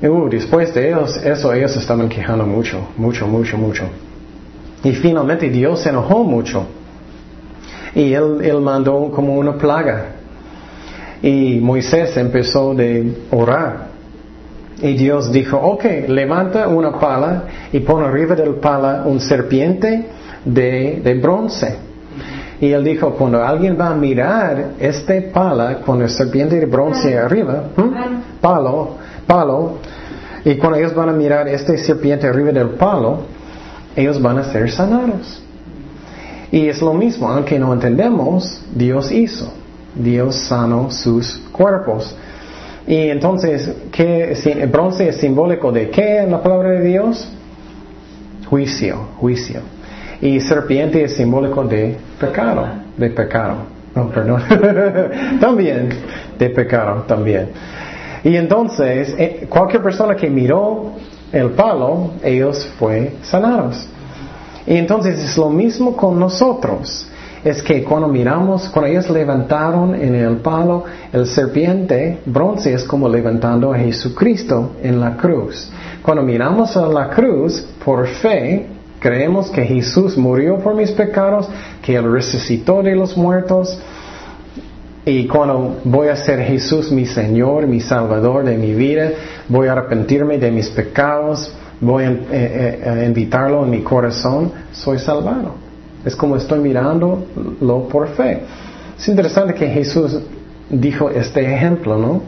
Y 0.00 0.06
uh, 0.06 0.28
después 0.28 0.72
de 0.74 0.88
ellos, 0.88 1.16
eso, 1.16 1.52
ellos 1.52 1.76
estaban 1.76 2.08
quejando 2.08 2.46
mucho, 2.46 2.88
mucho, 2.96 3.26
mucho, 3.26 3.58
mucho. 3.58 3.84
Y 4.84 4.92
finalmente 4.92 5.50
Dios 5.50 5.80
se 5.80 5.88
enojó 5.88 6.22
mucho. 6.22 6.66
Y 7.94 8.12
él, 8.12 8.38
él 8.42 8.60
mandó 8.60 9.10
como 9.10 9.34
una 9.34 9.58
plaga. 9.58 10.17
Y 11.22 11.58
Moisés 11.60 12.16
empezó 12.16 12.74
de 12.74 13.26
orar. 13.30 13.88
Y 14.80 14.94
Dios 14.94 15.32
dijo, 15.32 15.56
ok, 15.56 15.84
levanta 16.08 16.68
una 16.68 16.98
pala 16.98 17.44
y 17.72 17.80
pon 17.80 18.04
arriba 18.04 18.36
del 18.36 18.54
pala 18.56 19.02
un 19.04 19.20
serpiente 19.20 20.06
de, 20.44 21.00
de 21.02 21.14
bronce. 21.14 21.76
Y 22.60 22.72
él 22.72 22.84
dijo, 22.84 23.14
cuando 23.14 23.42
alguien 23.42 23.76
va 23.78 23.88
a 23.88 23.94
mirar 23.94 24.72
este 24.78 25.22
pala 25.22 25.80
con 25.80 26.02
el 26.02 26.10
serpiente 26.10 26.58
de 26.58 26.66
bronce 26.66 27.16
arriba, 27.16 27.64
palo, 28.40 28.96
palo, 29.26 29.78
y 30.44 30.56
cuando 30.56 30.78
ellos 30.78 30.94
van 30.94 31.08
a 31.08 31.12
mirar 31.12 31.48
este 31.48 31.76
serpiente 31.78 32.26
arriba 32.26 32.52
del 32.52 32.70
palo, 32.70 33.18
ellos 33.94 34.20
van 34.20 34.38
a 34.38 34.44
ser 34.44 34.70
sanados. 34.70 35.42
Y 36.50 36.68
es 36.68 36.80
lo 36.80 36.94
mismo, 36.94 37.28
aunque 37.28 37.58
no 37.58 37.72
entendemos, 37.72 38.62
Dios 38.74 39.12
hizo. 39.12 39.52
Dios 39.98 40.36
sanó 40.36 40.90
sus 40.90 41.38
cuerpos. 41.52 42.16
Y 42.86 43.10
entonces, 43.10 43.70
¿qué, 43.92 44.66
bronce 44.70 45.08
es 45.08 45.16
simbólico 45.16 45.70
de 45.70 45.90
qué 45.90 46.20
en 46.20 46.30
la 46.30 46.42
palabra 46.42 46.70
de 46.70 46.82
Dios? 46.82 47.28
Juicio, 48.48 48.96
juicio. 49.18 49.60
Y 50.22 50.40
serpiente 50.40 51.04
es 51.04 51.14
simbólico 51.16 51.64
de 51.64 51.96
pecado, 52.18 52.66
de 52.96 53.10
pecado. 53.10 53.56
No, 53.94 54.08
perdón. 54.08 54.42
también, 55.40 55.90
de 56.38 56.50
pecado, 56.50 57.02
también. 57.06 57.50
Y 58.24 58.36
entonces, 58.36 59.14
eh, 59.18 59.46
cualquier 59.48 59.82
persona 59.82 60.14
que 60.16 60.30
miró 60.30 60.92
el 61.32 61.50
palo, 61.50 62.12
ellos 62.22 62.66
fue 62.78 63.14
sanados. 63.22 63.86
Y 64.66 64.76
entonces 64.76 65.18
es 65.18 65.36
lo 65.36 65.50
mismo 65.50 65.96
con 65.96 66.18
nosotros. 66.18 67.06
Es 67.44 67.62
que 67.62 67.84
cuando 67.84 68.08
miramos, 68.08 68.68
cuando 68.68 68.90
ellos 68.90 69.08
levantaron 69.10 69.94
en 69.94 70.14
el 70.14 70.36
palo 70.38 70.84
el 71.12 71.26
serpiente, 71.26 72.18
bronce 72.26 72.74
es 72.74 72.84
como 72.84 73.08
levantando 73.08 73.72
a 73.72 73.78
Jesucristo 73.78 74.72
en 74.82 75.00
la 75.00 75.16
cruz. 75.16 75.70
Cuando 76.02 76.22
miramos 76.22 76.76
a 76.76 76.86
la 76.86 77.10
cruz, 77.10 77.66
por 77.84 78.06
fe, 78.06 78.66
Creemos 79.00 79.50
que 79.50 79.62
Jesús 79.62 80.16
murió 80.16 80.58
por 80.58 80.74
mis 80.74 80.90
pecados, 80.90 81.48
que 81.82 81.94
Él 81.94 82.10
resucitó 82.10 82.82
de 82.82 82.96
los 82.96 83.16
muertos. 83.16 83.78
Y 85.04 85.26
cuando 85.26 85.78
voy 85.84 86.08
a 86.08 86.16
ser 86.16 86.40
Jesús 86.40 86.90
mi 86.90 87.06
Señor, 87.06 87.66
mi 87.66 87.80
Salvador 87.80 88.44
de 88.44 88.58
mi 88.58 88.74
vida, 88.74 89.10
voy 89.48 89.68
a 89.68 89.72
arrepentirme 89.72 90.38
de 90.38 90.50
mis 90.50 90.68
pecados, 90.68 91.52
voy 91.80 92.04
a, 92.04 92.10
eh, 92.10 92.18
eh, 92.32 93.04
invitarlo 93.06 93.64
en 93.64 93.70
mi 93.70 93.82
corazón, 93.82 94.52
soy 94.72 94.98
salvado. 94.98 95.67
Es 96.08 96.16
como 96.16 96.36
estoy 96.36 96.58
mirándolo 96.60 97.88
por 97.90 98.08
fe. 98.08 98.40
Es 98.98 99.06
interesante 99.08 99.52
que 99.52 99.68
Jesús 99.68 100.18
dijo 100.70 101.10
este 101.10 101.40
ejemplo, 101.54 101.98
¿no? 101.98 102.22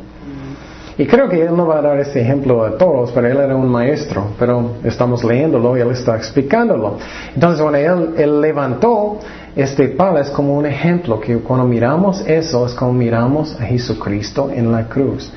Y 0.99 1.07
creo 1.07 1.31
que 1.31 1.41
Él 1.41 1.57
no 1.57 1.67
va 1.67 1.79
a 1.79 1.81
dar 1.81 1.99
ese 1.99 2.21
ejemplo 2.21 2.63
a 2.63 2.77
todos, 2.77 3.11
pero 3.13 3.27
Él 3.27 3.39
era 3.39 3.57
un 3.57 3.71
maestro, 3.71 4.33
pero 4.39 4.73
estamos 4.85 5.25
leyéndolo 5.25 5.79
y 5.79 5.81
Él 5.81 5.93
está 5.93 6.15
explicándolo. 6.15 6.99
Entonces, 7.35 7.63
cuando 7.63 7.79
Él, 7.79 8.15
él 8.19 8.41
levantó 8.43 9.19
este 9.57 9.89
pala 9.89 10.21
es 10.21 10.29
como 10.29 10.59
un 10.59 10.67
ejemplo, 10.67 11.19
que 11.19 11.39
cuando 11.39 11.65
miramos 11.65 12.21
eso 12.27 12.67
es 12.67 12.75
como 12.75 12.93
miramos 12.93 13.59
a 13.59 13.65
Jesucristo 13.65 14.51
en 14.55 14.71
la 14.71 14.91
cruz. 14.91 15.33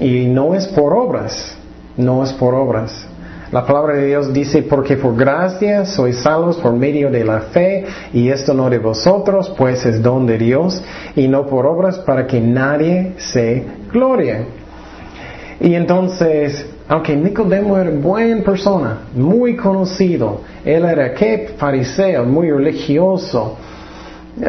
Y 0.00 0.26
no 0.26 0.56
es 0.56 0.66
por 0.66 0.92
obras, 0.92 1.54
no 1.96 2.24
es 2.24 2.32
por 2.32 2.56
obras. 2.56 3.06
La 3.52 3.66
palabra 3.66 3.94
de 3.94 4.06
Dios 4.06 4.32
dice, 4.32 4.62
porque 4.62 4.96
por 4.96 5.16
gracia 5.16 5.84
sois 5.84 6.20
salvos 6.20 6.58
por 6.58 6.72
medio 6.72 7.10
de 7.10 7.24
la 7.24 7.40
fe, 7.40 7.84
y 8.12 8.28
esto 8.28 8.54
no 8.54 8.70
de 8.70 8.78
vosotros, 8.78 9.52
pues 9.58 9.84
es 9.84 10.00
don 10.00 10.24
de 10.24 10.38
Dios, 10.38 10.80
y 11.16 11.26
no 11.26 11.46
por 11.46 11.66
obras 11.66 11.98
para 11.98 12.28
que 12.28 12.40
nadie 12.40 13.14
se 13.18 13.64
glorie. 13.92 14.46
Y 15.58 15.74
entonces, 15.74 16.64
aunque 16.86 17.16
Nicodemo 17.16 17.76
era 17.76 17.90
buena 17.90 18.40
persona, 18.44 19.00
muy 19.16 19.56
conocido, 19.56 20.42
él 20.64 20.84
era 20.84 21.12
que 21.12 21.54
fariseo, 21.56 22.24
muy 22.26 22.52
religioso, 22.52 23.56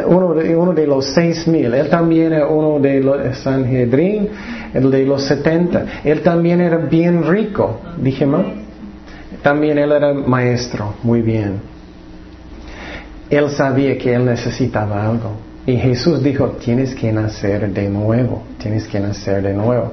uno 0.06 0.36
de, 0.36 0.56
uno 0.56 0.74
de 0.74 0.86
los 0.86 1.08
seis 1.08 1.48
mil, 1.48 1.74
él 1.74 1.90
también 1.90 2.34
era 2.34 2.48
uno 2.48 2.80
de 2.80 3.02
los 3.02 3.36
Sanhedrin, 3.40 4.30
el 4.76 4.92
de 4.92 5.06
los 5.06 5.24
setenta, 5.24 5.86
él 6.04 6.22
también 6.22 6.62
era 6.62 6.78
bien 6.78 7.28
rico, 7.28 7.80
dije 7.98 8.28
también 9.42 9.78
él 9.78 9.92
era 9.92 10.14
maestro, 10.14 10.94
muy 11.04 11.22
bien. 11.22 11.60
Él 13.30 13.50
sabía 13.50 13.98
que 13.98 14.14
él 14.14 14.26
necesitaba 14.26 15.08
algo. 15.10 15.32
Y 15.66 15.78
Jesús 15.78 16.22
dijo, 16.24 16.50
tienes 16.64 16.94
que 16.96 17.12
nacer 17.12 17.72
de 17.72 17.88
nuevo, 17.88 18.44
tienes 18.58 18.88
que 18.88 19.00
nacer 19.00 19.44
de 19.44 19.54
nuevo. 19.54 19.92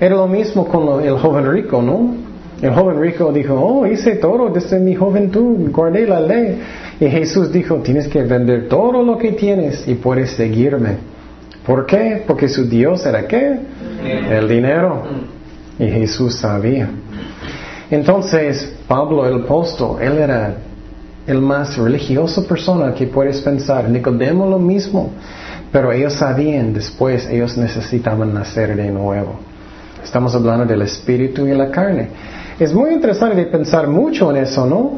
Era 0.00 0.14
lo 0.14 0.28
mismo 0.28 0.66
con 0.68 1.04
el 1.04 1.18
joven 1.18 1.50
rico, 1.50 1.82
¿no? 1.82 2.14
El 2.60 2.72
joven 2.72 3.00
rico 3.00 3.32
dijo, 3.32 3.54
oh, 3.54 3.86
hice 3.86 4.16
todo 4.16 4.48
desde 4.50 4.78
mi 4.78 4.94
juventud, 4.94 5.70
guardé 5.70 6.06
la 6.06 6.20
ley. 6.20 6.60
Y 7.00 7.06
Jesús 7.06 7.52
dijo, 7.52 7.76
tienes 7.76 8.08
que 8.08 8.22
vender 8.22 8.68
todo 8.68 9.02
lo 9.02 9.16
que 9.16 9.32
tienes 9.32 9.86
y 9.86 9.94
puedes 9.94 10.30
seguirme. 10.30 10.96
¿Por 11.64 11.86
qué? 11.86 12.22
Porque 12.26 12.48
su 12.48 12.68
Dios 12.68 13.04
era 13.06 13.26
qué? 13.26 13.58
El 14.30 14.48
dinero. 14.48 15.02
Y 15.78 15.86
Jesús 15.86 16.36
sabía. 16.36 16.88
Entonces, 17.90 18.76
Pablo 18.86 19.26
el 19.26 19.44
apóstol, 19.44 20.02
él 20.02 20.18
era 20.18 20.54
el 21.26 21.40
más 21.40 21.76
religioso 21.76 22.46
persona 22.46 22.92
que 22.94 23.06
puedes 23.06 23.40
pensar. 23.40 23.88
Nicodemo 23.88 24.46
lo 24.46 24.58
mismo. 24.58 25.10
Pero 25.70 25.92
ellos 25.92 26.14
sabían 26.14 26.72
después, 26.72 27.28
ellos 27.28 27.56
necesitaban 27.56 28.32
nacer 28.32 28.74
de 28.74 28.90
nuevo. 28.90 29.34
Estamos 30.02 30.34
hablando 30.34 30.64
del 30.64 30.82
espíritu 30.82 31.46
y 31.46 31.54
la 31.54 31.70
carne. 31.70 32.08
Es 32.58 32.72
muy 32.72 32.92
interesante 32.94 33.44
pensar 33.44 33.86
mucho 33.86 34.30
en 34.30 34.38
eso, 34.38 34.66
¿no? 34.66 34.92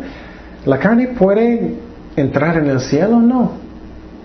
¿La 0.67 0.79
carne 0.79 1.09
puede 1.09 1.75
entrar 2.15 2.59
en 2.59 2.69
el 2.69 2.81
cielo? 2.81 3.21
No. 3.21 3.53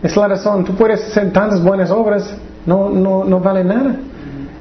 Es 0.04 0.16
la 0.16 0.28
razón. 0.28 0.64
Tú 0.64 0.76
puedes 0.76 1.04
hacer 1.04 1.34
tantas 1.34 1.64
buenas 1.64 1.90
obras, 1.90 2.36
no, 2.66 2.90
no, 2.90 3.24
no 3.24 3.40
vale 3.40 3.64
nada. 3.64 3.96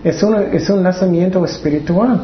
Es, 0.02 0.22
es 0.52 0.70
un 0.70 0.82
nacimiento 0.82 1.44
espiritual. 1.44 2.20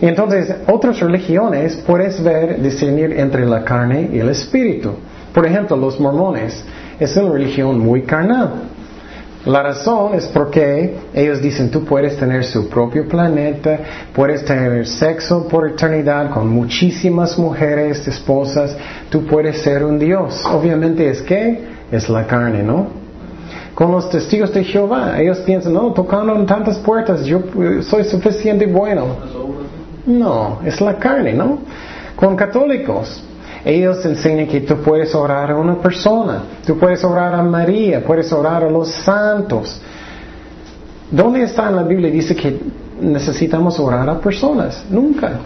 Y 0.00 0.06
entonces, 0.06 0.54
otras 0.66 0.98
religiones 1.00 1.76
puedes 1.86 2.22
ver, 2.22 2.60
discernir 2.60 3.12
entre 3.12 3.44
la 3.44 3.64
carne 3.64 4.08
y 4.12 4.18
el 4.18 4.30
espíritu. 4.30 4.92
Por 5.34 5.46
ejemplo, 5.46 5.76
los 5.76 6.00
mormones 6.00 6.64
es 6.98 7.16
una 7.16 7.32
religión 7.32 7.78
muy 7.78 8.02
carnal. 8.02 8.52
La 9.44 9.62
razón 9.62 10.14
es 10.14 10.26
porque 10.26 10.96
ellos 11.14 11.40
dicen 11.40 11.70
tú 11.70 11.84
puedes 11.84 12.18
tener 12.18 12.44
su 12.44 12.68
propio 12.68 13.08
planeta, 13.08 13.78
puedes 14.14 14.44
tener 14.44 14.86
sexo 14.86 15.48
por 15.48 15.66
eternidad 15.66 16.30
con 16.30 16.48
muchísimas 16.48 17.38
mujeres, 17.38 18.06
esposas, 18.06 18.76
tú 19.08 19.24
puedes 19.24 19.62
ser 19.62 19.82
un 19.82 19.98
Dios. 19.98 20.44
Obviamente 20.44 21.08
es 21.08 21.22
que 21.22 21.58
es 21.90 22.08
la 22.10 22.26
carne, 22.26 22.62
¿no? 22.62 22.88
Con 23.74 23.92
los 23.92 24.10
testigos 24.10 24.52
de 24.52 24.62
Jehová, 24.62 25.18
ellos 25.18 25.38
piensan, 25.38 25.72
no, 25.72 25.90
tocando 25.94 26.36
en 26.36 26.44
tantas 26.44 26.76
puertas, 26.78 27.24
yo 27.24 27.42
soy 27.80 28.04
suficiente 28.04 28.66
bueno. 28.66 29.16
No, 30.06 30.60
es 30.64 30.80
la 30.80 30.96
carne, 30.96 31.32
¿no? 31.32 31.58
Con 32.16 32.36
católicos, 32.36 33.22
ellos 33.64 34.04
enseñan 34.04 34.46
que 34.46 34.60
tú 34.60 34.76
puedes 34.76 35.14
orar 35.14 35.50
a 35.50 35.56
una 35.56 35.76
persona, 35.76 36.42
tú 36.66 36.78
puedes 36.78 37.02
orar 37.04 37.34
a 37.34 37.42
María, 37.42 38.02
puedes 38.02 38.32
orar 38.32 38.64
a 38.64 38.70
los 38.70 38.88
santos. 38.90 39.80
¿Dónde 41.10 41.42
está 41.42 41.68
en 41.68 41.76
la 41.76 41.82
Biblia? 41.82 42.10
Dice 42.10 42.34
que 42.36 42.58
necesitamos 43.00 43.78
orar 43.80 44.08
a 44.08 44.18
personas. 44.20 44.84
Nunca. 44.88 45.40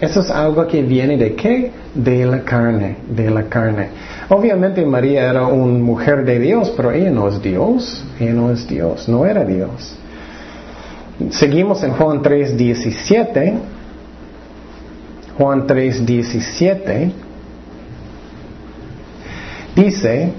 Eso 0.00 0.20
es 0.20 0.30
algo 0.30 0.66
que 0.66 0.82
viene 0.82 1.16
de 1.16 1.34
qué? 1.34 1.70
De 1.94 2.24
la 2.26 2.42
carne, 2.42 2.96
de 3.08 3.30
la 3.30 3.44
carne. 3.44 3.88
Obviamente 4.28 4.84
María 4.84 5.30
era 5.30 5.46
una 5.46 5.78
mujer 5.78 6.24
de 6.24 6.38
Dios, 6.38 6.72
pero 6.76 6.90
ella 6.90 7.10
no 7.10 7.28
es 7.28 7.40
Dios, 7.40 8.04
ella 8.18 8.32
no 8.32 8.50
es 8.50 8.66
Dios, 8.66 9.08
no 9.08 9.24
era 9.24 9.44
Dios. 9.44 9.96
Seguimos 11.30 11.82
en 11.84 11.92
Juan 11.92 12.22
3, 12.22 12.56
17. 12.56 13.54
Juan 15.38 15.66
3, 15.66 16.06
17. 16.06 17.12
Dice, 19.74 20.32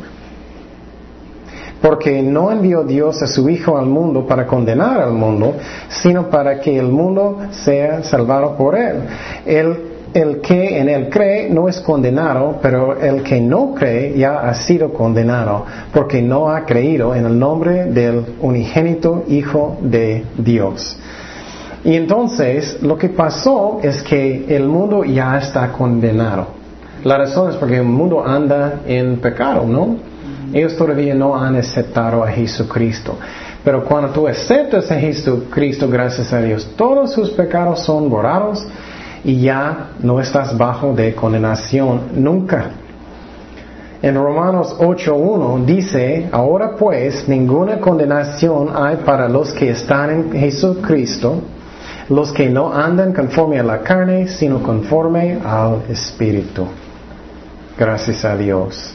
porque 1.81 2.21
no 2.23 2.51
envió 2.51 2.83
Dios 2.83 3.21
a 3.21 3.27
su 3.27 3.47
Hijo 3.49 3.77
al 3.77 3.85
mundo 3.85 4.25
para 4.25 4.47
condenar 4.47 5.01
al 5.01 5.11
mundo, 5.11 5.55
sino 5.89 6.29
para 6.29 6.59
que 6.59 6.79
el 6.79 6.87
mundo 6.87 7.39
sea 7.51 8.01
salvado 8.03 8.55
por 8.55 8.75
él. 8.75 9.01
El, 9.45 9.77
el 10.13 10.41
que 10.41 10.79
en 10.79 10.89
él 10.89 11.09
cree 11.09 11.49
no 11.49 11.67
es 11.67 11.79
condenado, 11.81 12.59
pero 12.61 12.97
el 12.99 13.21
que 13.21 13.41
no 13.41 13.75
cree 13.75 14.17
ya 14.17 14.39
ha 14.39 14.53
sido 14.53 14.93
condenado, 14.93 15.65
porque 15.93 16.21
no 16.21 16.49
ha 16.49 16.65
creído 16.65 17.13
en 17.13 17.25
el 17.25 17.37
nombre 17.37 17.85
del 17.85 18.25
unigénito 18.41 19.25
Hijo 19.27 19.77
de 19.81 20.23
Dios. 20.37 20.97
Y 21.85 21.95
entonces 21.95 22.81
lo 22.81 22.97
que 22.97 23.09
pasó 23.09 23.79
es 23.83 24.01
que 24.01 24.45
el 24.49 24.67
mundo 24.67 25.03
ya 25.03 25.37
está 25.37 25.71
condenado. 25.71 26.47
La 27.03 27.19
razón 27.19 27.51
es 27.51 27.57
porque 27.57 27.77
el 27.77 27.83
mundo 27.83 28.25
anda 28.25 28.81
en 28.87 29.17
pecado, 29.19 29.65
¿no? 29.67 29.97
Ellos 30.51 30.75
todavía 30.75 31.13
no 31.13 31.37
han 31.37 31.55
aceptado 31.55 32.23
a 32.23 32.27
Jesucristo. 32.27 33.15
Pero 33.63 33.85
cuando 33.85 34.09
tú 34.09 34.27
aceptas 34.27 34.91
a 34.91 34.95
Jesucristo, 34.95 35.87
gracias 35.87 36.33
a 36.33 36.41
Dios, 36.41 36.67
todos 36.75 37.13
sus 37.13 37.29
pecados 37.29 37.81
son 37.81 38.09
borrados 38.09 38.65
y 39.23 39.41
ya 39.41 39.91
no 40.01 40.19
estás 40.19 40.57
bajo 40.57 40.93
de 40.93 41.13
condenación 41.13 42.01
nunca. 42.15 42.71
En 44.01 44.15
Romanos 44.15 44.75
8.1 44.79 45.65
dice, 45.65 46.29
ahora 46.31 46.75
pues 46.75 47.27
ninguna 47.27 47.79
condenación 47.79 48.69
hay 48.75 48.97
para 48.97 49.29
los 49.29 49.53
que 49.53 49.69
están 49.69 50.09
en 50.09 50.31
Jesucristo, 50.31 51.41
los 52.09 52.31
que 52.31 52.49
no 52.49 52.73
andan 52.73 53.13
conforme 53.13 53.59
a 53.59 53.63
la 53.63 53.81
carne, 53.81 54.27
sino 54.27 54.61
conforme 54.61 55.39
al 55.43 55.83
Espíritu. 55.89 56.65
Gracias 57.77 58.23
a 58.23 58.37
Dios. 58.37 58.93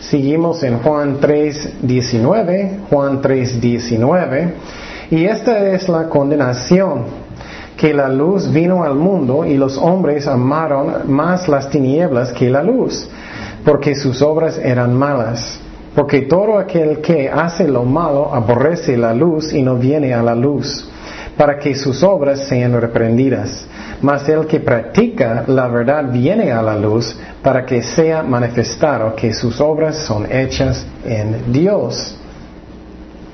Seguimos 0.00 0.62
en 0.62 0.78
Juan 0.78 1.20
3.19, 1.20 2.88
Juan 2.90 3.22
3.19, 3.22 4.52
y 5.10 5.24
esta 5.24 5.68
es 5.68 5.88
la 5.88 6.08
condenación, 6.08 7.04
que 7.76 7.92
la 7.92 8.08
luz 8.08 8.50
vino 8.52 8.84
al 8.84 8.94
mundo 8.94 9.44
y 9.44 9.56
los 9.56 9.76
hombres 9.76 10.26
amaron 10.26 11.10
más 11.10 11.48
las 11.48 11.70
tinieblas 11.70 12.32
que 12.32 12.48
la 12.48 12.62
luz, 12.62 13.08
porque 13.64 13.94
sus 13.94 14.22
obras 14.22 14.58
eran 14.58 14.94
malas. 14.94 15.60
Porque 15.94 16.22
todo 16.22 16.58
aquel 16.58 17.00
que 17.00 17.28
hace 17.28 17.68
lo 17.68 17.84
malo 17.84 18.34
aborrece 18.34 18.96
la 18.96 19.14
luz 19.14 19.52
y 19.52 19.62
no 19.62 19.76
viene 19.76 20.12
a 20.12 20.22
la 20.22 20.34
luz, 20.34 20.88
para 21.36 21.58
que 21.58 21.74
sus 21.74 22.02
obras 22.02 22.46
sean 22.48 22.80
reprendidas. 22.80 23.66
Mas 24.00 24.28
el 24.28 24.46
que 24.46 24.60
practica 24.60 25.44
la 25.46 25.68
verdad 25.68 26.04
viene 26.10 26.52
a 26.52 26.62
la 26.62 26.76
luz 26.76 27.16
para 27.42 27.64
que 27.64 27.82
sea 27.82 28.22
manifestado 28.22 29.14
que 29.14 29.32
sus 29.32 29.60
obras 29.60 29.96
son 29.98 30.30
hechas 30.30 30.86
en 31.04 31.52
Dios. 31.52 32.16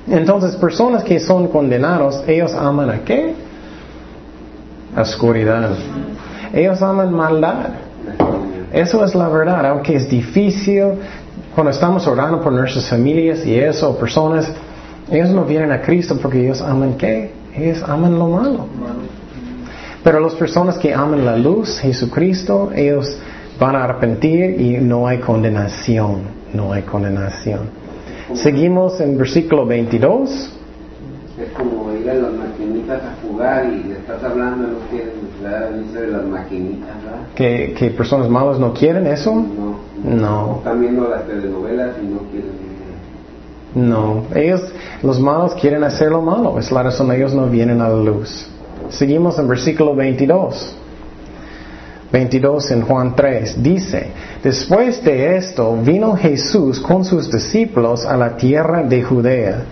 Entonces, 0.08 0.56
personas 0.56 1.04
que 1.04 1.20
son 1.20 1.48
condenados, 1.48 2.24
ellos 2.26 2.54
aman 2.54 2.90
a 2.90 3.04
qué? 3.04 3.34
Oscuridad. 4.96 5.70
Ellos 6.52 6.82
aman 6.82 7.12
maldad. 7.12 7.68
Eso 8.72 9.04
es 9.04 9.14
la 9.14 9.28
verdad, 9.28 9.66
aunque 9.66 9.96
es 9.96 10.08
difícil. 10.08 10.94
Cuando 11.54 11.70
estamos 11.70 12.06
orando 12.06 12.40
por 12.40 12.52
nuestras 12.52 12.88
familias 12.88 13.44
y 13.44 13.56
eso, 13.56 13.96
personas, 13.96 14.50
ellos 15.10 15.30
no 15.30 15.44
vienen 15.44 15.70
a 15.72 15.80
Cristo 15.80 16.16
porque 16.20 16.42
ellos 16.42 16.60
aman 16.62 16.94
qué? 16.94 17.39
Ellos 17.56 17.82
aman 17.86 18.18
lo 18.18 18.28
malo. 18.28 18.66
Pero 20.02 20.20
las 20.20 20.34
personas 20.34 20.78
que 20.78 20.94
aman 20.94 21.24
la 21.24 21.36
luz, 21.36 21.78
Jesucristo, 21.80 22.70
ellos 22.74 23.18
van 23.58 23.76
a 23.76 23.84
arrepentir 23.84 24.58
y 24.60 24.78
no 24.78 25.06
hay 25.06 25.18
condenación, 25.18 26.22
no 26.54 26.72
hay 26.72 26.82
condenación. 26.82 27.68
Seguimos 28.34 29.00
en 29.00 29.18
versículo 29.18 29.66
22. 29.66 30.56
Es 31.38 31.52
como 31.52 31.92
ir 31.92 32.08
a 32.08 32.14
las 32.14 32.32
maquinitas 32.32 33.02
a 33.02 33.14
jugar 33.26 33.66
y 33.72 33.92
estás 33.92 34.22
hablando 34.22 34.68
y 34.68 34.70
no 34.70 34.78
quieren, 34.90 35.84
dice 35.84 36.00
de 36.00 36.06
las 36.08 36.24
maquinitas, 36.24 37.04
¿verdad? 37.04 37.20
¿Que, 37.34 37.74
¿Que 37.78 37.90
personas 37.90 38.28
malas 38.28 38.58
no 38.58 38.72
quieren 38.72 39.06
eso? 39.06 39.34
No. 39.34 39.80
No. 40.02 40.56
Están 40.58 40.80
viendo 40.80 41.08
las 41.08 41.26
telenovelas 41.26 41.96
y 42.02 42.06
no 42.06 42.20
quieren. 42.30 42.69
No, 43.74 44.24
ellos, 44.34 44.62
los 45.02 45.20
malos 45.20 45.54
quieren 45.54 45.84
hacer 45.84 46.10
lo 46.10 46.22
malo, 46.22 46.58
es 46.58 46.72
la 46.72 46.82
razón 46.82 47.12
ellos 47.12 47.32
no 47.34 47.46
vienen 47.46 47.80
a 47.80 47.88
la 47.88 47.96
luz. 47.96 48.48
Seguimos 48.88 49.38
en 49.38 49.46
versículo 49.46 49.94
22. 49.94 50.76
22 52.12 52.70
en 52.72 52.82
Juan 52.82 53.14
3 53.14 53.62
dice, 53.62 54.08
después 54.42 55.02
de 55.04 55.36
esto 55.36 55.76
vino 55.76 56.16
Jesús 56.16 56.80
con 56.80 57.04
sus 57.04 57.30
discípulos 57.30 58.04
a 58.04 58.16
la 58.16 58.36
tierra 58.36 58.82
de 58.82 59.02
Judea 59.02 59.62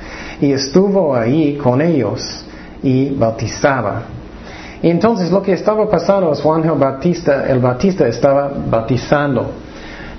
y 0.41 0.53
estuvo 0.53 1.17
ahí 1.17 1.57
con 1.57 1.83
ellos 1.83 2.45
y 2.83 3.11
bautizaba. 3.11 4.03
Y 4.81 4.91
entonces 4.91 5.33
lo 5.33 5.43
que 5.43 5.53
estaba 5.53 5.91
pasando 5.91 6.33
es 6.33 6.41
Juan 6.41 6.63
el 6.63 6.79
Bautista, 6.79 7.49
el 7.49 7.59
Bautista 7.59 8.07
estaba 8.07 8.53
bautizando. 8.71 9.51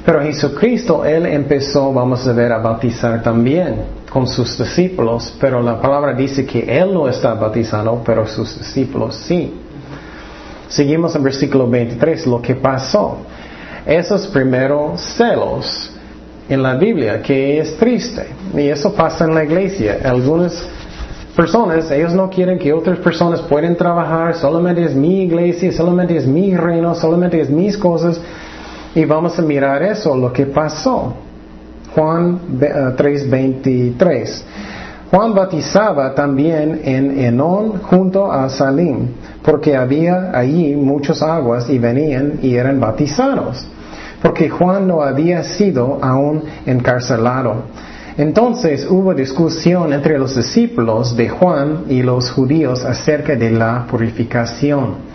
Pero 0.06 0.22
Jesucristo, 0.22 1.06
Él 1.06 1.26
empezó, 1.26 1.92
vamos 1.94 2.26
a 2.28 2.34
ver, 2.34 2.52
a 2.52 2.60
bautizar 2.60 3.22
también 3.22 4.00
con 4.10 4.28
sus 4.28 4.58
discípulos, 4.58 5.36
pero 5.40 5.62
la 5.62 5.80
palabra 5.80 6.14
dice 6.14 6.46
que 6.46 6.60
Él 6.60 6.94
no 6.94 7.08
está 7.08 7.34
bautizando, 7.34 8.02
pero 8.06 8.26
sus 8.28 8.58
discípulos 8.58 9.16
sí. 9.16 9.54
Seguimos 10.68 11.16
en 11.16 11.24
versículo 11.24 11.70
23, 11.70 12.28
lo 12.28 12.42
que 12.42 12.56
pasó. 12.56 13.18
Esos 13.86 14.28
primeros 14.28 15.02
celos 15.02 15.92
en 16.48 16.64
la 16.64 16.76
Biblia, 16.76 17.22
que 17.22 17.60
es 17.60 17.78
triste, 17.78 18.28
y 18.56 18.68
eso 18.68 18.94
pasa 18.94 19.26
en 19.26 19.36
la 19.36 19.44
iglesia. 19.44 20.00
Algunas 20.04 20.68
personas, 21.36 21.90
ellos 21.92 22.14
no 22.14 22.30
quieren 22.30 22.58
que 22.58 22.74
otras 22.74 23.00
personas 23.00 23.42
puedan 23.42 23.76
trabajar, 23.76 24.36
solamente 24.36 24.84
es 24.84 24.96
mi 24.96 25.24
iglesia, 25.24 25.72
solamente 25.72 26.18
es 26.18 26.26
mi 26.26 26.56
reino, 26.56 26.96
solamente 26.96 27.40
es 27.40 27.50
mis 27.50 27.78
cosas, 27.78 28.20
y 28.96 29.06
vamos 29.06 29.38
a 29.38 29.42
mirar 29.42 29.84
eso, 29.84 30.16
lo 30.16 30.34
que 30.34 30.46
pasó. 30.46 31.14
Juan 31.96 32.40
3:23. 32.96 34.40
Eh, 34.40 34.44
Juan 35.12 35.34
bautizaba 35.34 36.14
también 36.14 36.82
en 36.84 37.20
Enón 37.20 37.80
junto 37.82 38.32
a 38.32 38.48
Salim, 38.48 39.08
porque 39.42 39.76
había 39.76 40.30
allí 40.38 40.76
muchas 40.76 41.24
aguas 41.24 41.68
y 41.68 41.80
venían 41.80 42.40
y 42.44 42.56
eran 42.56 42.80
bautizados, 42.80 43.66
porque 44.22 44.50
Juan 44.50 44.88
no 44.88 45.02
había 45.02 45.44
sido 45.44 45.98
aún 46.02 46.44
encarcelado. 46.68 47.64
Entonces 48.18 48.86
hubo 48.88 49.16
discusión 49.16 49.94
entre 49.94 50.20
los 50.20 50.36
discípulos 50.36 51.16
de 51.16 51.30
Juan 51.30 51.86
y 51.90 52.04
los 52.04 52.30
judíos 52.30 52.86
acerca 52.86 53.36
de 53.36 53.50
la 53.50 53.88
purificación. 53.90 55.09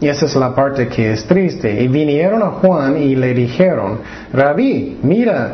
Y 0.00 0.08
esa 0.08 0.26
es 0.26 0.36
la 0.36 0.54
parte 0.54 0.88
que 0.88 1.12
es 1.12 1.24
triste. 1.24 1.82
Y 1.82 1.88
vinieron 1.88 2.42
a 2.42 2.50
Juan 2.50 3.02
y 3.02 3.16
le 3.16 3.34
dijeron, 3.34 3.98
Rabí, 4.32 4.98
mira, 5.02 5.52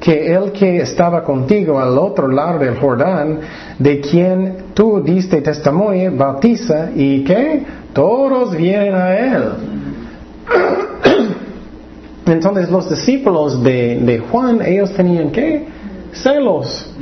que 0.00 0.34
el 0.34 0.52
que 0.52 0.78
estaba 0.78 1.22
contigo 1.22 1.78
al 1.78 1.96
otro 1.96 2.28
lado 2.28 2.58
del 2.58 2.76
Jordán, 2.76 3.40
de 3.78 4.00
quien 4.00 4.56
tú 4.74 5.02
diste 5.02 5.40
testimonio, 5.40 6.12
bautiza 6.14 6.90
y 6.94 7.24
que 7.24 7.62
todos 7.92 8.56
vienen 8.56 8.94
a 8.94 9.16
él. 9.16 9.44
Entonces 12.26 12.68
los 12.68 12.90
discípulos 12.90 13.62
de, 13.62 14.22
Juan, 14.30 14.60
ellos 14.62 14.92
tenían 14.94 15.30
que 15.30 15.66
celos. 16.12 16.92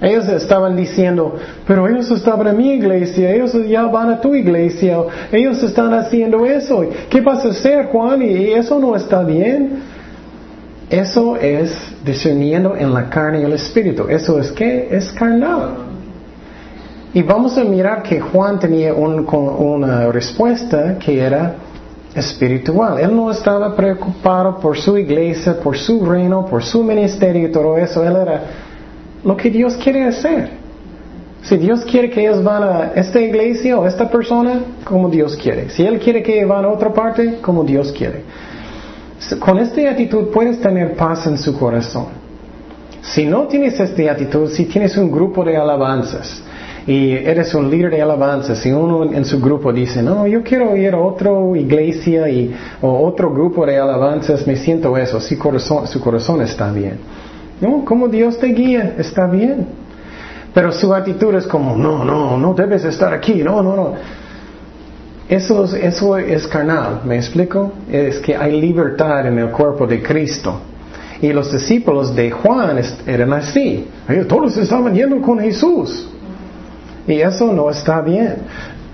Ellos 0.00 0.28
estaban 0.28 0.76
diciendo, 0.76 1.34
pero 1.66 1.88
ellos 1.88 2.10
estaban 2.10 2.46
en 2.46 2.56
mi 2.56 2.70
iglesia, 2.74 3.34
ellos 3.34 3.52
ya 3.68 3.82
van 3.86 4.10
a 4.10 4.20
tu 4.20 4.32
iglesia, 4.32 4.98
ellos 5.32 5.60
están 5.62 5.92
haciendo 5.92 6.46
eso. 6.46 6.84
¿Qué 7.10 7.20
vas 7.20 7.44
a 7.44 7.48
hacer, 7.48 7.86
Juan? 7.86 8.22
Y 8.22 8.52
eso 8.52 8.78
no 8.78 8.94
está 8.94 9.24
bien. 9.24 9.80
Eso 10.88 11.36
es 11.36 11.76
discerniendo 12.04 12.76
en 12.76 12.94
la 12.94 13.10
carne 13.10 13.40
y 13.40 13.44
el 13.44 13.52
espíritu. 13.52 14.08
Eso 14.08 14.38
es 14.38 14.52
que 14.52 14.88
es 14.90 15.10
carnal. 15.12 15.88
Y 17.12 17.22
vamos 17.22 17.58
a 17.58 17.64
mirar 17.64 18.02
que 18.02 18.20
Juan 18.20 18.58
tenía 18.58 18.94
una 18.94 20.12
respuesta 20.12 20.96
que 20.98 21.20
era 21.20 21.56
espiritual. 22.14 23.00
Él 23.00 23.14
no 23.14 23.30
estaba 23.30 23.74
preocupado 23.74 24.58
por 24.60 24.78
su 24.78 24.96
iglesia, 24.96 25.58
por 25.60 25.76
su 25.76 26.06
reino, 26.06 26.46
por 26.46 26.62
su 26.62 26.82
ministerio 26.82 27.48
y 27.48 27.52
todo 27.52 27.76
eso. 27.76 28.02
Él 28.04 28.16
era 28.16 28.42
lo 29.24 29.36
que 29.36 29.50
Dios 29.50 29.76
quiere 29.76 30.04
hacer. 30.04 30.50
Si 31.42 31.56
Dios 31.56 31.84
quiere 31.84 32.10
que 32.10 32.20
ellos 32.20 32.42
van 32.42 32.62
a 32.62 32.92
esta 32.94 33.20
iglesia 33.20 33.78
o 33.78 33.86
esta 33.86 34.10
persona, 34.10 34.60
como 34.84 35.08
Dios 35.08 35.36
quiere. 35.36 35.70
Si 35.70 35.84
Él 35.84 35.98
quiere 35.98 36.22
que 36.22 36.44
van 36.44 36.64
a 36.64 36.68
otra 36.68 36.92
parte, 36.92 37.38
como 37.40 37.62
Dios 37.64 37.92
quiere. 37.92 38.22
Con 39.38 39.58
esta 39.58 39.80
actitud 39.88 40.28
puedes 40.32 40.60
tener 40.60 40.94
paz 40.94 41.26
en 41.26 41.38
su 41.38 41.56
corazón. 41.58 42.06
Si 43.02 43.24
no 43.24 43.46
tienes 43.46 43.78
esta 43.78 44.12
actitud, 44.12 44.50
si 44.50 44.66
tienes 44.66 44.96
un 44.96 45.10
grupo 45.10 45.44
de 45.44 45.56
alabanzas 45.56 46.42
y 46.86 47.12
eres 47.12 47.54
un 47.54 47.70
líder 47.70 47.90
de 47.90 48.02
alabanzas 48.02 48.64
y 48.64 48.72
uno 48.72 49.04
en 49.12 49.24
su 49.24 49.40
grupo 49.40 49.72
dice, 49.72 50.02
no, 50.02 50.26
yo 50.26 50.42
quiero 50.42 50.76
ir 50.76 50.94
a 50.94 50.98
otra 50.98 51.30
iglesia 51.54 52.28
y, 52.28 52.54
o 52.80 53.06
otro 53.06 53.32
grupo 53.32 53.64
de 53.66 53.78
alabanzas, 53.78 54.46
me 54.46 54.56
siento 54.56 54.96
eso, 54.96 55.20
su 55.20 55.38
corazón, 55.38 55.86
su 55.86 56.00
corazón 56.00 56.42
está 56.42 56.72
bien. 56.72 56.98
No, 57.60 57.84
como 57.84 58.08
Dios 58.08 58.38
te 58.38 58.48
guía, 58.48 58.94
está 58.98 59.26
bien. 59.26 59.66
Pero 60.54 60.72
su 60.72 60.94
actitud 60.94 61.34
es 61.34 61.46
como, 61.46 61.76
no, 61.76 62.04
no, 62.04 62.36
no 62.36 62.54
debes 62.54 62.84
estar 62.84 63.12
aquí, 63.12 63.42
no, 63.42 63.62
no, 63.62 63.76
no. 63.76 63.94
Eso 65.28 65.64
es, 65.64 65.74
eso 65.74 66.16
es 66.16 66.46
carnal, 66.46 67.02
¿me 67.04 67.16
explico? 67.16 67.72
Es 67.90 68.18
que 68.18 68.34
hay 68.34 68.58
libertad 68.58 69.26
en 69.26 69.38
el 69.38 69.50
cuerpo 69.50 69.86
de 69.86 70.02
Cristo. 70.02 70.60
Y 71.20 71.32
los 71.32 71.52
discípulos 71.52 72.14
de 72.14 72.30
Juan 72.30 72.80
eran 73.06 73.32
así. 73.32 73.86
Todos 74.28 74.56
estaban 74.56 74.94
yendo 74.94 75.20
con 75.20 75.38
Jesús. 75.40 76.08
Y 77.06 77.20
eso 77.20 77.52
no 77.52 77.68
está 77.70 78.00
bien. 78.00 78.36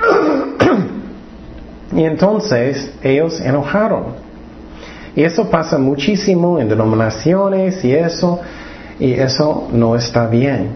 y 1.95 2.03
entonces 2.03 2.91
ellos 3.03 3.41
enojaron. 3.41 4.24
Y 5.17 5.23
eso 5.23 5.49
pasa 5.49 5.79
muchísimo 5.79 6.59
en 6.59 6.69
denominaciones 6.69 7.85
y 7.85 7.93
eso, 7.93 8.41
y 8.99 9.13
eso 9.13 9.69
no 9.73 9.95
está 9.95 10.27
bien. 10.27 10.71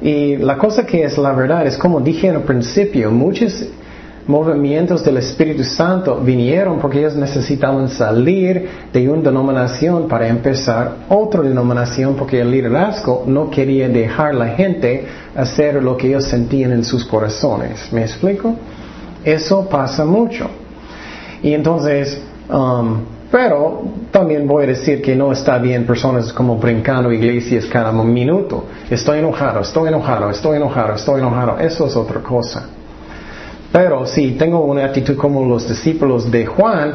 Y 0.00 0.36
la 0.36 0.58
cosa 0.58 0.84
que 0.84 1.04
es 1.04 1.16
la 1.18 1.32
verdad 1.32 1.66
es 1.66 1.76
como 1.76 2.00
dije 2.00 2.28
el 2.28 2.40
principio, 2.42 3.10
muchos 3.10 3.64
movimientos 4.26 5.04
del 5.04 5.16
Espíritu 5.16 5.64
Santo 5.64 6.20
vinieron 6.20 6.78
porque 6.78 7.00
ellos 7.00 7.16
necesitaban 7.16 7.88
salir 7.88 8.68
de 8.92 9.08
una 9.08 9.22
denominación 9.22 10.06
para 10.06 10.28
empezar 10.28 10.96
otra 11.08 11.42
denominación 11.42 12.14
porque 12.14 12.40
el 12.40 12.50
liderazgo 12.50 13.24
no 13.26 13.50
quería 13.50 13.88
dejar 13.88 14.28
a 14.28 14.32
la 14.32 14.48
gente 14.48 15.06
hacer 15.34 15.82
lo 15.82 15.96
que 15.96 16.08
ellos 16.08 16.24
sentían 16.24 16.72
en 16.72 16.84
sus 16.84 17.04
corazones. 17.04 17.92
¿Me 17.92 18.02
explico? 18.02 18.54
Eso 19.24 19.68
pasa 19.68 20.04
mucho. 20.04 20.48
Y 21.42 21.54
entonces, 21.54 22.22
um, 22.52 23.00
pero 23.32 23.82
también 24.10 24.46
voy 24.46 24.64
a 24.64 24.66
decir 24.68 25.00
que 25.00 25.16
no 25.16 25.32
está 25.32 25.56
bien 25.56 25.86
personas 25.86 26.34
como 26.34 26.58
brincando 26.58 27.10
iglesias 27.10 27.64
cada 27.64 27.90
minuto. 27.90 28.66
Estoy 28.90 29.20
enojado, 29.20 29.60
estoy 29.60 29.88
enojado, 29.88 30.28
estoy 30.28 30.58
enojado, 30.58 30.94
estoy 30.94 31.20
enojado. 31.20 31.58
Eso 31.58 31.86
es 31.86 31.96
otra 31.96 32.20
cosa. 32.20 32.68
Pero 33.72 34.04
si 34.04 34.32
tengo 34.32 34.62
una 34.66 34.84
actitud 34.84 35.16
como 35.16 35.46
los 35.46 35.66
discípulos 35.66 36.30
de 36.30 36.44
Juan, 36.44 36.92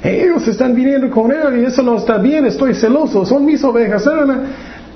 ellos 0.00 0.46
están 0.46 0.76
viniendo 0.76 1.10
con 1.10 1.32
él 1.32 1.62
y 1.62 1.64
eso 1.64 1.82
no 1.82 1.96
está 1.96 2.18
bien, 2.18 2.46
estoy 2.46 2.72
celoso, 2.72 3.26
son 3.26 3.44
mis 3.44 3.64
ovejas. 3.64 4.08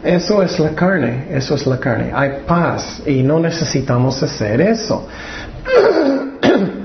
Eso 0.04 0.42
es 0.44 0.60
la 0.60 0.70
carne, 0.76 1.24
eso 1.32 1.56
es 1.56 1.66
la 1.66 1.80
carne. 1.80 2.12
Hay 2.14 2.44
paz 2.46 3.02
y 3.04 3.24
no 3.24 3.40
necesitamos 3.40 4.22
hacer 4.22 4.60
eso. 4.60 5.08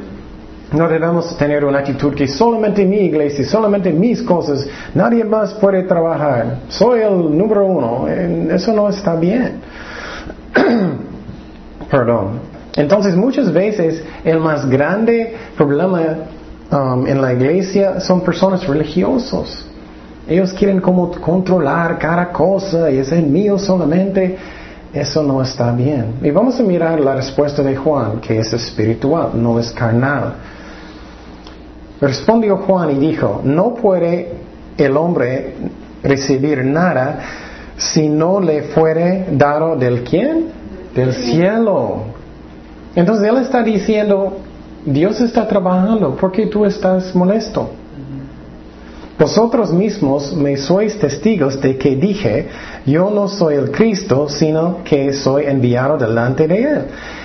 No 0.73 0.87
debemos 0.87 1.37
tener 1.37 1.63
una 1.63 1.79
actitud 1.79 2.15
que 2.15 2.27
solamente 2.27 2.83
mi 2.83 2.97
iglesia, 2.97 3.45
solamente 3.45 3.93
mis 3.93 4.23
cosas, 4.23 4.67
nadie 4.95 5.23
más 5.23 5.53
puede 5.53 5.83
trabajar. 5.83 6.61
Soy 6.67 7.01
el 7.01 7.37
número 7.37 7.63
uno. 7.65 8.07
Eso 8.07 8.73
no 8.73 8.89
está 8.89 9.15
bien. 9.15 9.61
Perdón. 11.91 12.39
Entonces 12.75 13.15
muchas 13.15 13.53
veces 13.53 14.03
el 14.23 14.39
más 14.39 14.67
grande 14.67 15.35
problema 15.55 16.01
um, 16.71 17.05
en 17.05 17.21
la 17.21 17.33
iglesia 17.33 17.99
son 17.99 18.21
personas 18.21 18.65
religiosos. 18.65 19.67
Ellos 20.27 20.53
quieren 20.53 20.81
como 20.81 21.11
controlar 21.11 21.99
cada 21.99 22.31
cosa 22.31 22.89
y 22.89 22.97
es 22.97 23.11
el 23.11 23.27
mío 23.27 23.59
solamente. 23.59 24.37
Eso 24.91 25.21
no 25.21 25.39
está 25.41 25.71
bien. 25.71 26.15
Y 26.23 26.31
vamos 26.31 26.59
a 26.59 26.63
mirar 26.63 26.99
la 26.99 27.15
respuesta 27.15 27.61
de 27.61 27.75
Juan, 27.75 28.21
que 28.21 28.39
es 28.39 28.53
espiritual, 28.53 29.31
no 29.35 29.59
es 29.59 29.71
carnal. 29.71 30.33
Respondió 32.03 32.57
Juan 32.57 32.91
y 32.91 32.95
dijo, 32.95 33.39
no 33.45 33.75
puede 33.75 34.33
el 34.77 34.97
hombre 34.97 35.53
recibir 36.03 36.65
nada 36.65 37.19
si 37.77 38.09
no 38.09 38.41
le 38.41 38.63
fuere 38.63 39.27
dado 39.31 39.77
del 39.77 40.03
quién? 40.03 40.47
Del 40.93 41.13
cielo. 41.13 42.01
Entonces 42.93 43.29
él 43.29 43.37
está 43.37 43.63
diciendo, 43.63 44.33
Dios 44.85 45.21
está 45.21 45.47
trabajando, 45.47 46.17
¿por 46.17 46.33
qué 46.33 46.47
tú 46.47 46.65
estás 46.65 47.15
molesto? 47.15 47.69
Vosotros 49.17 49.71
mismos 49.71 50.35
me 50.35 50.57
sois 50.57 50.99
testigos 50.99 51.61
de 51.61 51.77
que 51.77 51.95
dije, 51.95 52.49
yo 52.85 53.11
no 53.11 53.29
soy 53.29 53.55
el 53.55 53.71
Cristo, 53.71 54.27
sino 54.27 54.83
que 54.83 55.13
soy 55.13 55.45
enviado 55.45 55.97
delante 55.97 56.49
de 56.49 56.63
Él. 56.63 56.81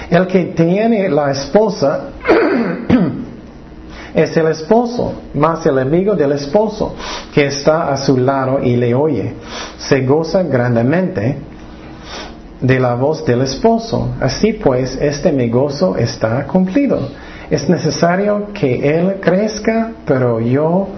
El 0.09 0.29
que 0.29 0.45
tiene 0.45 1.09
la 1.09 1.33
esposa 1.33 2.11
es 4.15 4.37
el 4.37 4.49
esposo, 4.49 5.13
más 5.35 5.65
el 5.67 5.79
amigo 5.79 6.15
del 6.15 6.33
esposo, 6.33 6.95
que 7.35 7.47
está 7.47 7.93
a 7.93 7.97
su 7.97 8.17
lado 8.17 8.61
y 8.63 8.77
le 8.77 8.95
oye. 8.95 9.35
Se 9.79 10.05
goza 10.05 10.43
grandemente 10.43 11.37
de 12.61 12.81
la 12.81 12.95
voz 12.95 13.25
del 13.25 13.43
esposo. 13.43 14.15
Así 14.21 14.53
pues, 14.55 14.97
este 15.01 15.33
mi 15.33 15.49
gozo 15.49 15.97
está 15.97 16.47
cumplido. 16.47 17.09
Es 17.51 17.69
necesario 17.69 18.49
que 18.53 18.99
él 18.99 19.17
crezca, 19.21 19.93
pero 20.05 20.41
yo 20.41 20.89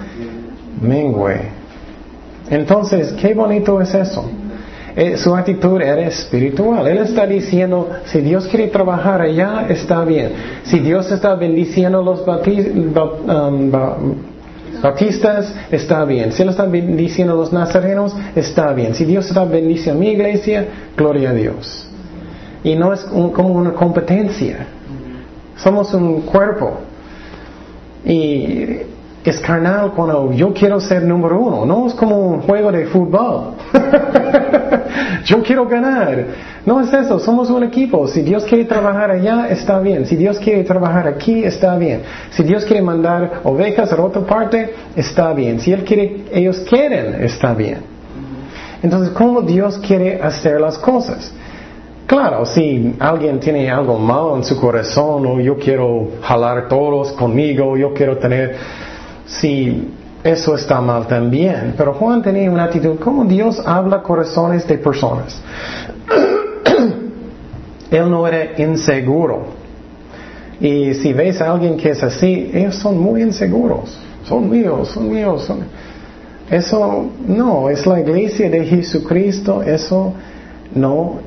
mengüe. 0.81 1.41
Entonces, 2.51 3.13
qué 3.13 3.35
bonito 3.35 3.81
es 3.81 3.95
eso. 3.95 4.29
Eh, 4.97 5.16
su 5.16 5.34
actitud 5.34 5.80
era 5.80 6.03
espiritual. 6.07 6.86
Él 6.86 6.99
está 6.99 7.26
diciendo, 7.26 7.91
si 8.07 8.20
Dios 8.20 8.47
quiere 8.49 8.68
trabajar 8.68 9.20
allá, 9.20 9.66
está 9.68 10.05
bien. 10.05 10.32
Si 10.64 10.78
Dios 10.80 11.11
está 11.12 11.34
bendiciendo 11.36 12.03
los 12.03 12.20
um, 12.26 13.70
bautistas, 14.82 15.55
está 15.70 16.05
bien. 16.05 16.32
Si 16.32 16.43
Él 16.43 16.49
está 16.49 16.64
bendiciendo 16.64 17.34
a 17.34 17.36
los 17.36 17.53
nazarenos, 17.53 18.16
está 18.34 18.72
bien. 18.72 18.95
Si 18.95 19.05
Dios 19.05 19.28
está 19.28 19.45
bendiciendo 19.45 20.01
a 20.01 20.01
mi 20.01 20.11
iglesia, 20.11 20.66
gloria 20.97 21.30
a 21.30 21.34
Dios. 21.34 21.88
Y 22.64 22.74
no 22.74 22.93
es 22.93 23.01
como 23.03 23.49
una 23.49 23.72
competencia. 23.72 24.66
Somos 25.57 25.95
un 25.95 26.22
cuerpo. 26.22 26.78
Y 28.05 28.80
es 29.24 29.38
carnal 29.41 29.93
cuando 29.95 30.32
yo 30.32 30.53
quiero 30.53 30.80
ser 30.80 31.03
número 31.03 31.38
uno. 31.38 31.64
No 31.64 31.86
es 31.86 31.95
como 31.95 32.18
un 32.18 32.41
juego 32.41 32.72
de 32.72 32.86
fútbol. 32.86 33.55
yo 35.24 35.43
quiero 35.43 35.66
ganar. 35.66 36.24
No 36.66 36.80
es 36.80 36.93
eso, 36.93 37.18
somos 37.18 37.51
un 37.51 37.64
equipo. 37.64 38.07
Si 38.07 38.22
Dios 38.22 38.45
quiere 38.45 38.64
trabajar 38.64 39.11
allá, 39.11 39.49
está 39.49 39.78
bien. 39.80 40.07
Si 40.07 40.16
Dios 40.16 40.38
quiere 40.38 40.64
trabajar 40.64 41.09
aquí, 41.09 41.45
está 41.45 41.76
bien. 41.76 42.03
Si 42.30 42.43
Dios 42.43 42.64
quiere 42.64 42.82
mandar 42.82 43.41
ovejas 43.45 43.93
a 43.93 44.03
otra 44.03 44.22
parte, 44.22 44.74
está 44.95 45.32
bien. 45.32 45.61
Si 45.61 45.72
Él 45.72 45.84
quiere, 45.84 46.24
ellos 46.32 46.61
quieren, 46.68 47.22
está 47.22 47.55
bien. 47.55 47.78
Entonces, 48.82 49.11
¿cómo 49.11 49.43
Dios 49.43 49.78
quiere 49.78 50.20
hacer 50.22 50.61
las 50.61 50.78
cosas? 50.78 51.32
Claro, 52.07 52.45
si 52.45 52.97
alguien 52.99 53.38
tiene 53.38 53.70
algo 53.70 53.99
malo 53.99 54.36
en 54.36 54.45
su 54.45 54.59
corazón 54.61 55.26
o 55.26 55.41
yo 55.41 55.57
quiero 55.57 56.09
jalar 56.22 56.66
todos 56.68 57.12
conmigo, 57.12 57.76
yo 57.76 57.95
quiero 57.95 58.18
tener 58.18 58.57
si 59.26 59.91
eso 60.23 60.55
está 60.55 60.81
mal 60.81 61.07
también. 61.07 61.75
Pero 61.77 61.95
Juan 61.95 62.23
tenía 62.23 62.51
una 62.51 62.64
actitud, 62.64 62.99
como 62.99 63.25
Dios 63.25 63.61
habla 63.64 64.03
corazones 64.03 64.66
de 64.66 64.79
personas. 64.79 65.41
Él 67.91 68.11
no 68.11 68.27
era 68.27 68.61
inseguro. 68.62 69.61
Y 70.61 70.95
si 70.95 71.12
ves 71.12 71.41
a 71.41 71.53
alguien 71.53 71.77
que 71.77 71.91
es 71.91 72.03
así, 72.03 72.51
ellos 72.53 72.77
son 72.77 72.99
muy 72.99 73.23
inseguros. 73.23 73.99
Son 74.25 74.49
míos, 74.49 74.89
son 74.89 75.11
míos. 75.11 75.45
Son... 75.45 75.61
Eso 76.51 77.11
no, 77.27 77.71
es 77.71 77.87
la 77.87 78.01
iglesia 78.01 78.51
de 78.51 78.64
Jesucristo, 78.66 79.62
eso 79.62 80.12
no 80.75 81.21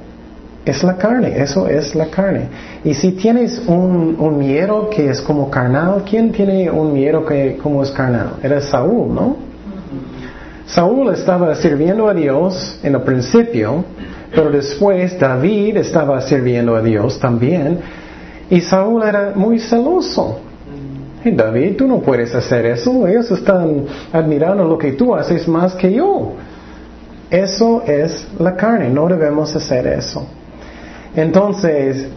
es 0.66 0.84
la 0.84 0.96
carne, 0.96 1.42
eso 1.42 1.68
es 1.68 1.94
la 1.94 2.08
carne. 2.08 2.48
Y 2.84 2.94
si 2.94 3.12
tienes 3.12 3.62
un, 3.68 4.16
un, 4.18 4.38
miedo 4.38 4.90
que 4.90 5.10
es 5.10 5.22
como 5.22 5.50
carnal, 5.50 6.04
¿quién 6.10 6.32
tiene 6.32 6.72
un 6.72 6.94
miedo 6.94 7.26
que 7.26 7.58
como 7.62 7.84
es 7.84 7.92
carnal? 7.92 8.36
Era 8.42 8.62
Saúl, 8.62 9.14
¿no? 9.14 9.36
Saúl 10.66 11.14
estaba 11.14 11.54
sirviendo 11.56 12.08
a 12.08 12.14
Dios 12.14 12.80
en 12.82 12.96
el 12.96 13.02
principio, 13.02 13.84
pero 14.34 14.50
después 14.50 15.20
David 15.20 15.78
estaba 15.78 16.22
sirviendo 16.22 16.76
a 16.76 16.82
Dios 16.82 17.20
también, 17.20 17.80
y 18.50 18.62
Saúl 18.62 19.04
era 19.04 19.34
muy 19.36 19.60
celoso. 19.60 20.40
Y 21.26 21.32
David, 21.32 21.76
tú 21.78 21.88
no 21.88 22.00
puedes 22.00 22.34
hacer 22.34 22.66
eso, 22.66 23.06
ellos 23.08 23.30
están 23.32 23.86
admirando 24.12 24.64
lo 24.64 24.78
que 24.78 24.94
tú 24.94 25.14
haces 25.14 25.48
más 25.48 25.76
que 25.76 25.94
yo. 25.94 26.34
Eso 27.30 27.84
es 27.86 28.28
la 28.40 28.56
carne, 28.56 28.90
no 28.90 29.08
debemos 29.08 29.56
hacer 29.56 29.88
eso. 29.88 30.26
Entonces, 31.16 32.08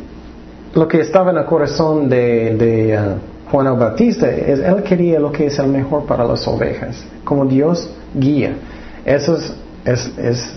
lo 0.74 0.88
que 0.88 1.00
estaba 1.00 1.30
en 1.30 1.38
el 1.38 1.44
corazón 1.44 2.08
de, 2.08 2.98
uh, 2.98 3.50
Juan 3.50 3.66
el 3.66 3.74
Bautista 3.74 4.28
es, 4.30 4.58
él 4.58 4.82
quería 4.82 5.20
lo 5.20 5.30
que 5.30 5.46
es 5.46 5.58
el 5.58 5.68
mejor 5.68 6.04
para 6.04 6.24
las 6.24 6.46
ovejas, 6.48 7.04
como 7.24 7.44
Dios 7.44 7.90
guía. 8.14 8.56
Eso 9.04 9.36
es, 9.36 9.54
es, 9.84 10.18
es 10.18 10.54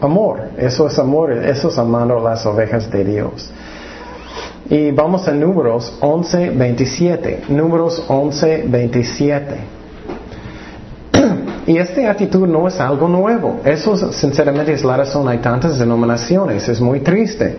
amor, 0.00 0.50
eso 0.56 0.86
es 0.86 0.98
amor, 0.98 1.32
eso 1.32 1.68
es 1.68 1.78
amando 1.78 2.20
las 2.20 2.44
ovejas 2.46 2.90
de 2.90 3.04
Dios. 3.04 3.50
Y 4.70 4.90
vamos 4.90 5.26
a 5.28 5.32
números 5.32 5.96
11, 6.00 6.50
27. 6.50 7.42
Números 7.48 8.04
11, 8.08 8.64
27. 8.68 9.81
Y 11.66 11.76
esta 11.76 12.10
actitud 12.10 12.46
no 12.48 12.66
es 12.66 12.80
algo 12.80 13.08
nuevo. 13.08 13.60
Eso 13.64 14.12
sinceramente 14.12 14.72
es 14.72 14.84
la 14.84 14.96
razón. 14.96 15.28
Hay 15.28 15.38
tantas 15.38 15.78
denominaciones. 15.78 16.68
Es 16.68 16.80
muy 16.80 17.00
triste. 17.00 17.56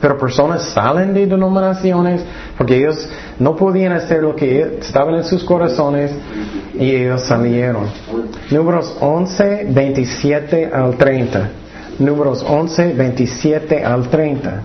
Pero 0.00 0.18
personas 0.18 0.62
salen 0.62 1.12
de 1.12 1.26
denominaciones 1.26 2.22
porque 2.56 2.76
ellos 2.76 3.08
no 3.38 3.56
podían 3.56 3.92
hacer 3.92 4.22
lo 4.22 4.34
que 4.34 4.78
estaban 4.80 5.14
en 5.14 5.24
sus 5.24 5.42
corazones 5.44 6.12
y 6.74 6.90
ellos 6.90 7.22
salieron. 7.22 7.84
Números 8.50 8.96
11, 9.00 9.66
27 9.70 10.70
al 10.72 10.96
30. 10.96 11.50
Números 11.98 12.44
11, 12.46 12.92
27 12.92 13.84
al 13.84 14.08
30. 14.08 14.62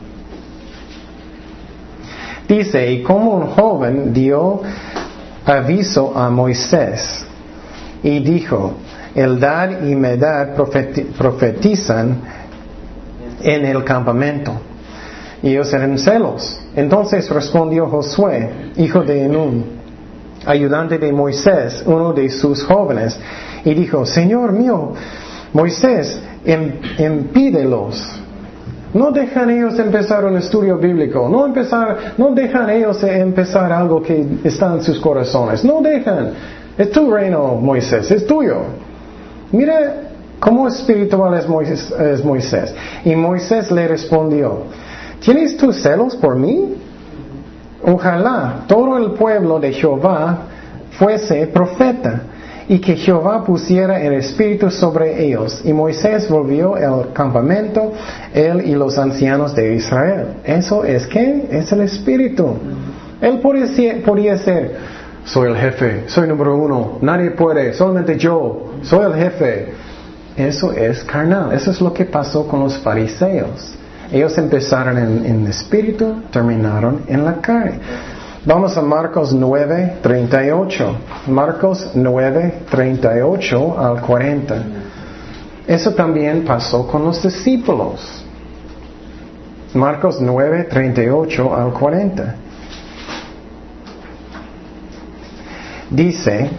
Dice, 2.47 2.91
y 2.91 3.01
como 3.01 3.36
un 3.36 3.47
joven 3.47 4.13
dio 4.13 4.61
aviso 5.45 6.13
a 6.15 6.29
Moisés 6.29 7.25
y 8.04 8.20
dijo, 8.20 8.74
Eldad 9.14 9.84
y 9.84 9.95
Medad 9.95 10.56
profetizan 10.56 12.22
en 13.41 13.66
el 13.66 13.84
campamento. 13.84 14.54
Y 15.43 15.49
ellos 15.49 15.74
eran 15.74 15.97
celos. 15.97 16.60
Entonces 16.76 17.30
respondió 17.30 17.88
Josué, 17.88 18.72
hijo 18.78 19.02
de 19.02 19.26
Enún, 19.26 19.66
ayudante 20.45 20.97
de 20.97 21.12
Moisés, 21.12 21.84
uno 21.86 22.14
de 22.14 22.30
sus 22.30 22.64
jóvenes, 22.64 23.20
y 23.66 23.74
dijo, 23.74 24.06
Señor 24.06 24.52
mío, 24.52 24.93
Moisés, 25.54 26.22
impídelos. 26.97 28.20
No 28.93 29.12
dejan 29.12 29.49
ellos 29.49 29.80
empezar 29.80 30.26
un 30.26 30.38
estudio 30.38 30.78
bíblico, 30.78 31.30
no, 31.30 31.45
empezar, 31.45 32.14
no 32.18 32.32
dejan 32.32 32.70
ellos 32.70 33.02
empezar 33.04 33.72
algo 33.72 34.02
que 34.02 34.26
está 34.43 34.74
en 34.74 34.84
sus 34.84 34.99
corazones, 34.99 35.64
no 35.64 35.82
dejan. 35.82 36.32
Es 36.82 36.89
tu 36.89 37.11
reino, 37.11 37.59
Moisés, 37.61 38.09
es 38.09 38.25
tuyo. 38.25 38.63
Mira 39.51 39.75
cómo 40.39 40.67
espiritual 40.67 41.36
es 41.36 41.47
Moisés, 41.47 42.25
Moisés. 42.25 42.73
Y 43.05 43.15
Moisés 43.15 43.69
le 43.69 43.88
respondió, 43.88 44.63
¿tienes 45.19 45.57
tus 45.57 45.79
celos 45.79 46.15
por 46.15 46.36
mí? 46.36 46.73
Ojalá 47.84 48.63
todo 48.67 48.97
el 48.97 49.11
pueblo 49.11 49.59
de 49.59 49.73
Jehová 49.73 50.39
fuese 50.97 51.45
profeta 51.45 52.21
y 52.67 52.79
que 52.79 52.95
Jehová 52.95 53.43
pusiera 53.43 54.01
el 54.01 54.13
espíritu 54.13 54.71
sobre 54.71 55.23
ellos. 55.23 55.61
Y 55.63 55.73
Moisés 55.73 56.27
volvió 56.29 56.73
al 56.73 57.13
campamento, 57.13 57.93
él 58.34 58.63
y 58.65 58.73
los 58.73 58.97
ancianos 58.97 59.53
de 59.53 59.75
Israel. 59.75 60.25
¿Eso 60.43 60.84
es 60.84 61.05
qué? 61.05 61.47
Es 61.51 61.71
el 61.73 61.82
espíritu. 61.82 62.55
Él 63.21 63.39
podía 63.39 64.38
ser, 64.39 65.01
soy 65.26 65.49
el 65.49 65.57
jefe, 65.57 66.03
soy 66.07 66.28
número 66.28 66.55
uno, 66.55 66.97
nadie 67.01 67.32
puede, 67.32 67.74
solamente 67.74 68.17
yo, 68.17 68.74
soy 68.84 69.05
el 69.05 69.15
jefe. 69.15 69.74
Eso 70.36 70.72
es 70.72 71.03
carnal, 71.03 71.51
eso 71.53 71.72
es 71.72 71.82
lo 71.82 71.93
que 71.93 72.05
pasó 72.05 72.47
con 72.47 72.61
los 72.61 72.78
fariseos. 72.78 73.76
Ellos 74.11 74.38
empezaron 74.38 74.97
en, 74.97 75.41
el 75.41 75.47
espíritu, 75.47 76.22
terminaron 76.32 77.03
en 77.07 77.24
la 77.24 77.36
carne. 77.36 77.80
Vamos 78.43 78.76
a 78.76 78.82
Marcos 78.82 79.34
9, 79.34 79.97
38. 80.01 80.95
Marcos 81.28 81.91
9, 81.93 82.53
38 82.69 83.80
al 83.80 84.01
40. 84.01 84.63
Eso 85.67 85.93
también 85.93 86.43
pasó 86.43 86.88
con 86.88 87.05
los 87.05 87.22
discípulos. 87.22 88.26
Marcos 89.74 90.19
9, 90.19 90.63
38 90.69 91.55
al 91.55 91.72
40. 91.72 92.36
Dice, 95.91 96.49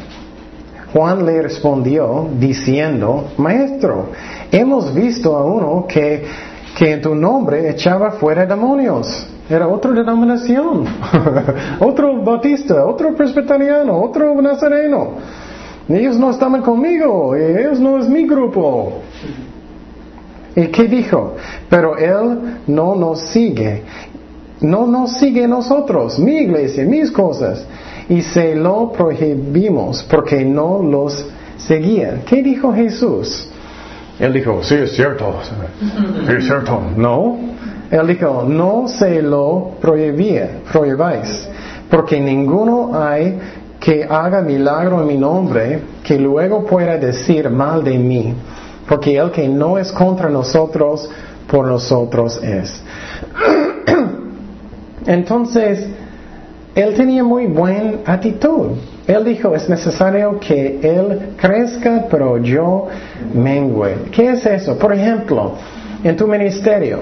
Juan 0.93 1.27
le 1.27 1.43
respondió 1.43 2.29
diciendo, 2.39 3.33
Maestro, 3.39 4.11
hemos 4.53 4.95
visto 4.95 5.37
a 5.37 5.45
uno 5.45 5.87
que, 5.89 6.25
que 6.79 6.93
en 6.93 7.01
tu 7.01 7.15
nombre 7.15 7.69
echaba 7.71 8.13
fuera 8.13 8.47
demonios 8.47 9.27
era 9.49 9.69
otra 9.69 9.93
denominación, 9.93 10.85
otro 11.81 12.23
bautista, 12.23 12.87
otro 12.87 13.15
presbiteriano, 13.15 14.01
otro 14.01 14.41
nazareno. 14.41 15.11
Ellos 15.89 16.17
no 16.17 16.31
estaban 16.31 16.63
conmigo, 16.63 17.35
ellos 17.35 17.79
no 17.81 17.99
es 17.99 18.09
mi 18.09 18.27
grupo. 18.27 19.01
¿Y 20.55 20.69
qué 20.69 20.85
dijo? 20.85 21.35
Pero 21.69 21.99
él 21.99 22.61
no 22.67 22.95
nos 22.95 23.21
sigue, 23.21 23.83
no 24.61 24.87
nos 24.87 25.19
sigue 25.19 25.47
nosotros, 25.49 26.19
mi 26.19 26.37
iglesia, 26.37 26.85
mis 26.85 27.11
cosas. 27.11 27.67
Y 28.09 28.23
se 28.23 28.55
lo 28.55 28.93
prohibimos 28.93 30.03
porque 30.05 30.45
no 30.45 30.83
los 30.83 31.25
seguía. 31.57 32.23
¿Qué 32.27 32.43
dijo 32.43 32.73
Jesús? 32.73 33.49
Él 34.19 34.33
dijo, 34.33 34.63
sí, 34.63 34.75
es 34.75 34.93
cierto, 34.95 35.35
sí, 35.43 36.33
es 36.37 36.45
cierto. 36.45 36.81
No, 36.97 37.39
él 37.91 38.07
dijo, 38.07 38.45
no 38.47 38.87
se 38.87 39.21
lo 39.23 39.73
prohibía, 39.81 40.61
prohibáis, 40.71 41.49
porque 41.91 42.21
ninguno 42.21 42.93
hay 42.95 43.39
que 43.81 44.05
haga 44.05 44.41
milagro 44.41 45.01
en 45.01 45.09
mi 45.09 45.17
nombre 45.17 45.83
que 46.05 46.19
luego 46.19 46.65
pueda 46.65 46.97
decir 46.99 47.51
mal 47.51 47.83
de 47.83 47.99
mí, 47.99 48.33
porque 48.89 49.17
el 49.17 49.31
que 49.33 49.49
no 49.49 49.77
es 49.77 49.91
contra 49.91 50.29
nosotros, 50.29 51.11
por 51.49 51.67
nosotros 51.67 52.41
es. 52.43 52.81
Entonces, 55.07 55.87
él 56.75 56.95
tenía 56.95 57.23
muy 57.23 57.47
buena 57.47 57.99
actitud. 58.07 58.73
Él 59.07 59.25
dijo, 59.25 59.55
es 59.55 59.69
necesario 59.69 60.39
que 60.41 60.79
él 60.83 61.35
crezca, 61.37 62.07
pero 62.11 62.39
yo 62.39 62.89
mengüe. 63.35 63.97
¿Qué 64.11 64.31
es 64.31 64.47
eso? 64.47 64.79
Por 64.79 64.93
ejemplo, 64.93 65.53
en 66.03 66.17
tu 66.17 66.27
ministerio, 66.27 67.01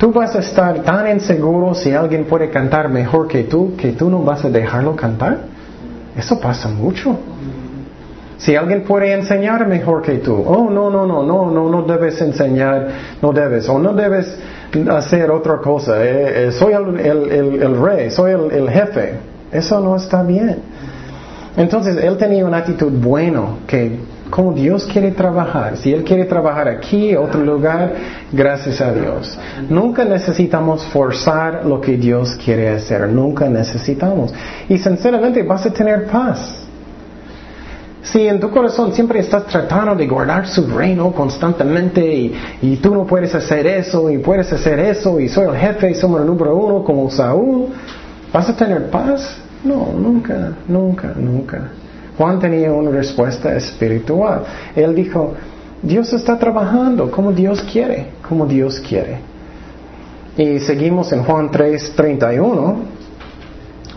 Tú 0.00 0.10
vas 0.12 0.34
a 0.34 0.38
estar 0.38 0.78
tan 0.82 1.10
inseguro 1.10 1.74
si 1.74 1.92
alguien 1.92 2.24
puede 2.24 2.48
cantar 2.48 2.88
mejor 2.88 3.28
que 3.28 3.44
tú, 3.44 3.76
que 3.76 3.92
tú 3.92 4.08
no 4.08 4.22
vas 4.22 4.42
a 4.46 4.48
dejarlo 4.48 4.96
cantar. 4.96 5.40
Eso 6.16 6.40
pasa 6.40 6.70
mucho. 6.70 7.18
Si 8.38 8.56
alguien 8.56 8.84
puede 8.84 9.12
enseñar 9.12 9.68
mejor 9.68 10.00
que 10.00 10.14
tú, 10.14 10.42
oh, 10.46 10.70
no, 10.70 10.88
no, 10.88 11.04
no, 11.04 11.22
no, 11.22 11.50
no, 11.50 11.68
no 11.68 11.82
debes 11.82 12.18
enseñar, 12.22 12.88
no 13.20 13.30
debes, 13.34 13.68
o 13.68 13.78
no 13.78 13.92
debes 13.92 14.38
hacer 14.90 15.30
otra 15.30 15.58
cosa, 15.58 16.04
eh, 16.04 16.48
eh, 16.48 16.52
soy 16.52 16.72
el, 16.72 17.80
rey, 17.80 18.10
soy 18.10 18.32
el, 18.32 18.68
jefe. 18.70 19.14
Eso 19.52 19.80
no 19.80 19.96
está 19.96 20.22
bien. 20.22 20.58
Entonces, 21.56 21.96
él 22.02 22.16
tenía 22.16 22.46
una 22.46 22.58
actitud 22.58 22.92
buena 22.92 23.56
que 23.66 23.98
como 24.30 24.52
Dios 24.52 24.86
quiere 24.90 25.10
trabajar. 25.10 25.76
Si 25.76 25.92
Él 25.92 26.04
quiere 26.04 26.24
trabajar 26.24 26.68
aquí, 26.68 27.16
otro 27.16 27.42
lugar, 27.42 27.92
gracias 28.32 28.80
a 28.80 28.92
Dios. 28.92 29.36
Nunca 29.68 30.04
necesitamos 30.04 30.84
forzar 30.86 31.66
lo 31.66 31.80
que 31.80 31.96
Dios 31.96 32.38
quiere 32.42 32.68
hacer. 32.68 33.08
Nunca 33.08 33.48
necesitamos. 33.48 34.32
Y 34.68 34.78
sinceramente 34.78 35.42
vas 35.42 35.66
a 35.66 35.70
tener 35.70 36.06
paz. 36.06 36.69
Si 38.02 38.26
en 38.26 38.40
tu 38.40 38.50
corazón 38.50 38.92
siempre 38.94 39.20
estás 39.20 39.46
tratando 39.46 39.94
de 39.94 40.06
guardar 40.06 40.46
su 40.48 40.66
reino 40.66 41.12
constantemente 41.12 42.00
y, 42.00 42.34
y, 42.62 42.76
tú 42.76 42.94
no 42.94 43.04
puedes 43.04 43.34
hacer 43.34 43.66
eso 43.66 44.10
y 44.10 44.18
puedes 44.18 44.50
hacer 44.52 44.78
eso 44.78 45.20
y 45.20 45.28
soy 45.28 45.48
el 45.48 45.56
jefe 45.56 45.90
y 45.90 45.94
somos 45.94 46.20
el 46.20 46.26
número 46.26 46.56
uno 46.56 46.82
como 46.82 47.10
Saúl, 47.10 47.68
¿vas 48.32 48.48
a 48.48 48.56
tener 48.56 48.88
paz? 48.90 49.36
No, 49.62 49.92
nunca, 49.94 50.52
nunca, 50.66 51.12
nunca. 51.14 51.70
Juan 52.16 52.38
tenía 52.38 52.72
una 52.72 52.90
respuesta 52.90 53.54
espiritual. 53.54 54.44
Él 54.74 54.94
dijo, 54.94 55.34
Dios 55.82 56.12
está 56.12 56.38
trabajando 56.38 57.10
como 57.10 57.32
Dios 57.32 57.62
quiere, 57.72 58.08
como 58.26 58.46
Dios 58.46 58.80
quiere. 58.80 59.18
Y 60.36 60.58
seguimos 60.60 61.12
en 61.12 61.24
Juan 61.24 61.50
3:31. 61.50 62.76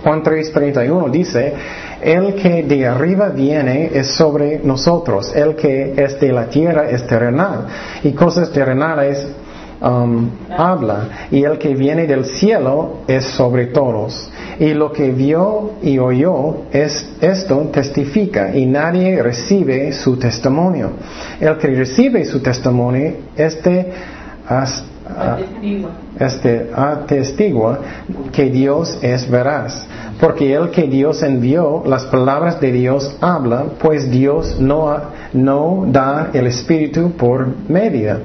Juan 0.04 0.24
3:31 0.24 1.12
dice, 1.12 1.54
el 2.04 2.36
que 2.36 2.64
de 2.64 2.88
arriba 2.88 3.30
viene 3.30 3.92
es 3.94 4.08
sobre 4.08 4.60
nosotros, 4.64 5.34
el 5.36 5.56
que 5.56 5.94
es 5.98 6.20
de 6.20 6.32
la 6.32 6.46
tierra 6.46 6.90
es 6.90 7.06
terrenal, 7.08 7.68
y 8.04 8.12
cosas 8.12 8.52
terrenales 8.52 9.28
um, 9.82 10.30
habla, 10.50 11.28
y 11.32 11.44
el 11.44 11.58
que 11.58 11.76
viene 11.76 12.08
del 12.08 12.26
cielo 12.26 13.00
es 13.08 13.26
sobre 13.26 13.68
todos. 13.68 14.30
Y 14.60 14.74
lo 14.74 14.92
que 14.92 15.12
vio 15.12 15.72
y 15.82 15.98
oyó, 15.98 16.66
es, 16.72 17.10
esto 17.22 17.70
testifica 17.72 18.56
y 18.56 18.66
nadie 18.66 19.22
recibe 19.22 19.92
su 19.94 20.18
testimonio. 20.18 20.92
El 21.40 21.58
que 21.58 21.68
recibe 21.70 22.24
su 22.26 22.40
testimonio, 22.40 23.14
este 23.36 23.92
Este, 26.20 26.72
atestigua 26.74 27.80
que 28.32 28.50
Dios 28.50 28.98
es 29.02 29.30
veraz. 29.30 29.86
Porque 30.20 30.54
el 30.54 30.70
que 30.70 30.84
Dios 30.84 31.24
envió, 31.24 31.84
las 31.86 32.06
palabras 32.06 32.60
de 32.62 32.72
Dios 32.72 33.18
habla, 33.20 33.66
pues 33.80 34.10
Dios 34.10 34.60
no, 34.60 34.96
no 35.34 35.86
da 35.88 36.30
el 36.34 36.48
Espíritu 36.48 37.12
por 37.12 37.48
medida. 37.68 38.20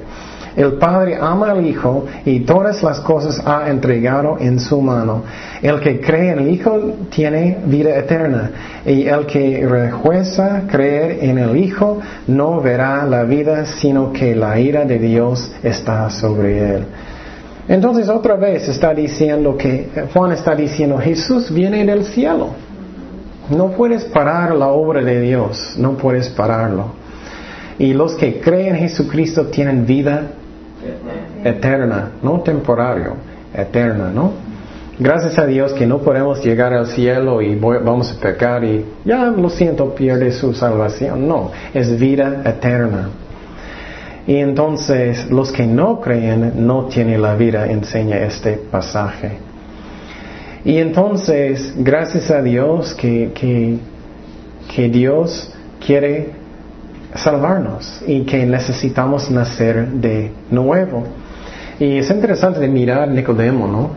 El 0.55 0.73
Padre 0.73 1.17
ama 1.19 1.51
al 1.51 1.65
Hijo 1.65 2.05
y 2.25 2.41
todas 2.41 2.81
las 2.83 2.99
cosas 3.01 3.41
ha 3.45 3.69
entregado 3.69 4.37
en 4.39 4.59
su 4.59 4.81
mano. 4.81 5.23
El 5.61 5.79
que 5.79 5.99
cree 5.99 6.31
en 6.31 6.39
el 6.39 6.49
Hijo 6.49 6.95
tiene 7.09 7.57
vida 7.65 7.95
eterna 7.95 8.51
y 8.85 9.07
el 9.07 9.25
que 9.25 9.65
rehuesa 9.67 10.63
creer 10.67 11.23
en 11.23 11.37
el 11.37 11.55
Hijo 11.57 11.99
no 12.27 12.61
verá 12.61 13.05
la 13.05 13.23
vida, 13.23 13.65
sino 13.65 14.11
que 14.11 14.35
la 14.35 14.59
ira 14.59 14.85
de 14.85 14.99
Dios 14.99 15.51
está 15.63 16.09
sobre 16.09 16.75
él. 16.75 16.85
Entonces 17.67 18.09
otra 18.09 18.35
vez 18.35 18.67
está 18.67 18.95
diciendo 18.95 19.55
que 19.55 19.89
Juan 20.11 20.31
está 20.31 20.55
diciendo 20.55 20.97
Jesús 20.97 21.53
viene 21.53 21.85
del 21.85 22.05
cielo. 22.05 22.49
No 23.49 23.71
puedes 23.71 24.05
parar 24.05 24.55
la 24.55 24.67
obra 24.67 25.03
de 25.03 25.21
Dios, 25.21 25.75
no 25.77 25.93
puedes 25.93 26.29
pararlo. 26.29 26.99
Y 27.77 27.93
los 27.93 28.15
que 28.15 28.41
creen 28.41 28.75
en 28.75 28.81
Jesucristo 28.81 29.45
tienen 29.47 29.85
vida 29.85 30.31
eterna, 31.43 32.11
no 32.21 32.39
temporario, 32.41 33.13
eterna, 33.53 34.11
¿no? 34.13 34.31
Gracias 34.99 35.39
a 35.39 35.45
Dios 35.45 35.71
que 35.73 35.85
no 35.87 35.99
podemos 35.99 36.43
llegar 36.43 36.73
al 36.73 36.87
cielo 36.87 37.41
y 37.41 37.55
voy- 37.55 37.77
vamos 37.83 38.11
a 38.11 38.19
pecar 38.19 38.63
y 38.65 38.85
ya 39.05 39.25
lo 39.27 39.49
siento, 39.49 39.95
pierde 39.95 40.31
su 40.31 40.53
salvación. 40.53 41.25
No, 41.27 41.51
es 41.73 41.97
vida 41.97 42.41
eterna. 42.45 43.09
Y 44.27 44.35
entonces 44.35 45.31
los 45.31 45.51
que 45.53 45.65
no 45.65 46.01
creen 46.01 46.53
no 46.67 46.85
tienen 46.85 47.21
la 47.21 47.35
vida, 47.35 47.65
enseña 47.71 48.17
este 48.17 48.53
pasaje. 48.69 49.37
Y 50.65 50.77
entonces, 50.77 51.73
gracias 51.77 52.29
a 52.29 52.41
Dios 52.41 52.93
que, 52.93 53.31
que, 53.33 53.77
que 54.75 54.89
Dios 54.89 55.49
quiere 55.83 56.31
salvarnos 57.15 58.03
y 58.05 58.23
que 58.23 58.45
necesitamos 58.45 59.31
nacer 59.31 59.87
de 59.87 60.31
nuevo. 60.51 61.05
Y 61.79 61.97
es 61.97 62.09
interesante 62.09 62.59
de 62.59 62.67
mirar 62.67 63.07
Nicodemo, 63.09 63.67
¿no? 63.67 63.91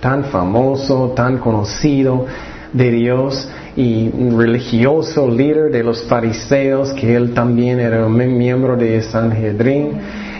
Tan 0.00 0.24
famoso, 0.24 1.12
tan 1.14 1.38
conocido 1.38 2.26
de 2.72 2.90
Dios 2.90 3.48
y 3.76 4.10
religioso 4.10 5.30
líder 5.30 5.70
de 5.70 5.82
los 5.82 6.02
fariseos, 6.04 6.92
que 6.92 7.14
él 7.14 7.34
también 7.34 7.78
era 7.80 8.06
un 8.06 8.16
miembro 8.38 8.76
de 8.76 9.02
Sanhedrin 9.02 9.90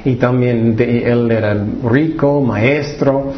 y 0.05 0.15
también 0.17 0.77
de- 0.77 1.11
él 1.11 1.31
era 1.31 1.57
rico, 1.85 2.41
maestro, 2.41 3.33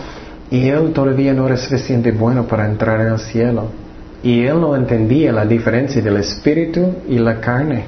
y 0.51 0.69
él 0.69 0.93
todavía 0.93 1.35
no 1.35 1.47
era 1.47 1.57
suficiente 1.57 2.13
bueno 2.13 2.45
para 2.47 2.67
entrar 2.67 3.01
en 3.01 3.13
el 3.15 3.19
cielo. 3.19 3.65
Y 4.23 4.45
él 4.45 4.61
no 4.61 4.75
entendía 4.75 5.33
la 5.33 5.45
diferencia 5.47 6.01
del 6.03 6.17
espíritu 6.17 6.95
y 7.09 7.19
la 7.19 7.41
carne. 7.41 7.85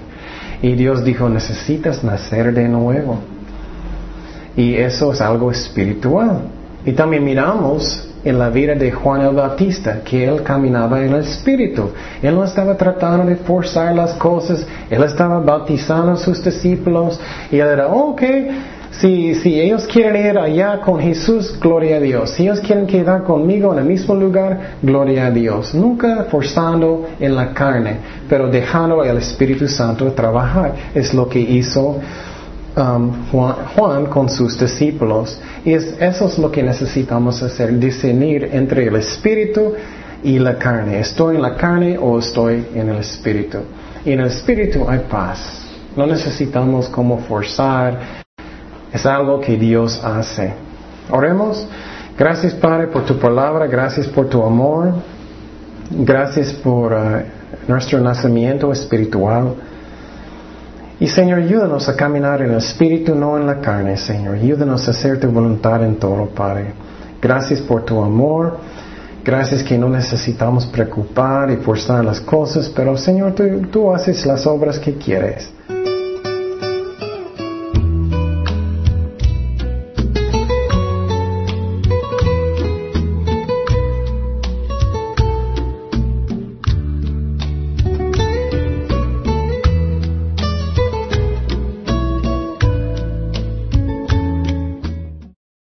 Y 0.63 0.73
Dios 0.73 1.05
dijo, 1.05 1.29
necesitas 1.29 2.05
nacer 2.05 2.53
de 2.53 2.69
nuevo. 2.69 3.19
Y 4.57 4.75
eso 4.75 5.13
es 5.13 5.21
algo 5.21 5.51
espiritual. 5.51 6.43
Y 6.85 6.93
también 6.93 7.25
miramos 7.25 8.07
en 8.25 8.39
la 8.39 8.51
vida 8.51 8.75
de 8.75 8.91
Juan 8.91 9.23
el 9.23 9.35
Bautista, 9.35 10.01
que 10.05 10.27
él 10.27 10.43
caminaba 10.43 11.03
en 11.03 11.15
el 11.15 11.21
Espíritu. 11.21 11.91
Él 12.23 12.35
no 12.35 12.45
estaba 12.45 12.77
tratando 12.77 13.25
de 13.25 13.37
forzar 13.37 13.95
las 13.95 14.15
cosas, 14.15 14.67
él 14.91 15.03
estaba 15.03 15.41
bautizando 15.41 16.13
a 16.13 16.17
sus 16.17 16.43
discípulos 16.43 17.19
y 17.51 17.59
él 17.59 17.69
era, 17.69 17.89
ok, 17.89 18.23
si, 18.91 19.35
si 19.37 19.59
ellos 19.61 19.87
quieren 19.87 20.27
ir 20.27 20.39
allá 20.39 20.81
con 20.81 21.01
Jesús, 21.01 21.57
gloria 21.61 21.97
a 21.97 22.01
Dios. 22.01 22.31
Si 22.31 22.43
ellos 22.43 22.61
quieren 22.61 22.87
quedar 22.87 23.23
conmigo 23.23 23.73
en 23.73 23.79
el 23.79 23.85
mismo 23.85 24.15
lugar, 24.15 24.77
gloria 24.83 25.27
a 25.27 25.31
Dios. 25.31 25.75
Nunca 25.75 26.27
forzando 26.31 27.09
en 27.19 27.37
la 27.37 27.55
carne, 27.55 27.97
pero 28.29 28.49
dejando 28.49 29.01
al 29.01 29.17
Espíritu 29.17 29.69
Santo 29.69 30.13
trabajar. 30.13 30.75
Es 30.95 31.15
lo 31.15 31.29
que 31.29 31.39
hizo 31.39 32.01
um, 32.77 33.13
Juan, 33.77 34.07
con 34.07 34.29
sus 34.29 34.59
discípulos. 34.59 35.39
Y 35.65 35.73
es- 35.75 35.97
eso 36.01 36.27
es 36.27 36.39
lo 36.39 36.51
que 36.51 36.63
necesitamos 36.63 37.43
hacer, 37.43 37.79
discernir 37.79 38.49
entre 38.53 38.87
el 38.87 38.97
espíritu 38.97 39.75
y 40.23 40.39
la 40.39 40.57
carne. 40.59 41.01
¿Estoy 41.01 41.37
en 41.37 41.43
la 41.43 41.57
carne 41.57 41.99
o 41.99 42.19
estoy 42.19 42.67
en 42.75 42.89
el 42.91 42.97
espíritu? 42.99 43.59
En 44.05 44.21
el 44.21 44.27
espíritu 44.27 44.85
hay 44.89 45.01
paz. 45.11 45.39
No 45.97 46.07
necesitamos 46.07 46.89
como 46.89 47.19
forzar. 47.19 47.99
Es 48.93 49.05
algo 49.07 49.41
que 49.41 49.57
Dios 49.57 50.01
hace. 50.05 50.53
Oremos. 51.11 51.67
Gracias 52.19 52.53
Padre 52.55 52.89
por 52.89 53.05
tu 53.07 53.19
palabra, 53.19 53.67
gracias 53.67 54.07
por 54.07 54.29
tu 54.29 54.43
amor, 54.43 54.93
gracias 55.91 56.53
por 56.53 56.93
uh, 56.93 57.23
nuestro 57.67 57.99
nacimiento 58.01 58.71
espiritual. 58.73 59.55
Y 61.01 61.09
Señor, 61.09 61.39
ayúdanos 61.39 61.89
a 61.89 61.97
caminar 61.97 62.43
en 62.43 62.51
el 62.51 62.59
espíritu, 62.59 63.15
no 63.15 63.39
en 63.39 63.47
la 63.47 63.59
carne, 63.59 63.97
Señor. 63.97 64.35
Ayúdanos 64.35 64.87
a 64.87 64.91
hacer 64.91 65.19
tu 65.19 65.29
voluntad 65.29 65.83
en 65.83 65.97
todo, 65.97 66.27
Padre. 66.27 66.75
Gracias 67.23 67.61
por 67.61 67.87
tu 67.87 68.03
amor. 68.03 68.59
Gracias 69.25 69.63
que 69.63 69.79
no 69.79 69.89
necesitamos 69.89 70.67
preocupar 70.67 71.51
y 71.51 71.57
forzar 71.57 72.05
las 72.05 72.21
cosas, 72.21 72.71
pero 72.75 72.99
Señor, 72.99 73.35
tú, 73.35 73.45
tú 73.71 73.93
haces 73.95 74.27
las 74.27 74.47
obras 74.47 74.79
que 74.79 74.97
quieres. 74.97 75.51